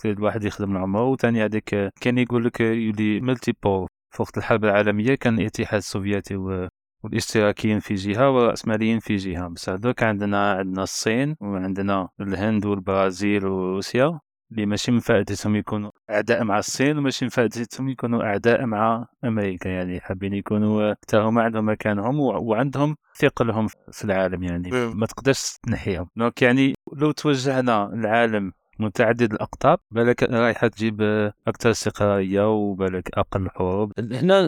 [0.05, 1.03] الواحد يخدم العمر.
[1.03, 5.39] وثاني هذيك آه، كان يقول لك آه، يولي ملتي بول في وقت الحرب العالمية كان
[5.39, 6.69] الاتحاد السوفيتي و-
[7.05, 9.49] والاشتراكيين في جهة والرأسماليين في جهة.
[9.49, 14.20] بس هذوك عندنا عندنا الصين وعندنا الهند والبرازيل وروسيا.
[14.53, 19.69] اللي ماشي من فائدتهم يكونوا أعداء مع الصين وماشي من فائدتهم يكونوا أعداء مع أمريكا.
[19.69, 24.70] يعني حابين يكونوا حتى هما عندهم مكانهم وعندهم ثقلهم في العالم يعني.
[24.70, 26.09] ما تقدرش تنحيهم.
[26.16, 31.03] donc يعني لو توجهنا العالم متعدد الأقطاب بالك رايحه تجيب
[31.47, 33.93] أكثر استقراريه وبالك أقل حروب.
[33.99, 34.41] هنا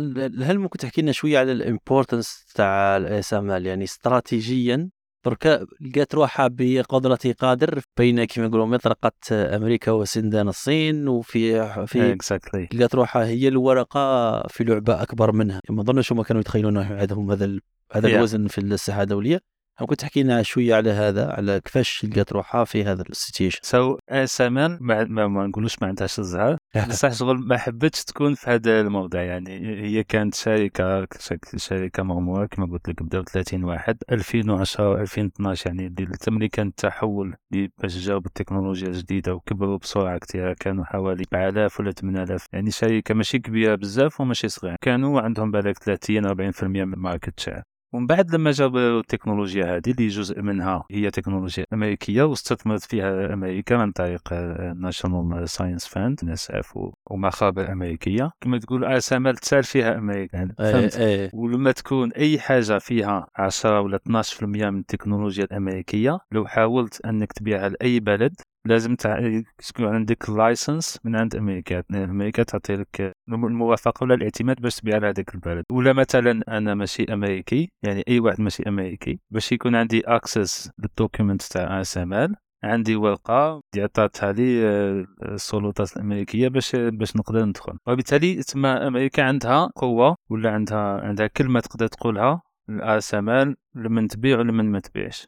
[0.42, 4.90] هل ممكن تحكي لنا شوية على ال importance تاع ال ASML يعني استراتيجيا
[5.24, 12.68] دركا لقات روحها بقدرة قادر بين كما نقولوا مطرقة أمريكا وسندان الصين وفي في exactly
[12.74, 15.60] لقات روحها هي الورقة في لعبة أكبر منها.
[15.70, 17.60] ما أظنش هم كانوا يتخيلون عندهم هذا ال-
[17.92, 18.14] هذا Yeah.
[18.14, 19.40] الوزن في الساحة الدولية.
[19.80, 23.98] ممكن تحكي لنا شوية على هذا على كيفاش لقات روحها في هذا ال situation so
[24.08, 26.56] ASML ما, ما, ما نقولوش ما عندهاش الزهر.
[26.88, 29.50] بصح شغل ما حبتش تكون في هذا الموضع يعني
[29.82, 31.06] هي كانت شركة
[31.56, 36.66] شركة مغمورة كما قلت لك بداو 30 واحد 2010 2012 يعني اللي تم اللي كان
[36.66, 43.14] التحول باش جاوا بالتكنولوجيا الجديدة وكبروا بسرعة كثيره كانوا حوالي 7000 ولا 8000 يعني شركة
[43.14, 47.62] ماشي كبيرة بزاف وماشي صغيرة كانوا عندهم بالك 30 40% من ال market share
[47.94, 53.76] ومن بعد لما جابوا التكنولوجيا هذه اللي جزء منها هي تكنولوجيا أمريكية واستثمرت فيها أمريكا
[53.76, 54.32] عن طريق
[54.76, 56.52] National Science Fund ناس
[57.10, 58.30] ومخابر أمريكية.
[58.40, 60.36] كما تقول ASML تسال فيها أمريكا.
[60.36, 61.30] يعني إيه فهمت؟ إيه.
[61.34, 67.68] ولما تكون أي حاجة فيها 10 ولا 12% من التكنولوجيا الأمريكية لو حاولت أنك تبيعها
[67.68, 68.34] لأي بلد
[68.66, 68.94] لازم.
[68.94, 71.82] تكون عندك license من عند أمريكا.
[71.94, 75.64] أمريكا تعطي لك الموافقة ولا الاعتماد باش تبيع لهذاك البلد.
[75.72, 80.91] ولا مثلا أنا ماشي أمريكي يعني أي واحد ماشي أمريكي باش يكون عندي access لل
[80.91, 82.34] document تاع ASML.
[82.64, 87.78] عندي ورقة عطاتها لي آه، السلطات الأمريكية باش باش نقدر ندخل.
[87.86, 94.38] وبالتالي تما أمريكا عندها قوة ولا عندها عندها كلمة تقدر تقولها ال ASML لمن تبيع
[94.38, 95.26] ولمن ما تبيعش.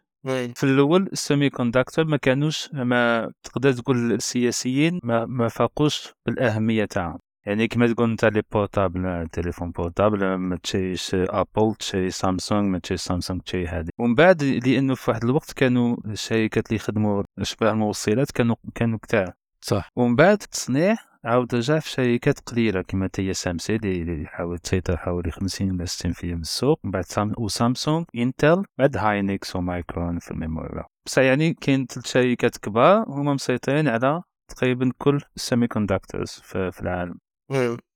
[0.55, 7.19] في الأول ال semiconductor ما كانوش ما تقدر تقول السياسيين ما, ما فاقوش بالأهمية تاعهم.
[7.47, 12.97] يعني كما تقول أنت les portables التليفون portable ما تشريش Apple تشري Samsung ما تشي
[12.97, 18.31] سامسونج تشي هذه ومن بعد لأنه في واحد الوقت كانوا الشركات اللي يخدموا اشباه الموصلات
[18.31, 19.33] كانوا كانوا كتار.
[19.61, 19.91] صح.
[19.97, 20.97] ومن بعد التصنيع
[21.27, 26.41] عاود رجع في شركات قليلة كما TSMC اللي حاول تسيطر حوالي 50 ولا 60% من
[26.41, 26.81] السوق.
[26.85, 31.55] من بعد سام و Samsung Intel بعد Hynix و Micron في ال memory بس يعني
[31.55, 37.19] كاين ثلاث شركات كبار هما مسيطرين على تقريبا كل ال semiconductors في, في العالم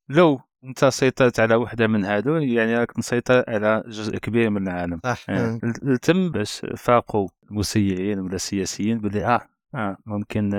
[0.09, 5.01] لو انت سيطرت على وحدة من هادو يعني راك مسيطر على جزء كبير من العالم.
[5.05, 5.61] صح يعني
[6.03, 9.41] تم باش فاقوا المسيعين ولا السياسيين باللي آه
[9.75, 10.51] آه ممكن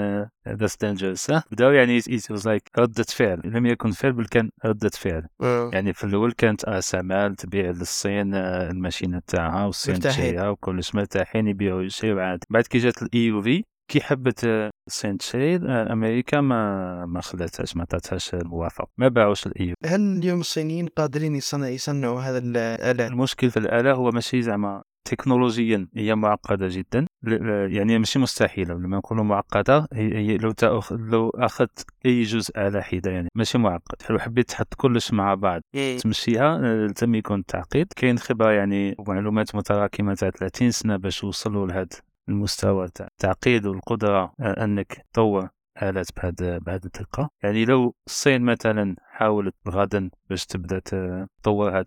[0.47, 4.89] that's dangerous بداو يعني it was like ردة فعل لم يكن فعل بل كان ردة
[4.89, 5.27] فعل.
[5.73, 9.99] يعني في الأول كانت ASML تبيع للصين آه، الماشينة تاعها والصين.
[9.99, 15.17] تشريها وكلش مرتاحين يبيعوا يشريوا عادي بعد كي جات ال EUV كي حبت آه، الصين
[15.17, 20.39] تشري آه، أمريكا ما ما خلاتهاش ما عطاتهاش الموافقة ما باعوش ال EUV هل اليوم
[20.39, 26.67] الصينيين قادرين يصنع يصنعوا هذا الآلة؟ المشكل في الآلة هو ماشي زعما تكنولوجيا هي معقدة
[26.69, 27.05] جدا.
[27.23, 33.11] يعني ماشي مستحيلة لما نقولوا معقدة هي, لو تأخذ لو أخذت أي جزء على حدة
[33.11, 33.95] يعني ماشي معقد.
[34.09, 35.61] لو حبيت تحط كلش مع بعض
[36.03, 37.93] تمشيها آه، لازم يكون تعقيد.
[37.95, 41.87] كاين خبرة يعني ومعلومات متراكمة تاع 30 سنة باش يوصلوا لهذا
[42.29, 45.49] المستوى تاع التعقيد والقدرة آه، أنك تطور
[45.83, 50.79] آلات بهذا بهذا الدقة يعني لو الصين مثلا حاولت غدا باش تبدأ
[51.41, 51.85] تطور هذه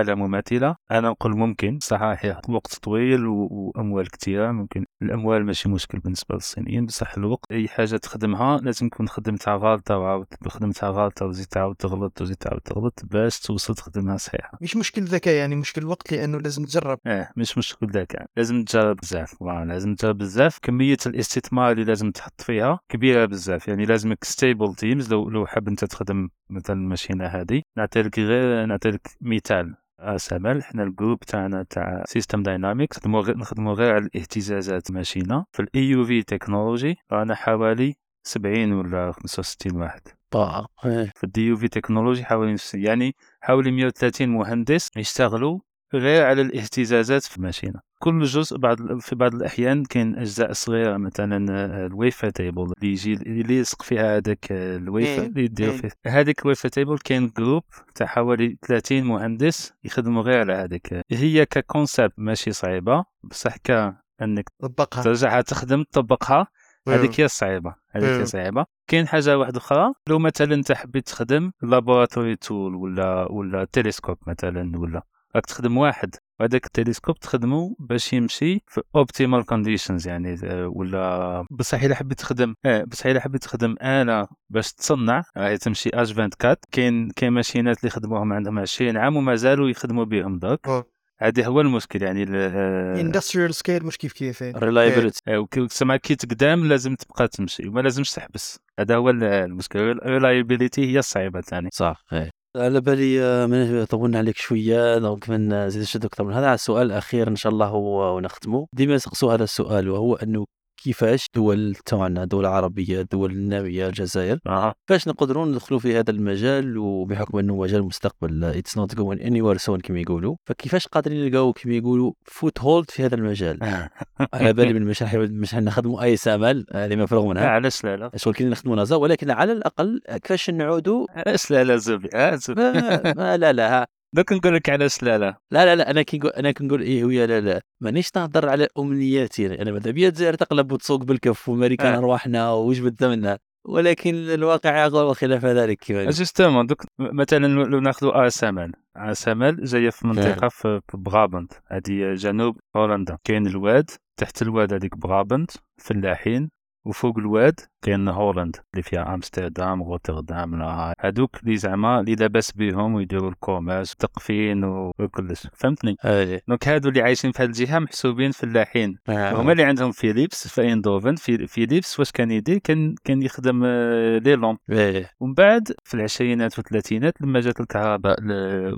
[0.00, 0.76] آلة مماثلة.
[0.90, 6.86] أنا نقول ممكن صحيح ياخذ وقت طويل وأموال كثيرة ممكن الأموال ماشي مشكل بالنسبة للصينيين
[6.86, 10.26] بصح الوقت أي حاجة تخدمها لازم تكون خدمتها غلطة وعاود.
[10.48, 14.58] خدمتها غلطة وزيد تعاود تغلط وزيد تعاود تغلط باش توصل تخدمها صحيحة.
[14.60, 16.98] مش مشكل ذكاء يعني مشكل وقت لأنه لازم تجرب.
[17.06, 18.28] آه مش مشكل يعني.
[18.36, 19.42] لازم تجرب بزاف.
[19.42, 20.58] لازم تجرب بزاف.
[20.62, 23.68] كمية الاستثمار اللي لازم تحط فيها كبيرة بزاف.
[23.68, 26.28] يعني لازمك stable teams لو لو حاب أنت تخدم
[26.66, 27.62] مثلا الماشينه هذه.
[27.76, 30.64] نعطيلك غير نعطيلك مثال ASML.
[30.64, 35.44] حنا ال group تاعنا تاع system dynamics نخدمو غير نخدمو غير على الاهتزازات ماشينة.
[35.52, 37.94] في ال EUV technology رانا حوالي
[38.26, 40.00] 70 ولا 65 واحد.
[40.30, 41.12] طاعة إيه.
[41.16, 45.58] في ال DUV technology حوالي يعني حوالي 130 مهندس يشتغلوا
[45.94, 47.80] غير على الاهتزازات في الماشينة.
[48.06, 52.92] كل جزء بعض في بعض الأحيان كاين أجزاء صغيرة مثلا آه، ال wafer table اللي
[52.92, 55.76] يجي اللي يلصق فيها هذاك آه، الويفا إيه، اللي يدير إيه.
[55.76, 55.90] فيه.
[56.06, 57.62] هذيك ال wafer table كاين group
[57.94, 64.50] تاع حوالي 30 مهندس يخدموا غير على هذيك هي ك concept ماشي صعيبة بصح كأنك
[64.62, 65.02] طبقها.
[65.02, 66.46] ترجعها تخدم تطبقها.
[66.88, 68.08] هذيك هي الصعيبة هذيك.
[68.08, 68.66] هي صعيبة.
[68.86, 74.78] كاين حاجة واحدة أخرى لو مثلا أنت حبيت تخدم laboratory tool ولا ولا تيليسكوب مثلا
[74.78, 75.02] ولا
[75.34, 76.14] راك تخدم واحد.
[76.40, 82.54] وهذاك التلسكوب تخدمه باش يمشي في optimal conditions يعني آه، ولا بصح إلا حبيت تخدم.
[82.64, 83.76] آه بصح إلا حبيت تخدم.
[83.82, 89.16] آلة باش تصنع راهي تمشي H 24 كاين كاين ماشينات اللي خدموهم عندهم 20 عام
[89.16, 90.86] ومازالوا يخدموا بهم دوك.
[91.18, 94.42] هذا هو المشكل يعني ال- آه، industrial scale مش كيف كيف.
[94.42, 98.58] reliability آه، سما كي تقدام لازم تبقى تمشي وما لازمش تحبس.
[98.80, 99.78] هذا هو ال- المشكل.
[99.78, 102.30] ال reliability هي الصعيبة ثاني صح إيه.
[102.56, 104.98] على بالي آه، من طولنا عليك شوية.
[104.98, 106.46] donc من زيد شد أكثر من هذا.
[106.46, 108.66] على السؤال الأخير إن شاء الله ونختمه.
[108.72, 110.46] ديما يسقسوا هذا السؤال وهو أنه
[110.76, 114.74] كيفاش دول تاعنا دول عربية دول الناميه الجزائر أها.
[114.86, 119.80] كيفاش نقدروا ندخلوا في هذا المجال وبحكم إنه مجال المستقبل it's not going anywhere soon
[119.80, 123.58] كما يقولوا فكيفاش قادرين نلقاو كما يقولوا foothold في هذا المجال؟
[124.34, 127.46] على بالي من مش مش نخدموا أي سامل هذه مفروغ منها.
[127.48, 128.10] علاش لا لا.
[128.16, 133.52] شغل كنا نخدموا نازا ولكن على الأقل كيفاش نعودوا؟ علاش لا لا زبي آه، لا
[133.52, 133.86] لا.
[134.16, 135.36] دوك نقول لك علاش لا لا.
[135.50, 137.60] لا لا لا أنا كي نقول أنا كنقول إيه ويا لا لا.
[137.80, 139.62] مانيش نهضر على أمنياتي.
[139.62, 141.98] أنا ماذا بيا الجزائر تقلب وتسوق بالكف وامريكان آه.
[141.98, 146.18] ارواحنا وجبد ثمنها ولكن الواقع يقول خلاف ذلك كما قلت.
[146.18, 151.52] جوستومون دوك مثلا لو ناخذوا اسمل اسمل جاية في منطقة في في بغابنت.
[151.66, 153.18] هذه جنوب هولندا.
[153.24, 156.50] كاين الواد تحت الواد هذيك برابنت فلاحين.
[156.86, 162.94] وفوق الواد كاين هولند اللي فيها أمستردام روتردام لا هادوك اللي زعما اللي لاباس بيهم
[162.94, 166.42] ويديروا ال commerce التقفين وكلش فهمتني؟ إيه.
[166.48, 169.32] donc هادو اللي عايشين في هاد الجهة محسوبين فلاحين آه.
[169.40, 171.14] هما اللي عندهم فيليبس في إيندوفن.
[171.16, 174.58] في فيليبس واش كان يدير؟ كان كان يخدم آه، les lampes.
[174.70, 175.10] إيه.
[175.20, 178.16] ومن بعد في العشرينات والثلاثينات لما جات الكهرباء.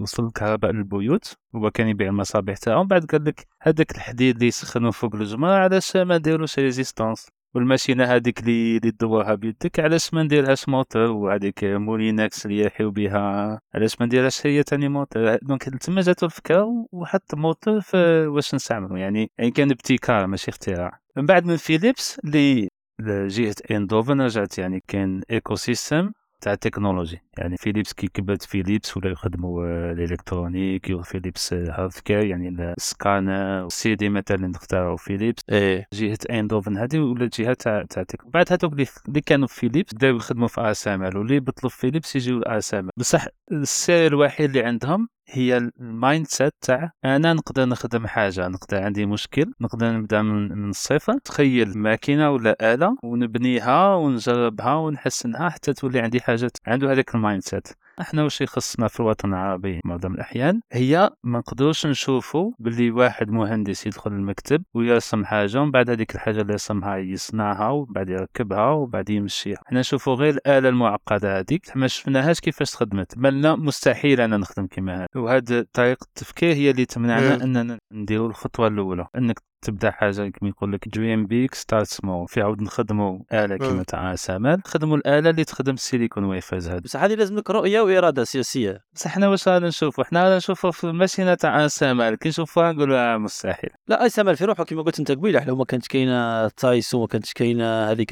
[0.00, 4.46] وصل الكهرباء للبيوت هو كان يبيع المصابيح تاعو من بعد قال لك هذاك الحديد اللي
[4.46, 7.28] يسخنوا فوق الجمر علاش ما نديروش résistances
[7.58, 14.00] والماشينة هذيك اللي تدورها بيدك علاش ما نديرهاش موتور وهذيك مولينكس اللي يرحيو بها علاش
[14.00, 15.36] ما نديرهاش هي تاني moteur.
[15.42, 21.00] donc تما جاتو الفكرة وحط موتور في واش نستعملو يعني يعني كان ابتكار ماشي اختراع.
[21.16, 22.68] من بعد من فيليبس اللي
[23.00, 26.12] لجهه ايندوفن رجعت يعني كان ecosystem.
[26.40, 27.22] تاع التكنولوجي.
[27.38, 33.66] يعني فيليبس كي كبرت فيليبس ولا يخدموا آه، ال électronique فيليبس healthcare يعني ال scanner
[33.66, 35.42] ال CD مثلا اخترعوه فيليبس.
[35.50, 35.86] إيه.
[35.92, 38.72] جهة ايندوفن هذه ولا جهة تاع تاع بعد هذوك
[39.08, 44.06] اللي كانوا في فيليبس بداو يخدموا في ASML واللي في فيليبس يجيو ASML بصح السر
[44.06, 49.92] الوحيد اللي عندهم هي ال mindset تاع أنا نقدر نخدم حاجة نقدر عندي مشكل نقدر
[49.92, 51.18] نبدأ من, الصفر.
[51.18, 56.50] تخيل ماكينة ولا آلة ونبنيها ونجربها ونحسنها حتى تولي عندي حاجة.
[56.66, 57.68] عنده هذاك ال mindset
[58.00, 63.86] إحنا وش يخصنا في الوطن العربي معظم الأحيان؟ هي ما نقدروش نشوفوا باللي واحد مهندس
[63.86, 69.10] يدخل المكتب ويرسم حاجة ومن بعد هذيك الحاجة اللي رسمها يصنعها ومن بعد يركبها وبعد
[69.10, 69.58] يمشيها.
[69.66, 71.76] إحنا نشوفوا غير الآلة المعقدة هذيك.
[71.76, 73.18] ما شفناهاش كيفاش خدمت.
[73.18, 75.06] بلنا مستحيل أنا نخدم كما هذا.
[75.16, 77.34] وهذه طريقة التفكير هي اللي تمنعنا.
[77.44, 79.06] أننا نديروا الخطوة الأولى.
[79.16, 83.82] أنك تبدأ حاجة كما يقول لك dream big start small في عاود نخدموا آلة كما.
[83.82, 88.24] تاع ASML نخدموا الآلة اللي تخدم السيليكون ويفرز هذا بس هذه لازم لك رؤية وإرادة
[88.24, 88.80] سياسية.
[88.94, 93.16] بصح حنا واش غادي نشوفوا حنا غادي نشوفوا في الماشينة تاع ASML كي نشوفوها نقولوا
[93.16, 93.70] مستحيل.
[93.88, 95.44] لا ASML في روحه كما قلت أنت قبيلة.
[95.44, 98.10] لو ما كانت كاينة Zeiss ما كانتش كاينة هذيك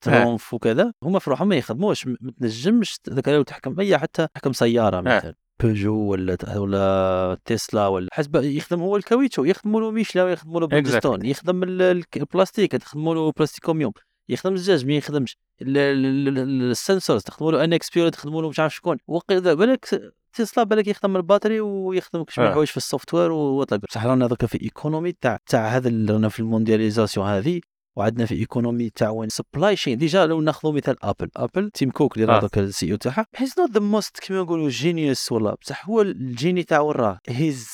[0.00, 0.92] Trumpf وكذا.
[1.02, 2.06] هما في روحهم ما يخدموش.
[2.06, 5.34] ما تنجمش ذاك تحكم اي حتى تحكم سيارة مثلا.
[5.62, 11.24] بيجو ولا ولا تسلا ولا حسب يخدم هو الكاويتشو يخدموا له ميشلان ويخدموا له بريدستون
[11.26, 13.92] يخدم ال- ال- البلاستيك تخدموا له Plastic Omnium
[14.28, 15.38] يخدم الزجاج ما يخدمش.
[15.62, 18.96] ال- ال- ال- ال sensors تخدموا له NXP ولا تخدموا له مش عارف شكون.
[19.06, 22.52] وقيل بالك تسلا بالك يخدم ال batterie ويخدم شوية آه.
[22.52, 26.28] حوايج في ال software وطلق بصح رانا دوكا في économie تاع تاع هذا اللي رانا
[26.28, 27.60] في ال mondialisation هذه
[27.96, 32.16] وعندنا في économie تاع وين supply chain déjà لو ناخذوا مثال ابل ابل تيم كوك
[32.16, 32.40] اللي راه آه.
[32.40, 36.12] دوكا ال CEO تاعها he's not the most كيما نقولوا genius ولا بصح هو ال
[36.12, 37.68] génie تاع وين راه he's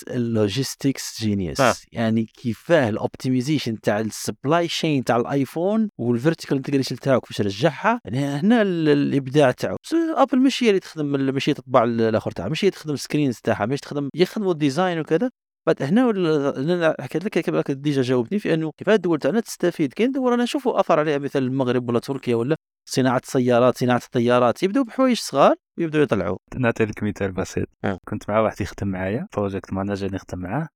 [0.45, 1.61] ال logistics genius.
[1.93, 7.41] يعني كيفاه ال optimization تاع ال supply chain تاع الايفون وال vertical integration تاعو كيفاش
[7.41, 8.01] رجعها.
[8.05, 9.77] يعني هنا ال- الإبداع تاعو.
[10.17, 13.00] ابل ماشي هي اللي تخدم ماشي هي تطبع ال- الآخر تاعها ماشي هي تخدم ال
[13.00, 15.31] screens تاعها ماشي تخدم يخدموا ال design وكذا.
[15.67, 19.93] بعد هنا حكيت لك déjà جاوبتني في أنه كيف الدول تاعنا تستفيد.
[19.93, 22.57] كاين دول أنا نشوفوا أثر عليها مثل المغرب ولا تركيا ولا
[22.89, 24.63] صناعة سيارات صناعة الطيارات.
[24.63, 27.69] يبدأو بحوايج صغار ويبدأو يطلعوا نعطي لك مثال بسيط.
[27.85, 27.99] آه.
[28.09, 30.69] كنت مع واحد يخدم معايا project manager نخدم معاه.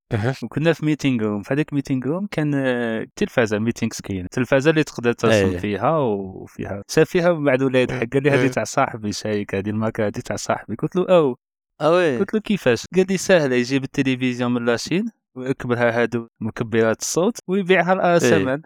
[0.43, 4.85] وكنا في meeting room في هذيك meeting room كان آه، تلفازة meeting screen التلفازه اللي
[4.85, 5.59] تقدر ترسم أيه.
[5.59, 6.83] فيها وفيها.
[6.91, 8.49] شاف فيها من بعد ولا يضحك قال لي هذه أيه.
[8.49, 10.75] تاع صاحبي شايك هذه الماركه هذه تاع صاحبي.
[10.75, 11.37] قلت له أو.
[11.81, 15.05] oui قلت له كيفاش قال لي سهله يجيب التلفزيون من la Chine
[15.37, 18.61] ويكبرها هادو مكبرات الصوت ويبيعها لاسمن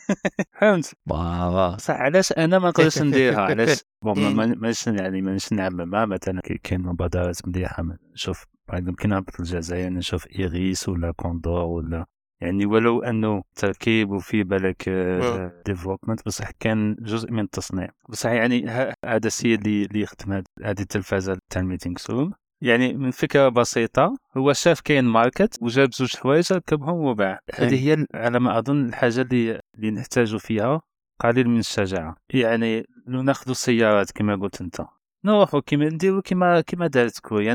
[0.60, 5.52] فهمت بابا صح علاش أنا ما نقدرش نديرها علاش bon ما- ما- مانيش يعني مانيش
[5.52, 12.06] نعممها مثلا كاين مبادرات مليحه نشوف بعد كي نهبط الجزائر نشوف ايريس ولا كوندور ولا
[12.42, 14.88] يعني ولو انه تركيب وفي بالك.
[15.66, 18.66] development بصح كان جزء من التصنيع بصح يعني
[19.04, 24.18] هذا السيد اللي اللي هاد- هذه التلفازه تاع ال meeting room يعني من فكرة بسيطة
[24.36, 27.40] هو شاف كاين market وجاب زوج حوايج ركبهم وباع.
[27.54, 30.80] هذه هي على ما أظن الحاجة اللي اللي نحتاج فيها
[31.20, 32.16] قليل من الشجاعة.
[32.30, 34.80] يعني لو ناخذ السيارات كما قلت أنت.
[35.24, 37.54] نروحوا كيما نديروا كيما كيما دارت كوريا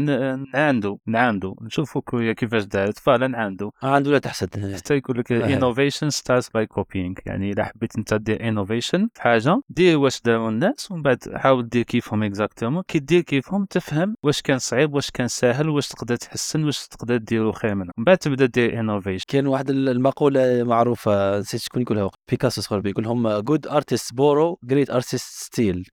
[0.53, 3.71] نعاندو نعاندو نشوفوا كوريا كيفاش دارت فعلا نعاندو.
[3.83, 4.75] عاند ولا تحسد.
[4.75, 7.13] حتى يقول لك innovation starts by copying.
[7.25, 11.69] يعني اذا حبيت أنت دير innovation في حاجة دير واش داروا الناس ومن بعد حاول
[11.69, 16.15] دير كيفهم exactement كي دير كيفهم تفهم واش كان صعيب واش كان ساهل واش تقدر
[16.15, 19.25] تحسن واش تقدر ديرو خير منه من بعد تبدا دير innovation.
[19.27, 22.09] كاين واحد المقولة معروفة نسيت شكون يقولها.
[22.29, 25.87] بيكاسو صغير يقول لهم good artist borrow great artist steal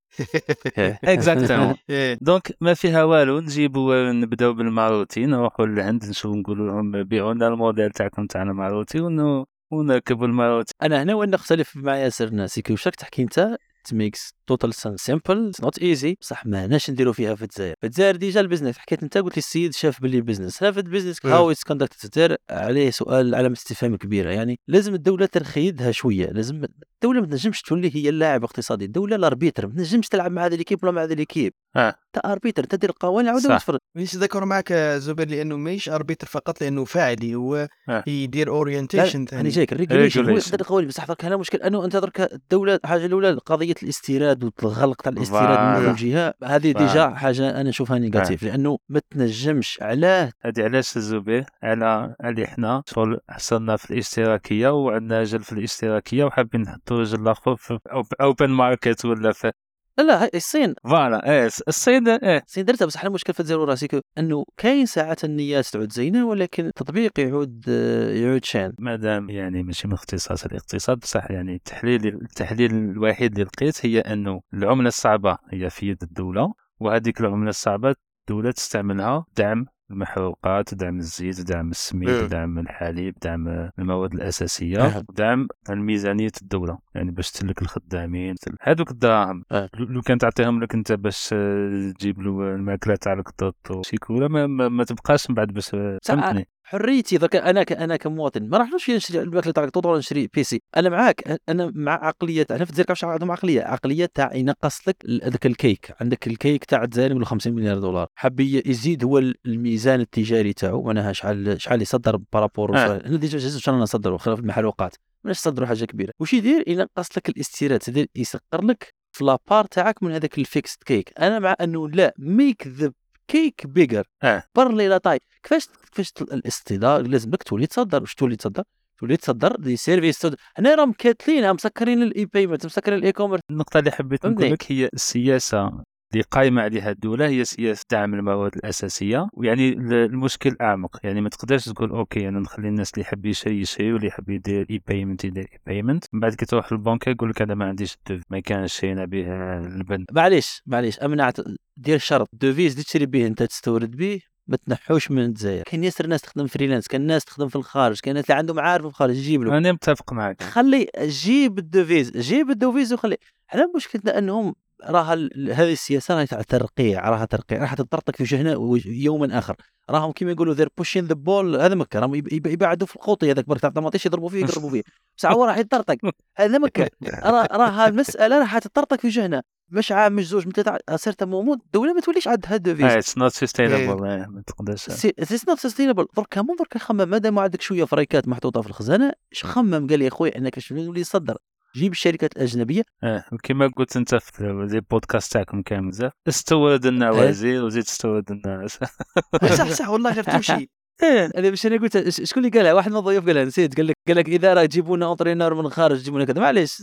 [1.05, 1.74] exactement.
[2.20, 7.91] donc ما فيها والو نجيبوا نبداو بالماروتي نروحوا لعند نشوفوا نقولوا لهم بيعوا لنا الموديل
[7.91, 12.87] تاعكم تاع الماروتي ون- ونركبوا الماروتي أنا هنا وين نختلف مع ياسر ناسي كي واش
[12.87, 13.57] راك تحكي انت
[13.93, 18.16] makes total sense simple not easy بصح ما هناش نديرو فيها في الجزائر في الجزائر
[18.16, 20.85] déjà ال business حكيت انت قلت لي السيد شاف باللي ال business هنا في ال
[20.85, 21.27] business.
[21.27, 26.65] how it's conducted عليه سؤال علامه استفهام كبيره يعني لازم الدولة ترخيدها شوية لازم
[27.02, 30.56] الدولة ما تنجمش تولي هي اللاعب الاقتصادي الدولة ال arbitre ما تنجمش تلعب مع هذا
[30.57, 31.89] l'équipe ولا مع هذا l'équipe آه.
[31.89, 33.59] أنت arbitre أنت دير القوانين عاود صح.
[33.59, 38.05] تفرض مش ذكر معك زبير لأنه ماهيش arbitre فقط لأنه فاعلي هو آه.
[38.06, 40.36] يدير orientation أنا ثاني جايك ال regulation هو.
[40.36, 45.02] يقدر القوانين بصح درك هنا مشكل أنه أنت درك الدولة الحاجة الأولى قضية الاستيراد والغلق
[45.02, 46.72] تاع الاستيراد من جهة هذه.
[46.73, 52.82] déjà حاجة أنا نشوفها négatif لأنه ما تنجمش علاه هذه علاش الزبير على على حنا
[52.86, 57.79] شغل حصلنا في الاشتراكية وعندنا رجل في الاشتراكية وحابين نحطوا رجل اخر في
[58.20, 59.53] open market ولا في
[59.99, 60.75] لا الصين.
[60.85, 62.43] voilà إيه الصين إيه.
[62.47, 63.89] الصين درتها بصح المشكل في الجزائر رأسي
[64.19, 69.89] إنه كاين ساعات النيات تعود زينة ولكن التطبيق يعود آه، يعود شان مادام يعني ماشي
[69.89, 75.71] من اختصاص الاقتصاد بصح يعني التحليل التحليل الوحيد اللي لقيت هي إنه العملة الصعبة هي
[75.71, 82.27] في يد الدولة وهذيك العملة الصعبة الدولة تستعملها دعم المحروقات دعم الزيت دعم السميد مم.
[82.27, 85.05] دعم الحليب دعم المواد الأساسية أه.
[85.17, 89.69] دعم الميزانية الدولة يعني باش تسلك الخدامين هذوك الدراهم أه.
[89.75, 94.69] لو كان تعطيهم لك انت باش آه، تجيب له الماكلة تاع القطط وشيكولا ما, ما,
[94.69, 95.99] ما تبقاش من بعد باش آه،.
[96.03, 97.73] فهمتني حريتي ذاك أنا ك...
[97.73, 101.73] أنا كمواطن ما راح نمشي نشري الماكله تاع القطوط ولا نشري PC أنا معاك أنا
[101.75, 103.63] مع عقلية أنا في الجزائر كاش عندهم عقلية.
[103.63, 105.95] عقلية تاع ينقص لك هذاك الكيك.
[106.01, 108.07] عندك الكيك تاع الجزائر يقولوا 50 مليار دولار.
[108.15, 110.83] حاب ي- يزيد هو ال- الميزان التجاري تاعو.
[110.83, 113.03] معناها شحال شحال يصدر par rapport آه.
[113.07, 114.95] هنا déjà شحال نصدروا خلاف المحروقات.
[115.25, 116.13] ماناش نصدروا حاجة كبيرة.
[116.21, 117.81] واش يدير؟ ينقص لك الاستيراد.
[117.89, 121.89] يدير يسقر لك في la part تاعك من هذاك ال fixed cake أنا مع أنه
[121.89, 122.93] لا make the
[123.31, 124.05] cake bigger.
[124.23, 128.62] آه كبر لي la taille كيفاش كيفاش الاصطدار لازم لك تولي تصدر؟ واش تولي تصدر؟
[128.98, 130.27] تولي تصدر des services.
[130.57, 134.89] هنا راهم كاتلين مسكرين ال e-payment مسكرين ال e-commerce النقطة اللي حبيت؟ نقول لك هي
[134.94, 135.82] السياسة.
[136.12, 139.28] اللي قايمة عليها الدولة هي سياسة دعم المواد الأساسية.
[139.32, 140.99] ويعني ال- المشكل أعمق.
[141.05, 144.66] يعني ما تقدرش تقول okay أنا نخلي الناس اللي يحب يشري يشري واللي يحب يدير
[144.70, 148.23] e-payment يدير e-payment من بعد كي تروح للبنك يقول لك أنا ما عنديش ال devise
[148.31, 149.27] ما كانش شرينا به
[149.59, 151.37] البن معليش معليش امنعت
[151.77, 152.28] دير شرط.
[152.32, 155.62] devise اللي تشري به أنت تستورد به ما تنحوش من الجزائر.
[155.62, 158.82] كاين ياسر ناس تخدم freelance كاين ناس تخدم في الخارج كاين ناس اللي عندهم عارف
[158.82, 163.16] في الخارج يجيب له أنا متفق معك خلي جيب ال devise جيب ال devise وخلي.
[163.51, 164.55] إحنا مشكلتنا أنهم
[164.85, 169.57] راها هذه السياسة راهي تاع ترقيع راها ترقيع راح تطرطق في وجهنا وج- يوما آخر.
[169.90, 173.31] راهم كيما يقولوا they're pushing the ball هذا مكة راهم يب- يب- يبعدوا في القوطي
[173.31, 174.82] هذاك برك تاع طماطيش يضربوا فيه يضربوا فيه.
[175.19, 175.97] بس هو راح يطرطق.
[176.36, 176.90] هذا مكة.
[177.24, 179.43] راه راه المسألة راح تطرطق في وجهنا
[179.73, 183.19] مش عام مش زوج من ثلاثة surtout moment où الدولة ما توليش عندها devises it's
[183.19, 183.95] not sustainable
[184.28, 184.90] ما تقدرش.
[184.91, 189.12] It's not sustainable درك مو درك خمم مادام عندك شوية فريكات محطوطة في الخزانة
[189.43, 191.39] خمم قال لي يا خويا انك باش نولي نصدر
[191.77, 197.63] جيب الشركات الاجنبيه آه وكما قلت أنت في les podcasts تاعكم كامل بزاف استورد النوازل
[197.63, 198.79] وزيد استورد الناس
[199.59, 200.71] صح صح والله غير تمشي.
[201.37, 204.17] أنا باش أنا قلت شكون اللي قالها واحد من الضيوف قالها نسيت قال لك قال
[204.17, 206.41] لك إذا راه تجيبوا لنا entraîneur من الخارج تجيبوا لنا كذا.
[206.41, 206.83] معليش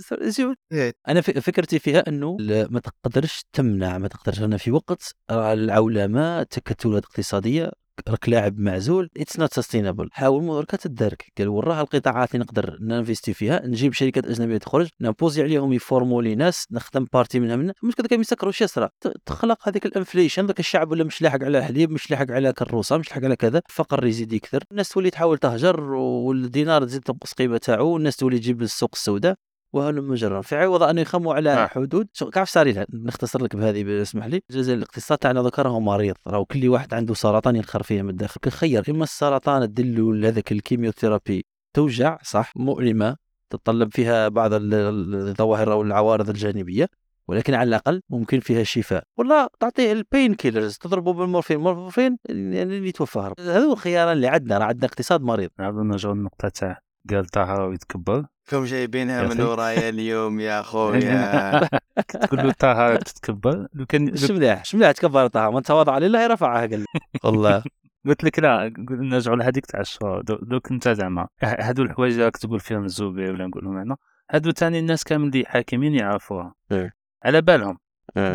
[0.72, 0.94] إيه.
[1.08, 2.38] أنا فكرتي فيها إنه
[2.70, 7.72] ما تقدرش تمنع ما تقدرش أنا في وقت راه العولمة تكتلات اقتصادية
[8.10, 13.34] راك لاعب معزول it's not sustainable حاول مدركة تدارك قال وراها القطاعات اللي نقدر ننفيستي
[13.34, 18.04] فيها نجيب شركات أجنبية تخرج نبوزي عليهم يفورموا لي ناس نخدم partie منها منها المشكل
[18.08, 21.64] كان يسكروا واش يصرى ت- تخلق هذيك ال inflation ذاك الشعب ولا مش لاحق على
[21.64, 24.64] حليب مش لاحق على كروسة مش لاحق على كذا الفقر يزيد يكثر.
[24.72, 29.36] الناس تولي تحاول تهجر والدينار تزيد تنقص قيمة تاعو والناس تولي تجيب للسوق السوداء.
[29.74, 31.68] وهلم مجرا في عوض أن يخموا على آه.
[31.68, 32.08] حدود.
[32.14, 34.42] شو كيف صار لها نختصر لك بهذه اسمح لي.
[34.50, 36.16] الجزائر الاقتصاد تاعنا ذكره مريض.
[36.28, 38.40] راهو كل واحد عنده سرطان ينخر فيه من الداخل.
[38.42, 43.16] كخير اما السرطان تدلو لهذاك ال chemotherapy توجع صح؟ مؤلمة
[43.50, 46.90] تتطلب فيها بعض ال- ال- الظواهر أو العوارض الجانبية
[47.28, 49.04] ولكن على الأقل ممكن فيها شفاء.
[49.18, 51.58] ولا تعطيه ال painkillers تضربه بالمورفين.
[51.58, 53.40] مورفين يعني اللي يتوفى هرب.
[53.40, 55.50] هذو الخيارات اللي عندنا راه عندنا اقتصاد مريض.
[55.60, 56.80] نعاودو نرجعو للنقطة تاع
[57.10, 58.26] قال طه يتكبر.
[58.48, 59.42] كم جايبينها من.
[59.42, 61.60] ورايا اليوم يا خويا
[62.22, 66.24] تقول له طه تتكبر؟ لو كان مش مليح مش مليح تكبر طه؟ من تواضع لله
[66.24, 66.86] يرفعها قال لي.
[67.24, 67.64] والله.
[68.06, 72.38] قلت لك لا نرجعوا لهذيك تاع الشهور دو- دوك أنت زعما هادو الحوايج اللي راك
[72.38, 73.96] تقول فيهم الزوبي ولا نقولهم هنا.
[74.32, 76.54] هادو تاني الناس كامل اللي حاكمين يعرفوها.
[76.72, 76.92] إيه.
[77.26, 77.78] على بالهم.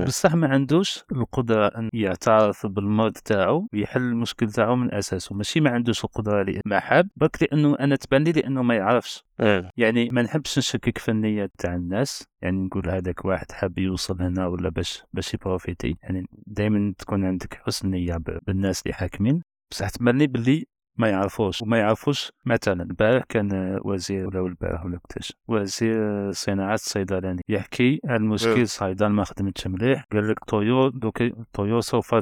[0.04, 5.34] بصح ما عندوش القدرة أن يعترف بالمرض تاعو ويحل المشكل تاعو من أساسه.
[5.34, 9.24] ماشي ما عندوش القدرة لي ما حاب برك لأنه أنا تبان لي لأنه ما يعرفش.
[9.40, 9.70] آه.
[9.76, 12.24] يعني ما نحبش نشكك في النية تاع الناس.
[12.42, 15.96] يعني نقول هذاك واحد حاب يوصل هنا ولا باش باش يبروفيتي.
[16.02, 19.42] يعني دائما تكون عندك حسن نية ب- بالناس اللي حاكمين.
[19.70, 20.66] بصح تبان لي باللي
[20.96, 27.42] ما يعرفوش وما يعرفوش مثلا البارح كان وزير ولا البارح ولا كتاش وزير صناعة الصيدلاني
[27.48, 32.14] يحكي على المشكل الصيدله ما خدمتش مليح قال لك طيور دوك طيور سوف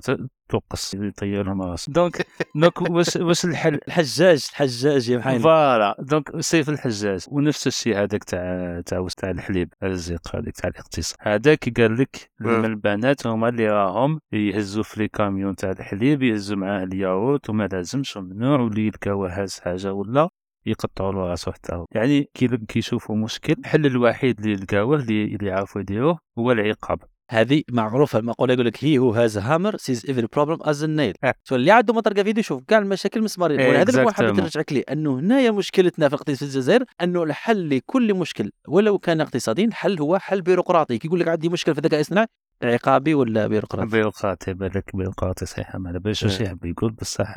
[0.51, 5.97] توقص يطيرهم راس donc donc واش واش الحل؟ الحجاج الحجاج يا محمد voilà.
[5.98, 7.24] donc سيف الحجاج.
[7.28, 11.16] ونفس الشيء هذاك تاع تاع تاع الحليب الزيق هذاك تاع الاقتصاد.
[11.20, 16.85] هذاك قال لك البنات هما اللي راهم يهزوا في les camions تاع الحليب يهزوا معاه
[16.85, 20.28] الياغورت وما لازمش ممنوع واللي يلقاو هاز حاجة ولا
[20.66, 21.86] يقطعوا له راسو حتى هو.
[21.93, 26.98] يعني كي كيشوفوا مشكل الحل الوحيد اللي لقاوه اللي يعرفوا يديروه هو العقاب.
[27.32, 31.14] هذه معروفة المقولة يقول لك he who has hammer sees every problem as nail
[31.44, 33.61] so اللي عنده مطرقة في يده يشوف كاع المشاكل مسمارين.
[33.61, 38.15] هذا اللي حبيت نرجعك ليه أنه هنايا مشكلتنا في الاقتصاد في الجزائر أنه الحل لكل
[38.15, 40.98] مشكل ولو كان اقتصادي الحل هو حل بيروقراطي.
[40.98, 42.27] كي يقول لك عندي مشكلة في الذكاء الاصطناعي
[42.62, 47.35] عقابي ولا بيروقراطي؟ بيروقراطي بالك بيروقراطي صحيح ما باليش واش يحب يقول بصح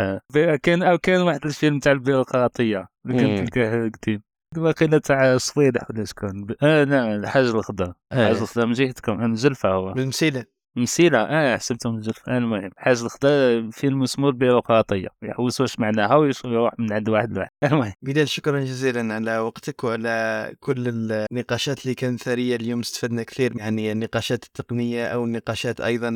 [0.63, 4.21] كان كان واحد الفيلم تاع البيروقراطية اللي كنت قديم.
[4.57, 9.69] واقيلا تاع صفيدح ولا شكون آه نعم الحاج الخضر الحاج الخضر من جهتكم أنا جلفه
[9.69, 9.93] هو.
[9.93, 15.07] من مسيله مسيلة آه حسبته من جلفة آه المهم حاج الخضر فيلم اسمه البيروقراطية.
[15.23, 17.49] يحوس واش معناها ويروح من عند واحد لواحد.
[17.71, 17.93] المهم.
[18.01, 22.79] بدال شكرا جزيلا على وقتك وعلى كل النقاشات اللي كانت ثرية اليوم.
[22.79, 26.09] استفدنا كثير يعني النقاشات التقنية أو النقاشات أيضا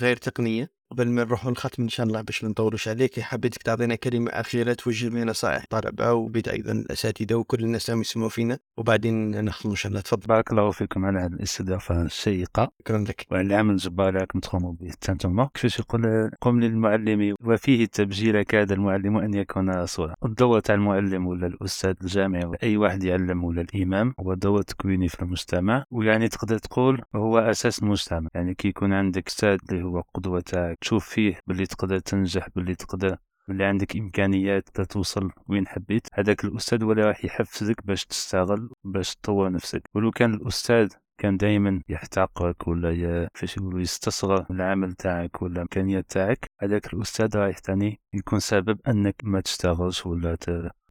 [0.00, 0.79] غير تقنية.
[0.90, 4.72] قبل ما نروحوا نختم ان شاء الله باش ما نطولوش عليك حبيتك تعطينا كلمة أخيرة
[4.72, 8.58] توجه بها نصائح طلبه وبيت أيضا الأساتذة وكل الناس اللي يسمعوا فينا.
[8.76, 10.00] وبعدين نختم إن شاء الله.
[10.00, 10.26] تفضل.
[10.26, 13.26] بارك الله فيكم على هذه الاستضافة الشيقه شكرا لك.
[13.30, 19.16] وعلى العمل الجبار راكم تقوموا به أنتم كيفاش يقول قم للمعلم وفيه التبجيل كاد المعلم
[19.16, 24.14] أن يكون رسولا الدور تاع المعلم ولا الأستاذ الجامعي ولا أي واحد يعلم ولا الإمام
[24.20, 29.28] هو دور تكويني في المجتمع ويعني تقدر تقول هو أساس المجتمع يعني كي يكون عندك
[29.28, 30.44] أستاذ اللي هو قدوة
[30.80, 33.16] تشوف فيه باللي تقدر تنجح باللي تقدر
[33.48, 36.08] باللي عندك إمكانيات توصل وين حبيت.
[36.12, 39.82] هذاك الأستاذ ولا راح يحفزك باش تشتغل باش تطور نفسك.
[39.94, 40.88] ولو كان الأستاذ
[41.18, 47.58] كان دائما يحتقرك ولا فاش يقولوا يستصغر العمل تاعك ولا الإمكانيات تاعك هذاك الأستاذ راح
[47.58, 50.36] ثاني يكون سبب أنك ما تشتغلش ولا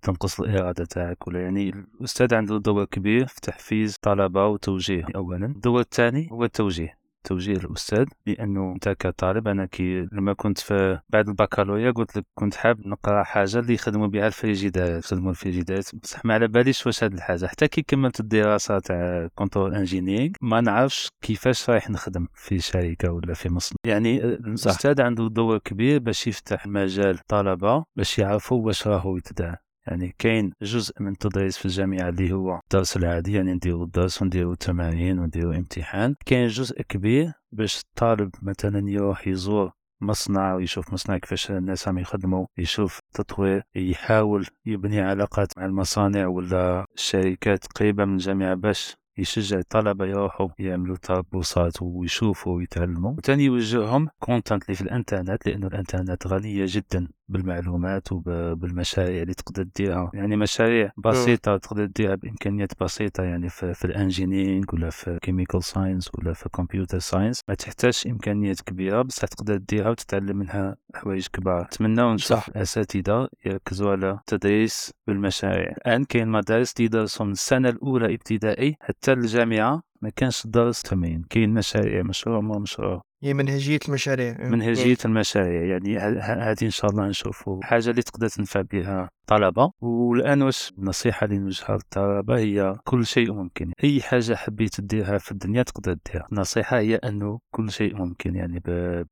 [0.01, 1.27] تنقص الإرادة تاعك.
[1.27, 5.45] ولا يعني الأستاذ عنده دور كبير في تحفيز طلبة وتوجيه أولا.
[5.45, 6.98] الدور الثاني هو التوجيه.
[7.23, 12.55] توجيه الاستاذ لأنه أنت كطالب أنا كي لما كنت في بعد البكالوريا قلت لك كنت
[12.55, 15.95] حاب نقرأ حاجة اللي يخدموا بها الفريجيدات يخدموا الفريجيدات.
[15.95, 17.45] بصح ما على باليش واش هذه الحاجة.
[17.45, 23.33] حتى كي كملت الدراسة تاع control engineering ما نعرفش كيفاش رايح نخدم في شركة ولا
[23.33, 23.77] في مصنع.
[23.85, 29.57] يعني الأستاذ عنده دور كبير باش يفتح مجال طلبة باش يعرفوا واش راهو يتدعى
[29.87, 34.53] يعني كاين جزء من التدريس في الجامعة اللي هو الدرس العادي يعني نديرو الدرس ونديرو
[34.53, 36.15] التمارين ونديرو امتحان.
[36.25, 42.45] كاين جزء كبير باش الطالب مثلا يروح يزور مصنع ويشوف مصنع كيفاش الناس عم يخدموا
[42.57, 50.05] يشوف تطوير يحاول يبني علاقات مع المصانع ولا الشركات قريبة من الجامعة باش يشجع الطلبة
[50.05, 53.13] يروحوا يعملوا تربصات ويشوفوا ويتعلموا.
[53.17, 60.11] وثاني يوجههم content اللي في الإنترنت لأنه الإنترنت غنية جدا بالمعلومات وبالمشاريع اللي تقدر ديرها
[60.13, 65.63] يعني مشاريع بسيطة تقدر ديرها بإمكانيات بسيطة يعني في, في ال engineering ولا في chemical
[65.63, 71.27] science ولا في computer science ما تحتاج إمكانيات كبيرة بس تقدر ديرها وتتعلم منها حوايج
[71.33, 71.63] كبار.
[71.63, 75.71] نتمنى ونشوف الاساتذه يركزوا على التدريس بالمشاريع.
[75.71, 81.53] الآن كاين مدارس يدرسوا من السنة الأولى ابتدائي حتى الجامعة ما كانش درس تمرين كاين
[81.53, 83.01] مشاريع مشروع ما مشروع.
[83.23, 84.37] هي منهجية المشاريع.
[84.47, 87.63] منهجية المشاريع يعني هذه إن شاء الله نشوفوا.
[87.63, 89.71] حاجة اللي تقدر تنفع بها طلبة.
[89.81, 93.71] والآن واش النصيحة اللي نوجهها للطلبة هي كل شيء ممكن.
[93.83, 98.61] أي حاجة حبيت ديرها في الدنيا تقدر ديرها النصيحة هي أنه كل شيء ممكن يعني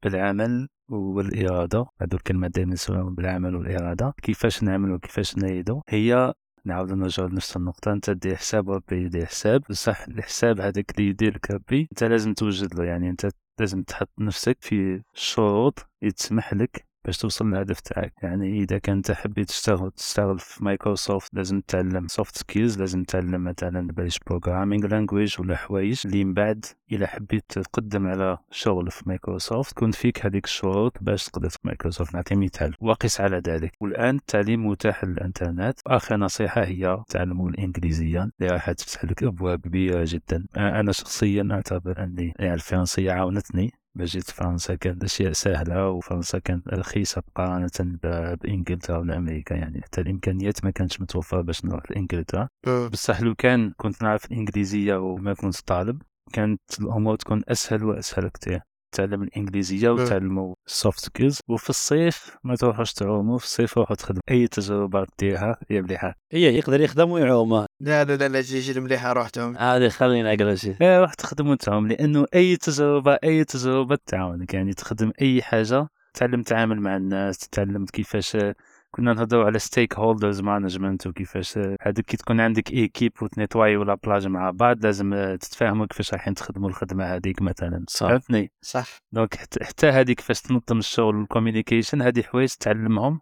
[0.03, 1.85] بالعمل والإرادة.
[2.01, 4.13] هذو الكلمات دائما يسمون بالعمل والإرادة.
[4.23, 6.33] كيفاش نعمل وكيفاش نريدو هي
[6.67, 7.91] نعاود نرجع لنفس النقطة.
[7.93, 9.63] أنت دير حساب وربي يدير حساب.
[9.69, 12.83] بصح الحساب هذاك اللي يديرك ربي أنت لازم توجد له.
[12.85, 13.29] يعني أنت
[13.59, 18.13] لازم تحط نفسك في شروط يتسمح لك باش توصل للهدف تاعك.
[18.23, 23.87] يعني إذا كنت حبيت تشتغل تشتغل في مايكروسوفت لازم تتعلم soft skills لازم تتعلم مثلا
[23.87, 26.01] بلاش programming language ولا حوايج.
[26.05, 31.25] اللي من بعد الا حبيت تقدم على شغل في مايكروسوفت كنت فيك هذيك الشروط باش
[31.25, 32.75] تقدر في مايكروسوفت نعطي مثال.
[32.81, 33.71] وقس على ذلك.
[33.81, 35.79] والآن التعليم متاح للإنترنت.
[35.87, 38.29] آخر نصيحة هي تعلموا الإنجليزية.
[38.39, 40.45] اللي راح تفتح لك أبواب كبيرة جدا.
[40.57, 43.71] أنا شخصيا أعتبر أني يعني الفرنسية عاونتني.
[44.05, 47.69] جيت فرنسا كانت أشياء سهلة وفرنسا كانت رخيصة مقارنة
[48.41, 49.81] بإنجلترا ولا أمريكا يعني.
[49.81, 52.47] حتى الإمكانيات ما كانتش متوفرة باش نروح لإنجلترا.
[52.91, 56.01] بصح لو كان كنت نعرف الإنجليزية وما كنت طالب
[56.33, 58.61] كانت الأمور تكون أسهل وأسهل كتير
[58.91, 64.21] تعلم الإنجليزية وتعلموا ال soft skills وفي الصيف ما تروحوش تعوموا في الصيف روحوا تخدموا
[64.31, 66.15] أي تجربة ديرها هي مليحة.
[66.31, 67.53] هي يقدر يخدم ويعوم.
[67.53, 71.87] لا لا لا لا جيجي المليحة روحتهم هذه خلينا أقرأ شيء إيه، روح تخدم وتعوم
[71.87, 74.53] لأنه أي تجربة أي تجربة تعاونك.
[74.53, 78.37] يعني تخدم أي حاجة تعلم تتعامل مع الناس تتعلم كيفاش
[78.97, 84.51] كنا نهضروا على stakeholders management وكيفاش هذوك كي تكون عندك équipe وتنيتواي ولا بلاج مع
[84.51, 87.85] بعض لازم تتفاهموا كيفاش رايحين تخدموا الخدمة هذيك مثلا.
[87.89, 88.07] صح.
[88.07, 88.97] فهمتني؟ صح.
[89.11, 93.21] donc حتى- حتى هذه كيفاش تنظم الشغل وال communication هذه حوايج تعلمهم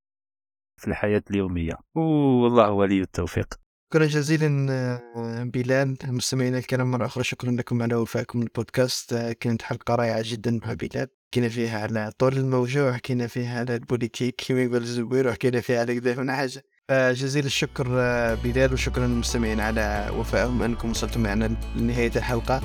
[0.82, 1.74] في الحياة اليومية.
[1.96, 3.65] والله ولي التوفيق.
[3.90, 9.62] شكرا جزيلا آه، بلال مستمعينا الكرام مرة أخرى شكرا لكم على وفائكم البودكاست آه، كانت
[9.62, 11.08] حلقة رائعة جدا مع بلال.
[11.32, 15.80] حكينا فيها على طول الموجوع حكينا فيها على ال politique كيما يقول الزبير وحكينا فيها
[15.80, 16.64] على كذا من حاجة.
[16.90, 22.62] فجزيل الشكر آه، بلال وشكرا للمستمعين على وفائهم أنكم وصلتم معنا لنهاية الحلقة.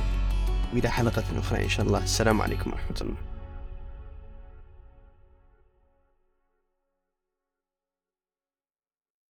[0.74, 2.04] وإلى حلقة أخرى إن شاء الله.
[2.04, 3.29] السلام عليكم ورحمة الله.